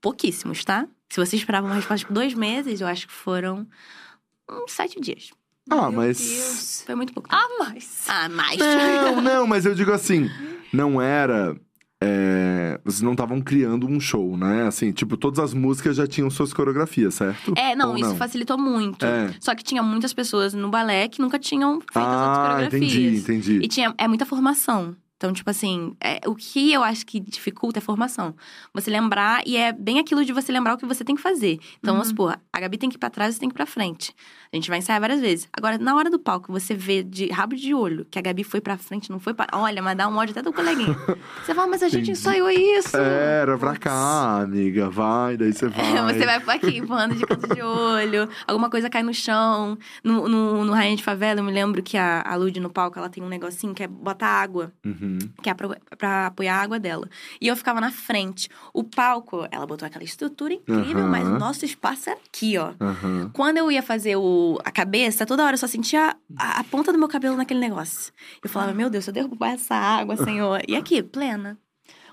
[0.00, 0.86] pouquíssimos, tá?
[1.08, 3.66] Se você esperava uma resposta por dois meses, eu acho que foram
[4.48, 5.30] uns sete dias.
[5.68, 6.18] Ah, Meu mas.
[6.18, 6.82] Deus.
[6.86, 7.28] Foi muito pouco.
[7.28, 7.42] tempo.
[7.42, 8.04] Ah, mas.
[8.08, 8.58] Ah, mais.
[8.58, 10.30] Não, não, mas eu digo assim,
[10.72, 11.58] não era.
[12.02, 14.66] É, vocês não estavam criando um show, né?
[14.66, 17.54] Assim, tipo, todas as músicas já tinham suas coreografias, certo?
[17.56, 18.16] É, não, Ou isso não?
[18.16, 19.04] facilitou muito.
[19.04, 19.34] É.
[19.40, 22.92] Só que tinha muitas pessoas no balé que nunca tinham feito as outras Ah, coreografias.
[22.92, 23.60] entendi, entendi.
[23.62, 24.94] E tinha, é muita formação.
[25.16, 28.34] Então, tipo assim, é, o que eu acho que dificulta é formação.
[28.74, 31.58] Você lembrar, e é bem aquilo de você lembrar o que você tem que fazer.
[31.78, 33.64] Então, vamos supor, a Gabi tem que ir pra trás, você tem que ir pra
[33.64, 34.14] frente.
[34.52, 35.48] A gente vai ensaiar várias vezes.
[35.52, 38.60] Agora, na hora do palco, você vê de rabo de olho que a Gabi foi
[38.60, 39.46] pra frente, não foi pra.
[39.52, 40.94] Olha, mas dá um ódio até do coleguinha.
[41.44, 42.12] você fala, mas a gente Entendi.
[42.12, 42.96] ensaiou isso.
[42.96, 44.90] Era pra cá, amiga.
[44.90, 45.86] Vai, daí você vai.
[46.16, 49.76] Você vai por aqui, empurrando de canto de olho, alguma coisa cai no chão.
[50.04, 52.98] No, no, no Rainha de Favela, eu me lembro que a, a Lud no palco,
[52.98, 55.05] ela tem um negocinho que é botar água, Uhum.
[55.42, 55.68] Que é pra,
[55.98, 57.08] pra apoiar a água dela.
[57.40, 58.48] E eu ficava na frente.
[58.72, 61.08] O palco, ela botou aquela estrutura incrível, Aham.
[61.08, 62.72] mas o nosso espaço era aqui, ó.
[62.80, 63.30] Aham.
[63.32, 66.92] Quando eu ia fazer o, a cabeça, toda hora eu só sentia a, a ponta
[66.92, 68.12] do meu cabelo naquele negócio.
[68.42, 70.62] Eu falava, meu Deus, se eu derrubar essa água, senhor.
[70.66, 71.58] E aqui, plena.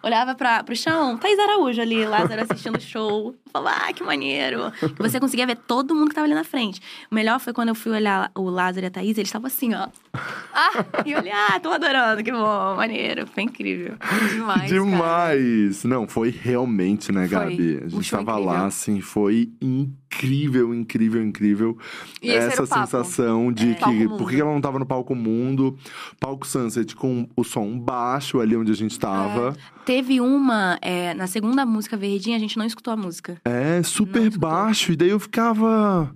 [0.04, 3.34] Olhava pra, pro chão, Thaís Araújo ali, Lázaro assistindo o show.
[3.54, 4.60] Falava, ah, que maneiro.
[4.98, 6.82] Você conseguia ver todo mundo que tava ali na frente.
[7.10, 9.74] O melhor foi quando eu fui olhar o Lázaro e a Thaís, eles estavam assim,
[9.74, 9.88] ó.
[10.56, 13.26] Ah, e eu olhei, ah, tô adorando, que bom, maneiro.
[13.26, 13.96] Foi incrível.
[14.30, 14.72] Demais.
[14.72, 14.84] cara.
[14.84, 15.84] Demais!
[15.84, 17.40] Não, foi realmente, né, Foi.
[17.40, 17.80] Gabi?
[17.82, 18.44] A Um gente tava incrível.
[18.46, 21.78] lá, assim, foi incrível, incrível, incrível.
[22.22, 23.74] E Essa sensação de É.
[23.74, 24.08] Que.
[24.10, 25.76] Por que ela não tava no palco mundo?
[26.20, 29.58] Palco Sunset com o som baixo ali onde a gente tava.
[29.86, 33.42] Teve uma, é, na segunda música Verdinha, a gente não escutou a música.
[33.44, 34.92] É, super baixo.
[34.92, 36.14] E daí eu ficava.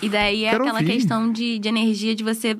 [0.00, 0.92] E daí é Quero aquela ouvir.
[0.92, 2.56] questão de, de energia de você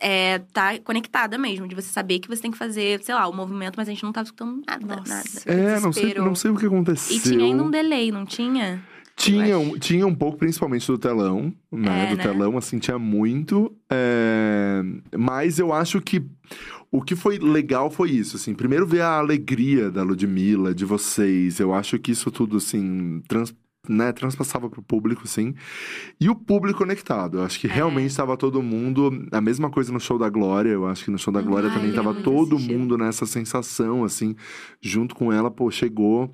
[0.00, 3.32] é, tá conectada mesmo, de você saber que você tem que fazer, sei lá, o
[3.32, 5.14] movimento, mas a gente não tava escutando nada, Nossa.
[5.14, 5.28] nada.
[5.46, 7.16] É, não sei, não sei o que aconteceu.
[7.16, 8.82] E tinha ainda um delay, não tinha?
[9.16, 12.04] Tinha, um- tinha um pouco, principalmente do telão, né?
[12.04, 12.22] É, do né?
[12.22, 13.72] telão, assim, tinha muito.
[13.88, 14.82] é,
[15.16, 16.20] Mas eu acho que
[16.90, 18.54] o que foi legal foi isso, assim.
[18.54, 21.60] Primeiro ver a alegria da Ludmilla, de vocês.
[21.60, 23.54] Eu acho que isso tudo, assim, trans...
[23.88, 25.54] né, transpassava pro público, assim.
[26.20, 27.38] E o público conectado.
[27.38, 27.70] Eu acho que É.
[27.72, 29.26] realmente estava todo mundo...
[29.32, 30.70] A mesma coisa no show da Glória.
[30.70, 33.26] Eu acho que no show da Glória Ai, também eu tava muito todo mundo nessa
[33.26, 34.34] sensação, assim.
[34.80, 36.30] Junto com ela, pô, chegou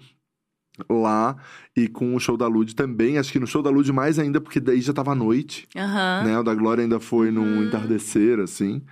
[0.88, 1.36] lá
[1.76, 3.18] e com o show da Lud também.
[3.18, 6.24] Acho que no show da Lud mais ainda, porque daí já tava à noite, Aham.
[6.24, 6.38] né?
[6.38, 7.64] O da Glória ainda foi num Uhum.
[7.64, 8.82] entardecer, assim.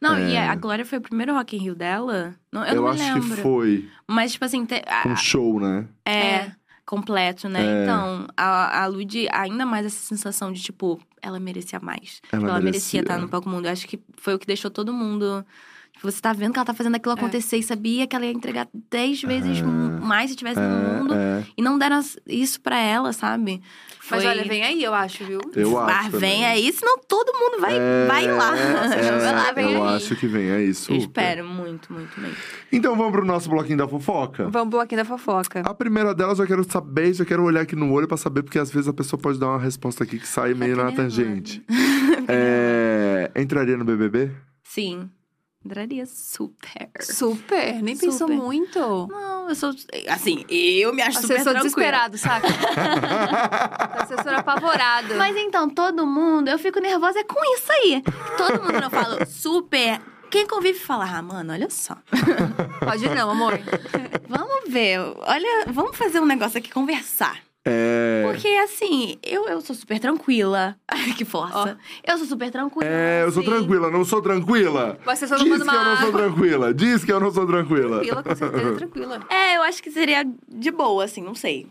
[0.00, 0.46] Não, e É.
[0.48, 2.34] a Glória foi o primeiro Rock in Rio dela?
[2.52, 3.36] Não, eu, não me acho lembro.
[3.36, 5.88] que foi Mas, tipo assim, te- um show, né?
[6.04, 6.52] é, É.
[6.86, 7.60] completo, né?
[7.64, 7.82] É.
[7.82, 12.20] Então, a, a Lud, ainda mais essa sensação de, tipo, ela merecia mais.
[12.32, 12.62] Ela Ela, merecia.
[12.70, 13.66] merecia estar no palco mundo.
[13.66, 15.44] Eu acho que foi o que deixou todo mundo.
[16.02, 17.18] Você tá vendo que ela tá fazendo aquilo É.
[17.18, 19.62] acontecer e sabia que ela ia entregar dez vezes É.
[19.62, 21.14] mais se tivesse no É, mundo.
[21.14, 21.44] é.
[21.56, 23.62] E não deram isso pra ela, sabe?
[24.10, 25.40] Mas Foi- olha, vem aí, eu acho, viu?
[25.54, 26.10] Eu Ah, acho.
[26.18, 26.44] vem também.
[26.44, 28.56] aí, senão todo mundo vai, É, vai lá.
[28.56, 28.56] é,
[29.20, 29.94] vai lá, vem eu aí.
[29.94, 30.90] acho que vem, é isso.
[30.92, 32.36] Eu espero muito, muito, muito.
[32.72, 34.48] Então vamos pro nosso bloquinho da fofoca?
[34.48, 35.60] Vamos pro bloquinho da fofoca.
[35.64, 38.58] A primeira delas eu quero saber, já quero olhar aqui no olho pra saber, porque
[38.58, 41.02] às vezes a pessoa pode dar uma resposta aqui que sai meio na nervosa.
[41.22, 41.62] tangente.
[42.28, 44.30] É, entraria no BBB?
[44.62, 45.08] Sim.
[45.64, 46.90] Entraria super.
[47.00, 48.36] Super, nem pensou Super.
[48.36, 49.06] muito.
[49.08, 49.72] Não, eu sou.
[50.08, 51.62] Assim, eu me acho super Assessor tranquila.
[51.62, 52.48] desesperado, saca?
[54.02, 55.14] Assessor apavorado.
[55.14, 58.02] Mas então, todo mundo, eu fico nervosa é com isso aí.
[58.36, 60.00] Todo mundo eu falo super.
[60.30, 61.96] Quem convive fala, ah, mano, olha só.
[62.80, 63.52] Pode não, amor.
[64.28, 64.98] Vamos ver.
[64.98, 67.36] Olha, vamos fazer um negócio aqui, conversar.
[67.64, 68.22] É.
[68.24, 70.76] Porque, assim, eu, eu sou super tranquila.
[70.88, 71.78] Ai, que força.
[72.02, 72.90] Eu sou super tranquila.
[72.90, 73.50] É, eu sou assim.
[73.50, 74.98] tranquila, não sou tranquila.
[75.04, 76.74] Você só não Diz que eu uma não sou tranquila.
[76.74, 78.00] Diz que eu não sou tranquila.
[78.00, 79.20] Tranquila, com certeza, tranquila.
[79.30, 81.68] É, eu acho que seria de boa, assim, não sei.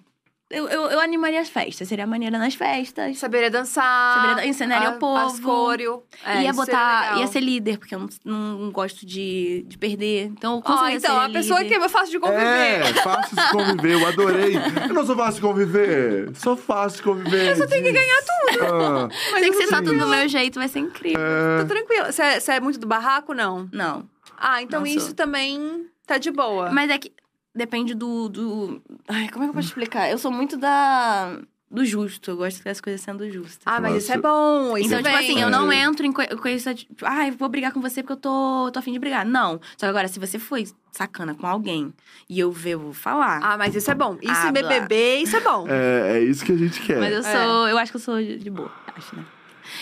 [0.52, 3.18] Eu, eu, eu animaria as festas, seria maneira nas festas.
[3.18, 4.22] Saberia dançar.
[4.22, 5.18] Saberia ensinaria a- o povo.
[5.18, 6.04] As coreo.
[6.26, 10.26] É, ia botar, ia ser líder, porque eu não, não gosto de, de perder.
[10.26, 11.78] Então, com certeza então, a seria pessoa líder.
[11.80, 12.42] que é fácil de conviver.
[12.46, 14.54] É, fácil de conviver, eu adorei.
[14.90, 16.36] Eu não sou fácil de conviver.
[16.36, 17.48] Sou fácil de conviver.
[17.50, 18.66] Eu só tenho que ganhar tudo.
[18.66, 21.20] Ah, Mas Tem que ser só tô tudo do meu jeito, vai ser incrível.
[21.22, 21.62] é.
[21.62, 22.12] Tô tranquila.
[22.12, 22.22] Você
[22.52, 23.70] é, é muito do barraco, não?
[23.72, 24.08] Não.
[24.38, 25.16] Ah, então Não isso sou.
[25.16, 26.72] também tá de boa.
[26.72, 27.12] Mas é que
[27.56, 28.82] depende do, do.
[29.08, 30.10] Ai, como é que eu posso explicar?
[30.10, 31.38] Eu sou muito da.
[31.74, 32.32] Do justo.
[32.32, 33.60] Eu gosto das coisas sendo justas.
[33.66, 33.98] Ah, mas Nossa.
[33.98, 34.78] isso é bom.
[34.78, 35.26] Isso Então, tipo vem.
[35.30, 35.78] assim, eu não É.
[35.84, 38.92] entro em coi- coisa tipo, ai, vou brigar com você porque eu tô, tô afim
[38.92, 39.26] de brigar.
[39.26, 39.54] Não.
[39.78, 41.94] Só que agora, se você foi sacana com alguém
[42.28, 43.40] e eu ver, eu vou falar.
[43.42, 44.18] Ah, mas isso é bom.
[44.22, 44.64] Isso Ah, em blá.
[44.64, 45.66] BBB, isso é bom.
[45.70, 47.00] É, é isso que a gente quer.
[47.00, 47.24] Mas eu É.
[47.46, 47.68] sou.
[47.70, 49.24] Eu acho que eu sou de boa, acho, né?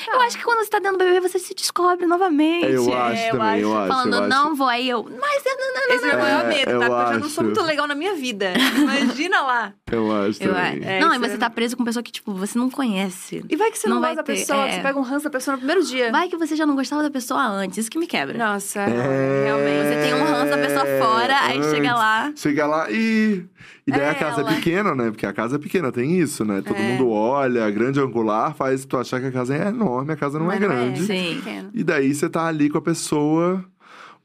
[0.07, 2.65] Eu acho que quando você tá dentro do bebê, você se descobre novamente.
[2.71, 3.87] Eu acho eu também, eu acho.
[3.87, 4.29] Falando, eu acho.
[4.29, 5.03] não vou, aí eu.
[5.03, 6.85] Mas eu não, não, Esse é o meu É, maior medo, eu tá?
[6.87, 7.29] Porque eu já não acho.
[7.35, 8.53] sou muito legal na minha vida.
[8.77, 9.73] Imagina lá.
[9.91, 10.81] Eu acho Eu, também.
[10.83, 13.43] É, não, e você é- tá preso com pessoa que, tipo, você não conhece.
[13.49, 14.71] E vai que você não, Não gosta vai da pessoa, é.
[14.75, 16.11] você pega um ranço da pessoa no primeiro dia.
[16.11, 18.37] Vai que você já não gostava da pessoa antes, isso que me quebra.
[18.37, 19.43] Nossa, É.
[19.45, 19.87] realmente.
[19.89, 21.69] Você tem um ranço da pessoa fora, aí antes.
[21.71, 22.31] chega lá.
[22.35, 23.43] Chega lá e.
[23.87, 24.51] E daí É a casa ela.
[24.51, 25.09] é pequena, né?
[25.09, 26.61] Porque a casa é pequena, tem isso, né?
[26.61, 26.81] Todo É.
[26.81, 30.45] mundo olha, grande angular, faz tu achar que a casa é enorme, a casa não
[30.47, 31.01] Mas é grande.
[31.05, 31.35] Sim.
[31.43, 31.69] pequeno.
[31.73, 33.63] E daí você tá ali com a pessoa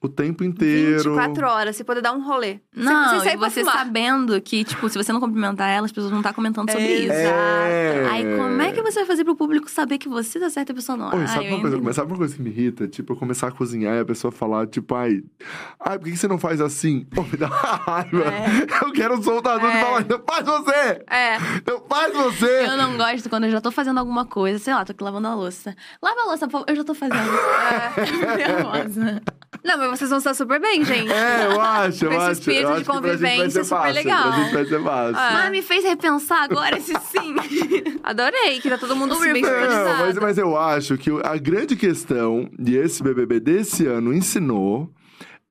[0.07, 1.15] o tempo inteiro.
[1.15, 2.59] 24 horas, você poder dar um rolê.
[2.75, 3.79] Não, você e você fumar.
[3.79, 7.13] sabendo que, tipo, se você não cumprimentar ela, as pessoas vão estar comentando sobre isso.
[7.13, 8.07] É.
[8.11, 10.73] Aí, como é que você vai fazer pro público saber que você tá certo e
[10.73, 11.09] a pessoa não?
[11.15, 12.89] Oi, Ai, sabe, eu uma coisa, sabe uma coisa que me irrita?
[12.89, 15.23] Tipo, eu começar a cozinhar e a pessoa falar, tipo, ai,
[15.81, 17.05] ai por que você não faz assim?
[17.15, 18.25] Pô, me dá uma raiva.
[18.83, 19.81] Eu quero soltar tudo e É.
[19.81, 21.05] falar, então faz você!
[21.11, 21.37] É.
[21.57, 22.67] Então faz você!
[22.67, 25.29] Eu não gosto quando eu já tô fazendo alguma coisa, sei lá, tô aqui lavando
[25.29, 25.75] a louça.
[26.03, 26.67] Lava a louça, por favor.
[26.69, 27.15] Eu já tô fazendo.
[28.37, 29.23] Nervosa.
[29.65, 31.11] Não, mas vocês vão estar super bem, gente.
[31.13, 32.33] É, eu acho, eu Com esse acho.
[32.41, 34.23] espírito de acho convivência ser super fácil, legal.
[34.23, 35.17] Pra gente vai ser fácil.
[35.17, 35.31] Ah.
[35.35, 37.35] Mas me fez repensar agora esse sim.
[38.03, 42.49] Adorei, que tá todo mundo se bem mas, mas eu acho que a grande questão,
[42.59, 44.91] e esse BBB desse ano ensinou,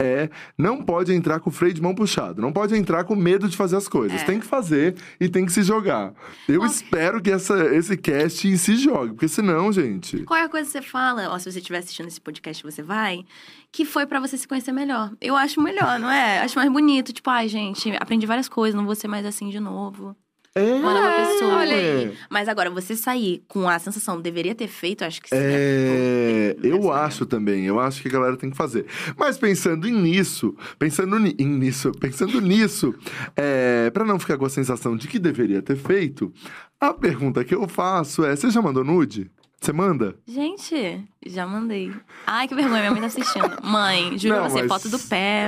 [0.03, 2.41] é não pode entrar com o freio de mão puxado.
[2.41, 4.21] Não pode entrar com medo de fazer as coisas.
[4.21, 4.25] É.
[4.25, 6.13] Tem que fazer e tem que se jogar.
[6.47, 10.23] Eu espero que essa, esse cast se jogue, porque senão, gente.
[10.23, 13.23] Qualquer coisa que você fala, ó, se você estiver assistindo esse podcast, você vai,
[13.71, 15.11] que foi pra você se conhecer melhor.
[15.19, 16.39] Eu acho melhor, não é?
[16.39, 17.13] Acho mais bonito.
[17.13, 20.15] Tipo, ai, gente, aprendi várias coisas, não vou ser mais assim de novo.
[20.55, 21.55] É, Uma nova pessoa.
[21.55, 22.13] olha aí.
[22.29, 25.35] Mas agora, você sair com a sensação deveria ter feito, acho que sim.
[25.35, 28.85] É, Deve eu ser acho também, eu acho que a galera tem que fazer.
[29.17, 32.93] Mas pensando em nisso, pensando ni- em nisso, pensando nisso,
[33.35, 36.31] é, para não ficar com a sensação de que deveria ter feito,
[36.79, 39.31] a pergunta que eu faço é: você já mandou nude?
[39.63, 40.13] Você manda?
[40.27, 41.89] Gente, já mandei.
[42.27, 43.49] Ai, que vergonha, minha mãe tá assistindo.
[43.63, 45.47] Mãe, juro Não, pra você, mas- foto do pé.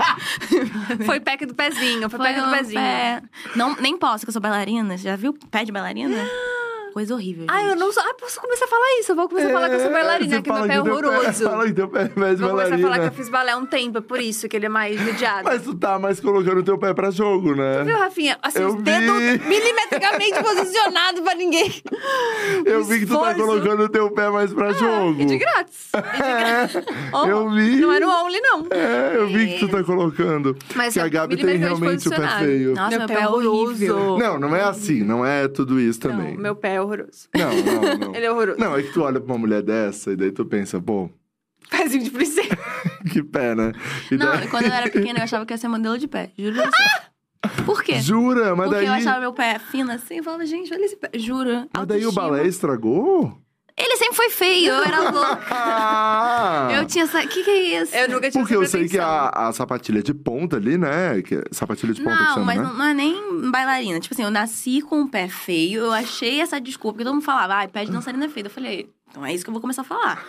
[1.04, 2.80] Foi pack do pezinho, foi, Foi pack do pezinho.
[2.80, 3.22] pé.
[3.54, 4.96] Não, nem posso, que eu sou bailarina.
[4.96, 6.16] Já viu pé de bailarina?
[6.92, 7.46] Coisa horrível.
[7.48, 7.78] Ah, eu gente.
[7.78, 8.02] não sou.
[8.02, 9.12] Ah, posso começar a falar isso.
[9.12, 11.44] Eu vou começar a falar que eu sou bailarina, você que meu pé é horroroso.
[11.50, 12.88] Fala que teu pé é mais Vou começar a bailarina.
[12.88, 14.98] falar que eu fiz balé há um tempo, é por isso que ele é mais
[15.00, 15.44] judiado.
[15.44, 17.84] Mas tu tá mais colocando teu pé pra jogo, né?
[17.84, 18.38] Viu, Rafinha?
[18.42, 21.72] Assim, Eu os dedos milimetricamente posicionados pra ninguém.
[22.64, 25.20] Eu vi que tu tá colocando teu pé mais pra jogo.
[25.20, 25.88] E de grátis.
[25.94, 26.84] E de grátis.
[27.12, 27.76] Oh, eu vi.
[27.80, 28.66] Não era o Only, não.
[28.70, 30.56] É, eu vi que tu tá colocando.
[30.74, 32.74] Mas que a é Gabi tem realmente o pé feio.
[32.74, 33.62] Nossa, Meu meu pé pé é horroroso.
[33.70, 34.18] horrível.
[34.18, 36.34] Não, não é assim, não é tudo isso também.
[36.34, 37.28] Não, meu pé é horroroso.
[37.36, 38.14] Não, não, não.
[38.16, 38.58] Ele é horroroso.
[38.58, 41.08] Não, é que tu olha pra uma mulher dessa e daí tu pensa, pô,
[41.70, 42.48] Pezinho de princesa.
[43.12, 43.72] que pé, né?
[44.10, 46.08] E Não, daí- e quando eu era pequena, eu achava que ia ser modelo de
[46.08, 46.30] pé.
[46.36, 47.62] Juro pra você.
[47.64, 48.00] Por quê?
[48.00, 48.56] Jura?
[48.56, 48.86] Mas Porque daí.
[48.86, 51.10] eu achava meu pé fino assim, eu falava, gente, olha esse pé.
[51.16, 51.68] Juro.
[51.72, 53.38] Mas daí o balé estragou?
[53.82, 55.46] Ele sempre foi feio, eu era louca.
[55.50, 56.68] Ah!
[56.72, 57.18] Eu tinha essa.
[57.22, 57.94] O que, que é isso?
[57.96, 61.22] Eu nunca tive Porque eu sei que a, a sapatilha de ponta ali, né?
[61.22, 62.62] Que é sapatilha de ponta que Não, chama, mas né?
[62.64, 63.98] não, não é nem bailarina.
[63.98, 67.24] Tipo assim, eu nasci com o pé feio, eu achei essa desculpa, porque todo mundo
[67.24, 68.46] falava, ai, pé de dançarina é feio.
[68.46, 70.22] Eu falei, então é isso que eu vou começar a falar.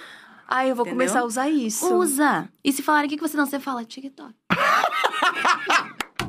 [0.47, 0.97] Ai, eu vou Entendeu?
[0.99, 1.93] começar a usar isso.
[1.95, 2.49] Usa!
[2.63, 4.33] E se falarem o que que você dança, você fala TikTok.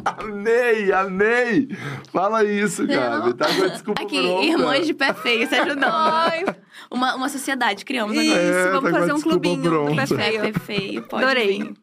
[0.04, 1.68] Amei, amei!
[2.12, 3.34] Fala isso, Gabi.
[3.34, 4.44] Tá com a desculpa Aqui, pronta.
[4.46, 6.56] irmãs de pé feio, se ajudando.
[6.90, 8.42] Uma, uma sociedade, criamos isso, agora.
[8.42, 10.14] É, vamos tá com a fazer um clubinho do pé pronta.
[10.16, 10.40] Pé, feio.
[10.40, 11.58] pé feio, pode Adorei.
[11.62, 11.74] vir.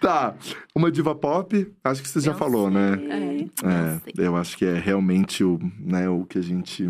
[0.00, 0.34] Tá,
[0.74, 2.96] uma diva pop, acho que você já Não falou, né?
[2.96, 3.50] sei.
[3.62, 4.12] É, Não sei.
[4.18, 6.88] eu acho que é realmente o, né, o que a gente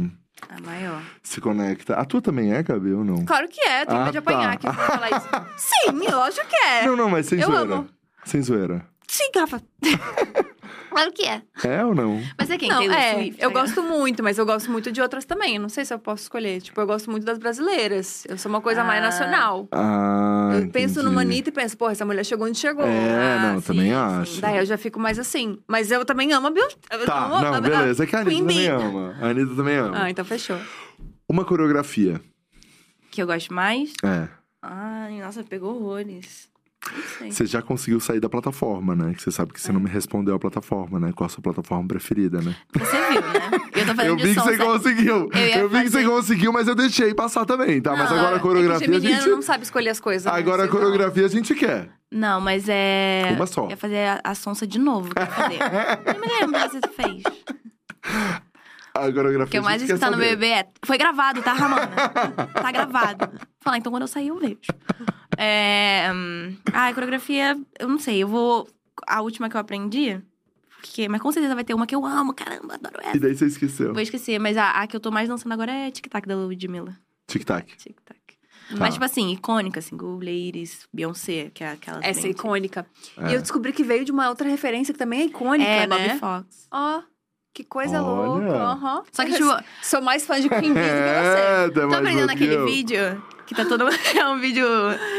[0.48, 1.02] A maior.
[1.22, 1.94] se conecta.
[1.94, 3.24] A tua também é, Gabi, ou não?
[3.24, 4.68] Claro que é, tenho Ah, medo de apanhar tá.
[4.70, 5.28] aqui pra falar isso.
[5.56, 6.86] Sim, lógico que é.
[6.86, 7.74] Não, não, mas sem Eu zoeira.
[7.74, 7.88] amo.
[8.24, 8.86] Sem zoeira.
[9.09, 9.62] Sim, Rafa.
[10.91, 11.43] claro que é.
[11.65, 12.23] É ou não?
[12.39, 12.69] Mas é quem?
[12.69, 13.53] Não, Taylor é, Swift, eu ligado?
[13.66, 15.57] gosto muito, mas eu gosto muito de outras também.
[15.57, 16.61] Eu não sei se eu posso escolher.
[16.61, 18.24] Tipo, eu gosto muito das brasileiras.
[18.28, 19.07] Eu sou uma coisa mais Ah.
[19.07, 19.69] nacional.
[19.73, 21.07] Ah, eu penso entendi.
[21.07, 22.85] numa Anitta e penso, porra, essa mulher chegou onde chegou.
[22.87, 23.93] É, Ah, não, sim, também sim.
[23.95, 24.41] acho.
[24.41, 25.59] Daí eu já fico mais assim.
[25.69, 26.77] Mas eu também amo a Beyoncé.
[26.91, 28.05] Eu Tá, amo a- não, a- beleza.
[28.05, 29.16] É que a Anitta Queen também ama.
[29.20, 30.03] A Anitta também ama.
[30.05, 30.59] Ah, então fechou.
[31.28, 32.20] Uma coreografia.
[33.11, 33.93] Que eu gosto mais?
[34.05, 34.28] É.
[34.62, 36.49] Ai, nossa, pegou horrores.
[37.20, 37.31] Não.
[37.32, 39.12] Você já conseguiu sair da plataforma, né?
[39.15, 41.12] Que você sabe que você não me respondeu a plataforma, né?
[41.12, 42.55] Qual a sua plataforma preferida, né?
[42.74, 43.51] Você viu, né?
[43.74, 45.28] Eu tô fazendo Eu vi que você conseguiu.
[45.32, 47.97] Eu Eu vi que você fazer- conseguiu, mas eu deixei passar também, tá?
[47.97, 49.31] Mas Não, agora a É coreografia a geminiano gente.
[49.35, 50.31] não sabe escolher as coisas.
[50.31, 50.39] né?
[50.39, 50.73] Agora a não.
[50.73, 51.90] coreografia a gente quer.
[52.12, 53.32] Não, mas é.
[53.35, 53.66] Uma só.
[53.69, 55.12] Eu fazer a, a sonsa de novo.
[55.12, 55.59] que eu fazer.
[56.15, 57.23] Não me lembro o que você fez.
[58.94, 60.16] A coreografia O que eu a mais escutar no.
[60.16, 60.66] BBB é.
[60.85, 61.86] Foi gravado, tá, Ramona?
[61.89, 63.28] tá gravado.
[63.61, 64.57] Falar, então quando eu sair eu vejo.
[65.37, 66.11] É.
[66.13, 68.69] hum, Ah, a coreografia, eu não sei, eu vou.
[69.07, 70.21] A última que eu aprendi.
[70.81, 71.09] Porque...
[71.09, 73.17] Mas com certeza vai ter uma que eu amo, caramba, adoro essa.
[73.17, 73.93] E daí você esqueceu.
[73.93, 76.37] Vou esquecer, mas a, a que eu tô mais dançando agora é Tic Tac da
[76.37, 76.97] Ludmilla.
[77.27, 77.77] Tic-tac.
[77.77, 78.19] Tic Tac.
[78.69, 78.77] Tá.
[78.79, 82.01] Mas, tipo assim, icônica, assim, Go Ladies, Beyoncé, que é aquela.
[82.05, 82.85] Essa é icônica.
[83.17, 83.31] É.
[83.31, 86.09] E eu descobri que veio de uma outra referência que também é icônica, É, né?
[86.09, 86.69] Bobby Fox.
[86.73, 87.03] Ó,
[87.57, 88.27] que coisa Olha.
[88.45, 88.55] louca.
[88.62, 89.03] aham.
[89.11, 89.49] Só que, tipo,
[89.83, 91.73] Sou mais fã de Queen Bee do que É, você.
[91.73, 93.85] tá Tô mais aprendendo aquele vídeo que tá todo.
[94.15, 94.66] É um vídeo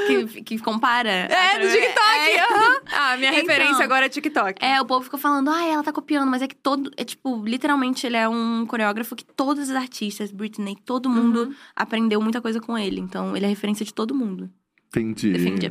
[0.07, 1.09] que, que compara.
[1.09, 2.29] É, do TikTok.
[2.29, 2.39] É.
[2.43, 2.81] aham.
[2.99, 3.41] Ah, minha Então.
[3.41, 4.63] referência agora é TikTok.
[4.63, 6.91] É, o povo fica falando, ah, ela tá copiando, mas é que todo.
[6.95, 11.55] É tipo, literalmente, ele é um coreógrafo que todos os artistas, Britney, todo mundo Uhum.
[11.75, 12.99] aprendeu muita coisa com ele.
[12.99, 14.49] Então, ele é referência de todo mundo.
[14.89, 15.31] Entendi.
[15.31, 15.69] Defendi a.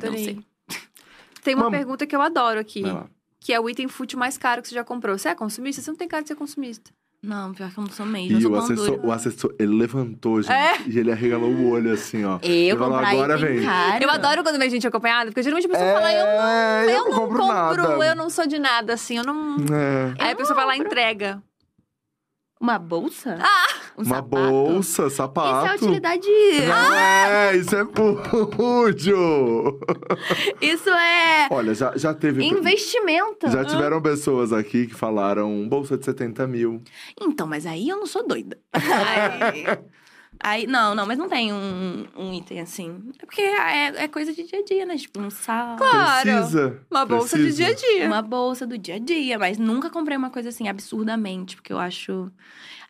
[1.43, 1.79] Tem uma Vamos.
[1.79, 2.83] pergunta que eu adoro aqui.
[2.83, 3.07] Vai lá.
[3.47, 5.17] Que é o item fútil mais caro que você já comprou.
[5.17, 5.81] Você é consumista?
[5.81, 6.91] Você não tem cara de ser consumista.
[7.23, 8.33] Não, pior que eu não sou mesmo.
[8.33, 10.53] eu E sou o assessor, o assessor, ele levantou, gente.
[10.53, 10.81] É?
[10.89, 12.41] E ele arregalou o olho assim, ó.
[12.43, 13.63] Eu falou, agora vem.
[13.63, 14.03] caro.
[14.03, 17.13] Eu adoro quando vem gente acompanhada, porque geralmente a pessoa fala, eu, É, eu não
[17.13, 18.07] compro, compro, nada.
[18.07, 19.55] eu não sou de nada, assim, eu não.
[19.59, 20.25] É.
[20.25, 21.41] Aí a pessoa vai lá e entrega.
[22.61, 23.39] Uma bolsa?
[23.41, 23.86] Ah!
[23.99, 24.51] Um Uma sapato?
[24.51, 25.67] bolsa, sapato.
[25.67, 26.29] Isso é utilidade.
[26.69, 29.81] Não é, isso é fútil.
[30.61, 32.45] Isso é Olha, já, já teve.
[32.45, 33.51] investimento.
[33.51, 36.83] Já tiveram pessoas aqui que falaram bolsa de 70 mil.
[37.21, 38.59] Então, mas aí eu não sou doida.
[38.77, 39.79] Aí,
[40.63, 43.01] aí- não, não, mas não tem um, um item assim.
[43.21, 44.97] É porque é, é coisa de dia a dia, né?
[44.97, 46.23] Tipo, um sal, Claro.
[46.31, 46.81] Precisa.
[46.91, 47.51] Uma bolsa precisa.
[47.51, 48.07] de dia a dia.
[48.07, 49.39] uma bolsa do dia a dia.
[49.39, 52.31] Mas nunca comprei uma coisa assim absurdamente, porque eu acho.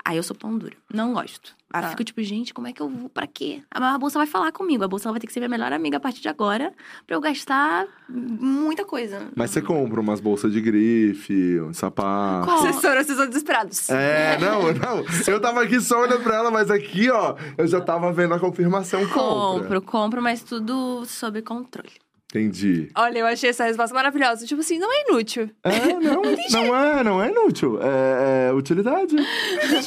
[0.08, 0.76] Aí eu sou pão dura.
[0.94, 1.52] Não gosto.
[1.72, 1.88] Aí Tá.
[1.88, 3.08] eu fico tipo, gente, como é que eu vou?
[3.08, 3.60] Pra quê?
[3.68, 4.84] A bolsa vai falar comigo.
[4.84, 6.72] A bolsa vai ter que ser minha melhor amiga a partir de agora,
[7.04, 9.26] pra eu gastar muita coisa.
[9.34, 12.46] Mas você compra umas bolsas de grife, um sapato.
[12.46, 12.58] Qual?
[12.66, 13.90] Assessora, vocês são desesperados.
[13.90, 15.04] É, não, não.
[15.26, 18.38] Eu tava aqui só olhando pra ela, mas aqui, ó, eu já tava vendo a
[18.38, 19.00] confirmação.
[19.08, 19.62] Compra.
[19.64, 21.90] Compro, compro, mas tudo sob controle.
[22.36, 22.90] Entendi.
[22.94, 24.44] Olha, eu achei essa resposta maravilhosa.
[24.46, 25.50] Tipo assim, não é inútil.
[25.64, 26.22] É, não,
[26.52, 27.78] não é, não é inútil.
[27.82, 29.16] É, é utilidade.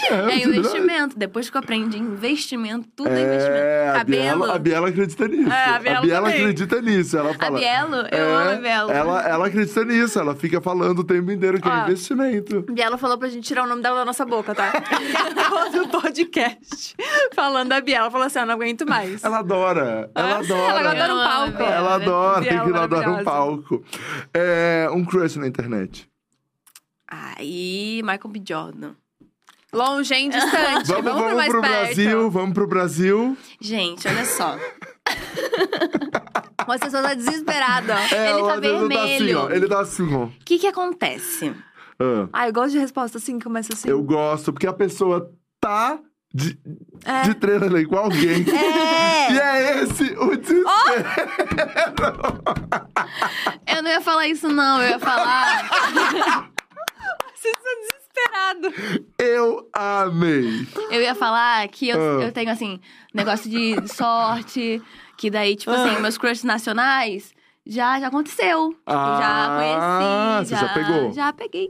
[0.10, 0.50] É, É utilidade.
[0.58, 1.18] investimento.
[1.18, 4.00] Depois que eu aprendi investimento, tudo é, É, investimento.
[4.00, 4.04] a.
[4.04, 5.52] Biela, a Biela acredita nisso.
[5.52, 6.42] É, a Biela também.
[6.42, 7.18] acredita nisso.
[7.18, 7.60] Ela A fala.
[7.60, 8.92] Bielo, eu É, amo a Bielo.
[8.92, 10.20] Ela, ela acredita nisso.
[10.20, 11.84] Ela fica falando o tempo inteiro que é Ó.
[11.84, 12.66] investimento.
[12.76, 14.72] E ela falou pra gente tirar o nome dela da nossa boca, tá?
[15.72, 16.96] Todo podcast.
[17.34, 18.00] Falando da Biela.
[18.06, 19.24] Ela falou assim: eu não aguento mais.
[19.24, 20.10] Ela adora.
[20.16, 20.80] Ela Ah, adora.
[20.80, 21.64] ela adora um a palco.
[21.64, 23.84] Ela adora, tem que ela adora um palco.
[24.34, 26.10] É, um crush na internet.
[27.08, 28.42] Aí, Michael B.
[28.48, 28.92] Jordan.
[29.74, 30.30] Longe, hein?
[30.30, 30.88] Distante.
[30.88, 31.84] Vamos, vamos, vamos pro perto.
[31.86, 33.38] Brasil, vamos pro Brasil.
[33.62, 34.58] Gente, olha só.
[36.68, 38.16] O assessor tá desesperado, ó.
[38.16, 39.40] É, Ele tá Adriano Tá assim, vermelho.
[39.40, 39.50] ó.
[39.50, 40.24] Ele tá assim, ó.
[40.26, 41.54] O que que acontece?
[42.00, 43.90] Ah, Ah, eu gosto de resposta assim, que começa assim.
[43.90, 46.00] Eu gosto, porque a pessoa tá
[46.34, 46.58] de,
[47.06, 47.22] É.
[47.24, 48.46] de treino ali com alguém.
[48.50, 49.32] É!
[49.32, 50.64] E é esse o desespero.
[53.68, 54.82] Eu não ia falar isso, não.
[54.82, 55.70] Eu ia falar.
[57.36, 58.74] Vocês estão desesperados.
[59.18, 60.68] Eu amei.
[60.92, 62.24] Eu ia falar que eu, Ah.
[62.24, 62.80] eu tenho, assim,
[63.14, 64.82] negócio de sorte.
[65.18, 65.84] Que daí, tipo Ah.
[65.84, 67.34] assim, meus crushes nacionais
[67.66, 68.70] já, já aconteceu.
[68.70, 70.50] Tipo, Ah, já conheci.
[70.50, 71.14] você já pegou?
[71.14, 71.70] Já peguei.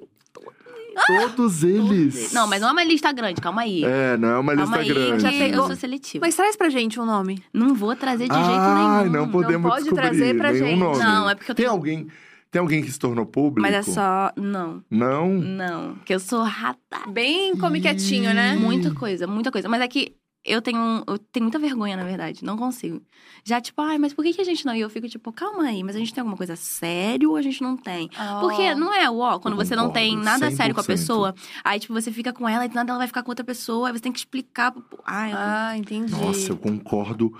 [1.08, 2.32] Todos eles.
[2.34, 3.84] Não, mas não é uma lista grande, calma aí.
[3.84, 5.10] É, não é uma lista calma aí, grande.
[5.12, 5.46] já Já pegou.
[5.48, 5.60] pegou.
[5.64, 6.26] Eu sou seletiva.
[6.26, 7.44] Mas traz pra gente um nome.
[7.54, 9.12] Não vou trazer de jeito Ai, nenhum.
[9.12, 10.80] não podemos pode descobrir trazer pra nenhum gente.
[10.80, 11.00] nome.
[11.00, 12.08] Não, é porque eu Tem tenho- alguém,
[12.52, 13.62] tem alguém que se tornou público?
[13.62, 14.32] Mas é só.
[14.36, 15.30] Não, Não?
[15.30, 15.96] não.
[16.06, 16.80] Que eu sou rata.
[17.10, 18.56] Bem come quietinho, né?
[18.56, 19.68] Muita coisa, muita coisa.
[19.70, 20.14] Mas é que
[20.45, 22.44] eu tenho, um- eu tenho muita vergonha, na verdade.
[22.44, 23.02] Não consigo.
[23.44, 24.76] Já, tipo, ai, mas por que, que a gente não?
[24.76, 27.41] E eu fico, tipo, calma aí, mas a gente tem alguma coisa sério ou a
[27.41, 28.10] gente não tem?
[28.41, 30.88] Porque não é ó, quando Eu você não tem concordo, nada sério com a 100%.
[30.88, 33.44] pessoa, aí, tipo, você fica com ela e do nada ela vai ficar com outra
[33.45, 34.74] pessoa, aí você tem que explicar.
[35.06, 36.11] Ai, eu- Ah, entendi.
[36.11, 37.32] Nossa, eu concordo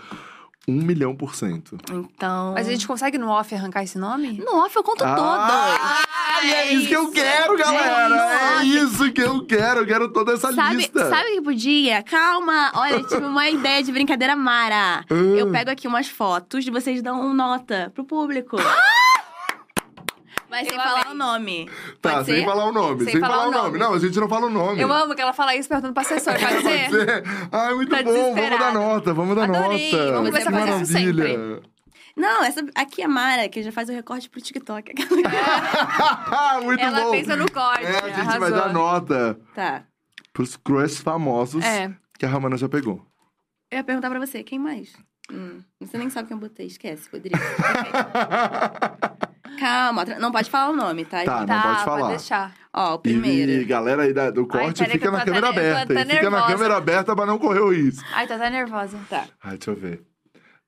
[0.69, 1.77] Um milhão por cento.
[1.91, 2.53] Então.
[2.53, 4.33] Mas a gente consegue no off arrancar esse nome?
[4.45, 6.45] No off eu conto Ah, todas.
[6.45, 8.15] e é isso que eu quero, galera!
[8.15, 9.81] É É isso que eu quero!
[9.81, 11.09] Eu quero toda essa Sabe, lista!
[11.09, 12.03] sabe o que podia?
[12.03, 12.71] Calma!
[12.75, 14.99] Olha, eu tive uma ideia de brincadeira mara.
[15.09, 15.13] Ah.
[15.13, 18.57] Eu pego aqui umas fotos e vocês dão nota pro público.
[20.49, 21.69] Mas sem falar o nome.
[22.01, 22.45] Tá, Pode sem ser?
[22.45, 23.05] falar o nome.
[23.05, 23.77] Sem, falar, o nome.
[23.77, 24.81] Não, a gente não fala o nome.
[24.81, 26.89] Eu amo que ela fala isso perguntando pra assessor, pode Pode ser?
[26.89, 27.23] ser?
[27.51, 28.34] Ai, muito Tá bom.
[28.35, 30.11] Vamos dar nota, vamos dar Adorei, nota.
[30.11, 31.61] vamos começar que a fazer isso maravilha.
[32.15, 34.93] Não, essa aqui é a Mara, que já faz o recorte pro TikTok.
[36.63, 37.11] muito Ela bom.
[37.11, 37.85] pensa no corte.
[37.85, 38.39] É, a gente arrasou.
[38.41, 39.84] vai dar nota tá.
[40.34, 41.93] pros crush famosos É.
[42.17, 43.05] que a Ramana já pegou.
[43.71, 44.93] Eu ia perguntar pra você, quem mais?
[45.31, 47.38] Hum, você nem sabe quem eu botei, esquece, Rodrigo.
[49.57, 51.23] Calma, não pode falar o nome, tá?
[51.23, 52.07] Tá, não Tá, pode falar.
[52.09, 52.53] deixar.
[52.73, 53.51] Ó, o primeiro.
[53.51, 56.05] E galera aí da- do corte, que fica na câmera aberta.
[56.05, 58.05] Fica na câmera aberta pra não correr o risco.
[58.13, 58.97] Ai, tá até nervosa.
[59.09, 59.26] Tá.
[59.43, 60.01] Ai, deixa eu ver.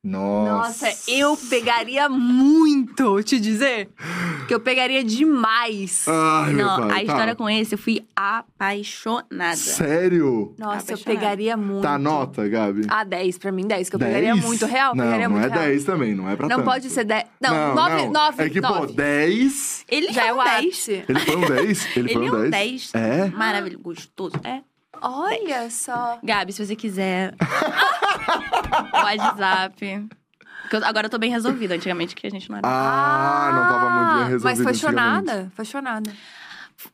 [0.03, 0.87] Nossa.
[0.87, 3.87] Nossa, eu pegaria muito, te dizer.
[4.47, 6.05] Que eu pegaria demais.
[6.07, 6.89] Ai, meu Não, pai.
[6.89, 7.03] a tá.
[7.03, 9.55] história com esse, eu fui apaixonada.
[9.55, 10.55] Sério?
[10.57, 11.83] Nossa, eu pegaria muito.
[11.83, 12.81] Tá, nota, Gabi.
[12.89, 14.11] Ah, 10 pra mim, 10, que eu 10?
[14.11, 14.65] pegaria muito.
[14.65, 15.65] Real, Não, pegaria não muito é real.
[15.65, 16.65] 10 também, não é pra Não tanto.
[16.65, 17.25] pode ser 10.
[17.39, 18.11] Não, 9, não.
[18.11, 18.43] 9.
[18.43, 19.85] É que, pô, 10...
[19.87, 20.55] Ele Já é é um o 10.
[20.57, 21.03] ápice.
[21.07, 21.85] Ele foi um 10?
[21.95, 22.51] Ele, Ele foi é um um 10?
[22.51, 22.91] 10.
[22.95, 23.25] É?
[23.27, 24.35] Maravilhoso, gostoso.
[24.43, 24.61] É.
[25.03, 26.19] Olha só.
[26.23, 27.33] Gabi, se você quiser.
[28.93, 30.09] WhatsApp.
[30.61, 31.75] Porque eu- agora eu tô bem resolvida.
[31.75, 32.67] Antigamente que a gente não era.
[32.67, 34.79] Ah, não tava muito bem resolvido Mas foi antigamente.
[34.79, 35.51] chonada?
[35.55, 36.13] Foi chonada.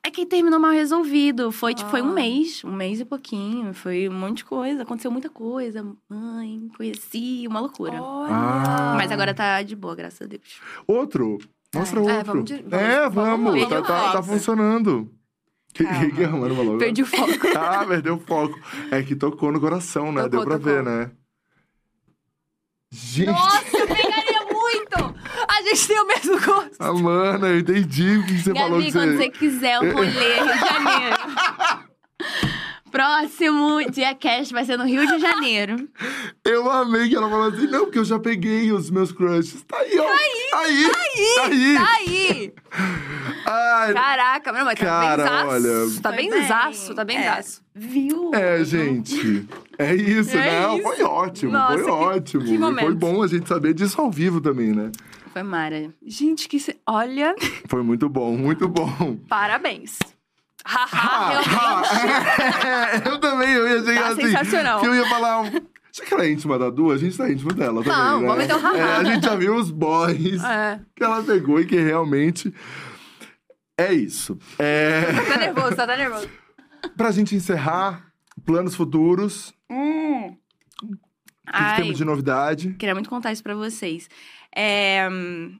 [0.03, 1.49] É que terminou mal resolvido.
[1.51, 2.13] Foi, tipo, foi um Ah.
[2.13, 2.61] mês.
[2.63, 3.73] Um mês e pouquinho.
[3.73, 4.83] Foi um monte de coisa.
[4.83, 5.85] Aconteceu muita coisa.
[6.09, 8.01] Mãe, conheci, uma loucura.
[8.01, 8.33] Olha.
[8.33, 8.93] Ah.
[8.97, 10.59] Mas agora tá de boa, graças a Deus.
[10.85, 11.37] Outro?
[11.73, 12.25] Mostra É, outro.
[12.25, 13.69] vamos de- vamos- é, vamos vamos.
[13.69, 15.09] Tá, tá, tá funcionando.
[15.73, 15.99] Que, Calma.
[15.99, 16.77] que, que a falou?
[16.79, 17.27] Perdi o foco.
[17.57, 18.59] Ah, perdeu o foco.
[18.91, 20.23] É que tocou no coração, né?
[20.23, 20.73] Tocou, Deu pra tocou.
[20.73, 21.11] ver, né?
[22.91, 25.15] Gente, Nossa, eu pegaria muito!
[25.47, 26.81] A gente tem o mesmo gosto.
[26.81, 28.79] Amanda, eu entendi o que você falou.
[28.79, 29.17] Gabi, quando você...
[29.17, 31.17] você quiser um rolê, Rio de Janeiro.
[32.97, 35.87] Próximo dia cast vai ser no Rio de Janeiro.
[36.43, 39.61] Eu amei que ela falou assim, não, porque eu já peguei os meus crushes.
[39.63, 40.03] Tá aí, ó.
[40.03, 40.49] Tá aí.
[40.49, 40.93] Tá aí.
[41.35, 41.75] Tá aí.
[41.75, 42.53] Tá aí!
[43.45, 45.47] Ai, Caraca, não, mas tá Cara, bem zaço.
[45.47, 46.01] olha.
[46.01, 46.47] Tá bem bem.
[46.47, 47.23] zaço, tá bem É.
[47.23, 47.61] zaço.
[47.75, 48.31] Viu?
[48.33, 49.47] É, gente.
[49.77, 50.75] É isso, É não.
[50.77, 50.83] isso.
[50.83, 52.43] Foi ótimo, Nossa, foi que- ótimo.
[52.43, 52.95] que E foi momento.
[52.95, 54.91] bom a gente saber disso ao vivo também, né?
[55.33, 55.93] Foi Mara.
[56.05, 56.59] Gente, que...
[56.59, 56.75] Se...
[56.87, 57.35] Olha,
[57.67, 59.17] Foi muito bom, muito bom.
[59.29, 59.99] parabéns.
[60.67, 63.07] Haha, Ah, realmente.
[63.09, 64.21] eu também, eu ia chegar Tá assim.
[64.23, 64.79] sensacional.
[64.81, 65.41] Que eu ia falar.
[65.41, 65.51] um-
[65.93, 67.97] Já que ela é íntima da Du, a gente tá íntimo dela também.
[67.97, 68.27] Não, né?
[68.27, 68.77] vamos um haha.
[68.77, 72.53] É, a gente já viu os boys É, que ela pegou e que realmente.
[73.79, 74.37] É isso.
[74.59, 75.01] É...
[75.27, 76.27] tá nervoso, tá, nervoso.
[76.95, 78.07] Pra gente encerrar,
[78.45, 79.53] planos futuros.
[79.69, 80.35] Hum.
[80.83, 82.73] O que, que temos de novidade?
[82.77, 84.09] queria muito contar isso pra vocês.
[84.55, 85.57] É, hum,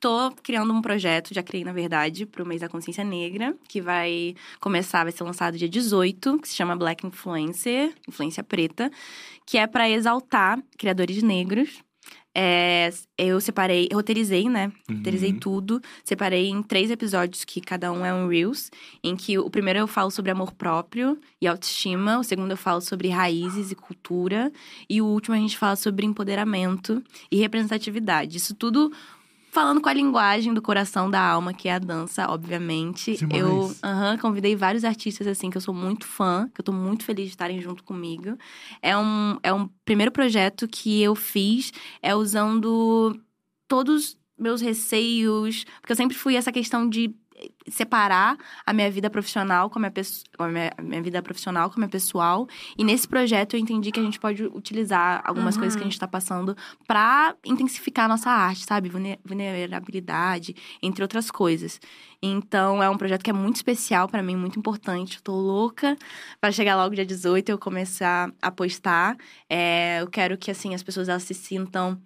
[0.00, 4.34] tô criando um projeto, já criei, na verdade, pro mês da consciência negra, que vai
[4.58, 8.90] começar, vai ser lançado dia 18, que se chama Black Influencer, influência preta,
[9.46, 11.82] que é pra exaltar criadores negros.
[12.32, 14.70] É, eu separei, eu roteirizei, né?
[14.88, 15.38] Roteirizei Uhum.
[15.40, 15.80] tudo.
[16.04, 18.70] Separei em três episódios, que cada um é um Reels.
[19.02, 22.20] Em que o primeiro eu falo sobre amor próprio e autoestima.
[22.20, 24.52] O segundo eu falo sobre raízes e cultura.
[24.88, 27.02] E o último a gente fala sobre empoderamento
[27.32, 28.36] e representatividade.
[28.36, 28.92] Isso tudo
[29.50, 33.16] falando com a linguagem do coração da alma, que é a dança, obviamente.
[33.16, 33.40] Demais.
[33.40, 37.04] Eu aham, convidei vários artistas, assim, que eu sou muito fã, que eu tô muito
[37.04, 38.38] feliz de estarem junto comigo.
[38.80, 43.18] É um, é um primeiro projeto que eu fiz, é usando
[43.66, 47.14] todos meus receios, porque eu sempre fui essa questão de
[47.68, 48.36] separar
[48.66, 49.92] a minha vida profissional com a minha,
[50.38, 52.46] a minha, a minha vida profissional com a minha pessoal.
[52.76, 55.60] E nesse projeto eu entendi que a gente pode utilizar algumas Uhum.
[55.60, 56.56] coisas que a gente tá passando
[56.86, 58.88] pra intensificar a nossa arte, sabe?
[58.88, 61.80] Vulne- Vulnerabilidade, entre outras coisas.
[62.22, 65.16] Então é um projeto que é muito especial pra mim, muito importante.
[65.16, 65.96] Eu tô louca
[66.40, 69.16] pra chegar logo dia 18 e eu começar a postar.
[69.48, 72.00] É, eu quero que assim as pessoas elas se sintam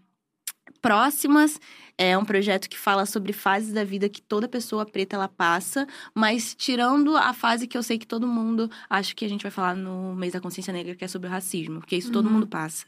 [0.89, 1.61] próximas.
[1.97, 5.86] É um projeto que fala sobre fases da vida que toda pessoa preta ela passa,
[6.15, 9.51] mas tirando a fase que eu sei que todo mundo acho que a gente vai
[9.51, 12.32] falar no mês da consciência negra, que é sobre o racismo, porque isso todo Uhum.
[12.32, 12.85] mundo passa.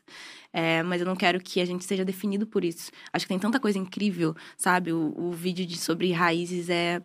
[0.53, 2.91] É, mas eu não quero que a gente seja definido por isso.
[3.13, 4.93] Acho que tem tanta coisa incrível, sabe?
[4.93, 7.01] O, o vídeo de, sobre raízes é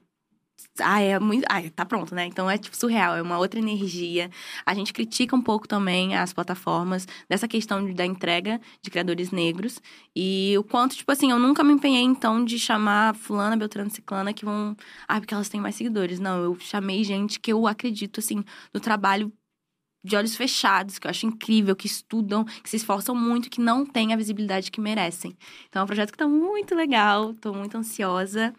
[0.79, 1.45] ah, é muito.
[1.49, 2.25] Ah, tá pronto, né?
[2.25, 4.29] Então é tipo surreal, é uma outra energia.
[4.65, 9.79] A gente critica um pouco também as plataformas dessa questão da entrega de criadores negros.
[10.15, 14.33] E o quanto, tipo assim, eu nunca me empenhei então de chamar fulana, beltrano, ciclana
[14.33, 14.75] que vão.
[15.07, 16.19] Ah, porque elas têm mais seguidores.
[16.19, 18.43] Não, eu chamei gente que eu acredito, assim,
[18.73, 19.31] no trabalho
[20.03, 23.85] de olhos fechados, que eu acho incrível, que estudam, que se esforçam muito, que não
[23.85, 25.35] têm a visibilidade que merecem.
[25.69, 28.53] Então é um projeto que tá muito legal, tô muito ansiosa.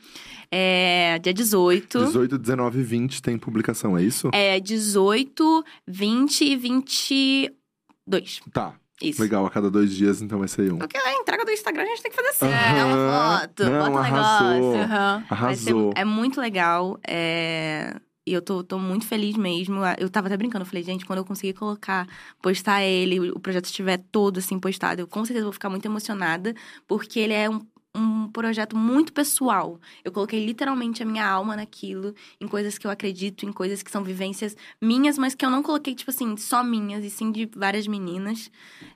[0.51, 1.98] É dia 18.
[2.06, 4.31] 18, 19 e 20 tem publicação, é isso?
[4.32, 8.40] É 18, 20 e 22.
[8.52, 8.74] Tá.
[9.01, 9.20] Isso.
[9.20, 10.78] Legal, a cada dois dias então vai sair um.
[10.78, 12.47] Porque a entrega do Instagram a gente tem que fazer assim.
[12.47, 12.78] Aham.
[12.78, 14.48] É uma foto, Não, bota um arrasou.
[14.74, 14.81] negócio.
[14.85, 15.24] Aham.
[15.28, 15.93] Vai ser- Arrasou.
[15.97, 17.01] é muito legal.
[17.05, 17.97] É...
[18.26, 19.80] E eu tô, tô muito feliz mesmo.
[19.98, 22.06] Eu tava até brincando, eu falei, gente, quando eu conseguir colocar,
[22.40, 26.54] postar ele, o projeto estiver todo assim postado, eu com certeza vou ficar muito emocionada,
[26.86, 27.60] porque ele é um,
[27.94, 29.80] um projeto muito pessoal.
[30.04, 33.90] Eu coloquei literalmente a minha alma naquilo, em coisas que eu acredito, em coisas que
[33.90, 37.50] são vivências minhas, mas que eu não coloquei, tipo assim, só minhas, e sim de
[37.56, 38.50] várias meninas,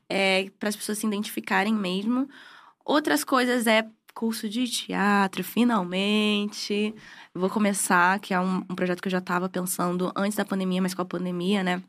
[0.09, 2.29] é, para as pessoas se identificarem mesmo.
[2.85, 6.95] Outras coisas é curso de teatro, finalmente.
[7.35, 10.81] Vou começar, que é um, um projeto que eu já estava pensando antes da pandemia,
[10.81, 11.83] mas com a pandemia, né?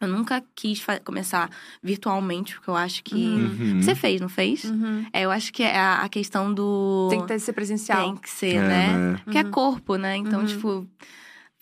[0.00, 1.50] Eu nunca quis começar
[1.82, 3.16] virtualmente, porque eu acho que.
[3.16, 3.82] Uhum.
[3.82, 4.64] Você fez, não fez?
[4.64, 5.04] Uhum.
[5.12, 7.08] É, eu acho que é a, a questão do.
[7.10, 8.04] Tem que ter- ser presencial.
[8.04, 8.96] Tem que ser, É, né?
[9.12, 9.20] né?
[9.24, 9.50] Porque é Uhum.
[9.50, 10.16] corpo, né?
[10.16, 10.46] Então, Uhum.
[10.46, 10.86] tipo,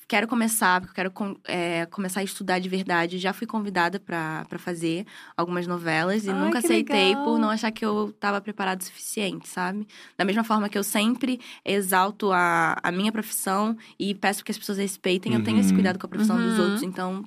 [0.09, 3.19] quero começar, porque eu quero é, começar a estudar de verdade.
[3.19, 5.05] Já fui convidada pra fazer
[5.37, 7.25] algumas novelas e Ai, nunca aceitei legal.
[7.25, 9.87] por não achar que eu tava preparada o suficiente, sabe?
[10.17, 14.59] Da mesma forma que eu sempre exalto a, a minha profissão e peço que as
[14.59, 15.75] pessoas respeitem, eu tenho esse Uhum.
[15.75, 16.65] cuidado com a profissão dos Uhum.
[16.65, 17.25] outros, então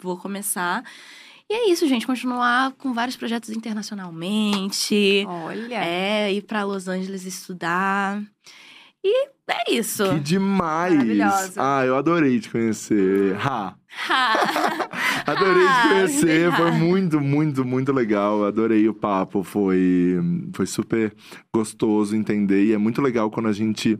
[0.00, 0.82] vou começar.
[1.48, 5.24] E é isso, gente, continuar com vários projetos internacionalmente.
[5.28, 5.84] Olha.
[5.84, 8.20] É, ir pra Los Angeles estudar.
[9.08, 10.04] E é isso.
[10.14, 10.94] Que demais!
[10.94, 11.52] Maravilhosa.
[11.56, 13.36] Ah, eu adorei te conhecer.
[13.36, 13.74] Ha!
[14.08, 14.88] Ha.
[15.26, 16.56] Adorei te Ah, conhecer, obrigada.
[16.56, 18.44] foi muito, muito, muito legal.
[18.44, 20.16] Adorei o papo, foi,
[20.52, 21.14] foi super
[21.54, 22.64] gostoso entender.
[22.66, 23.98] E é muito legal quando a gente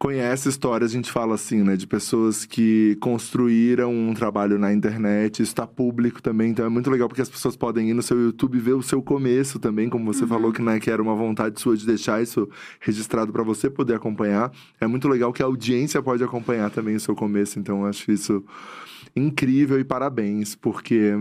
[0.00, 1.76] conhece histórias, a gente fala assim, né?
[1.76, 6.52] De pessoas que construíram um trabalho na internet, isso tá público também.
[6.52, 9.02] Então é muito legal porque as pessoas podem ir no seu YouTube ver o seu
[9.02, 12.48] começo também, como você falou que, né, que era uma vontade sua de deixar isso
[12.80, 14.50] registrado para você poder acompanhar.
[14.80, 17.58] É muito legal que a audiência pode acompanhar também o seu começo.
[17.58, 18.42] Então eu acho isso
[19.14, 21.12] incrível e parabéns, porque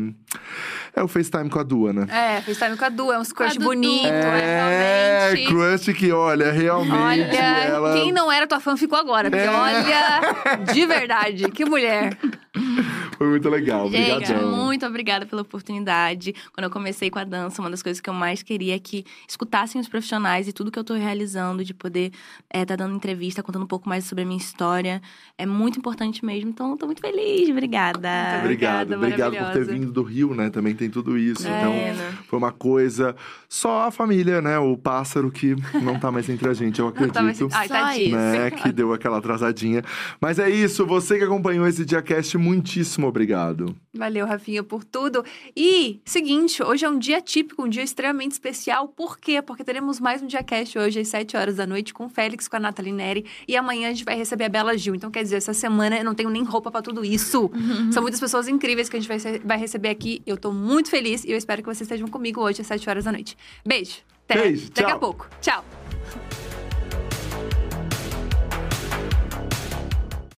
[0.95, 2.05] é o FaceTime com a Dua, né?
[2.09, 3.65] É, FaceTime com a Du, é uns crush Dudu.
[3.65, 5.47] bonito, é, É, realmente.
[5.53, 7.93] crush que, olha, realmente Olha, ela...
[7.93, 9.29] quem não era tua fã ficou agora.
[9.29, 9.49] Porque É.
[9.49, 12.17] olha, de verdade, que mulher.
[13.17, 14.51] Foi muito legal, Gente, obrigadão.
[14.51, 16.33] muito obrigada pela oportunidade.
[16.53, 19.05] Quando eu comecei com a dança, uma das coisas que eu mais queria é que
[19.27, 22.11] escutassem os profissionais e tudo que eu tô realizando, de poder
[22.53, 25.01] estar dando entrevista, contando um pouco mais sobre a minha história.
[25.37, 27.49] É muito importante mesmo, então eu tô muito feliz.
[27.49, 28.39] Obrigada.
[28.39, 29.73] Obrigado, Obrigada, obrigado por ter maravilhosa.
[29.73, 30.49] vindo do Rio, né?
[30.49, 31.47] Também tem tudo isso.
[31.47, 32.13] É, Então, né?
[32.27, 33.15] foi uma coisa.
[33.47, 34.59] Só a família, né?
[34.59, 37.13] O pássaro que não tá mais entre a gente, eu Não acredito.
[37.13, 38.15] tá mais- Ai, tadinho.
[38.15, 39.83] né, que deu aquela atrasadinha.
[40.21, 43.75] Mas é isso, você que acompanhou esse DiaCast, muitíssimo obrigado.
[43.95, 45.23] Valeu, Rafinha, por tudo.
[45.55, 48.87] E, seguinte, hoje é um dia típico, um dia extremamente especial.
[48.87, 49.41] Por quê?
[49.41, 52.55] Porque teremos mais um DiaCast hoje às 7 horas da noite com o Félix, com
[52.55, 53.25] a Nathalie Neri.
[53.47, 54.93] E amanhã a gente vai receber a Bela Gil.
[54.95, 57.49] Então, quer dizer, essa semana eu não tenho nem roupa pra tudo isso.
[57.91, 60.21] São muitas pessoas incríveis que a gente vai, vai receber aqui aqui.
[60.25, 63.05] Eu tô muito feliz e eu espero que vocês estejam comigo hoje às 7 horas
[63.05, 63.37] da noite.
[63.65, 63.97] Beijo.
[64.27, 65.29] Até, Beijo, até daqui a pouco.
[65.41, 65.63] Tchau.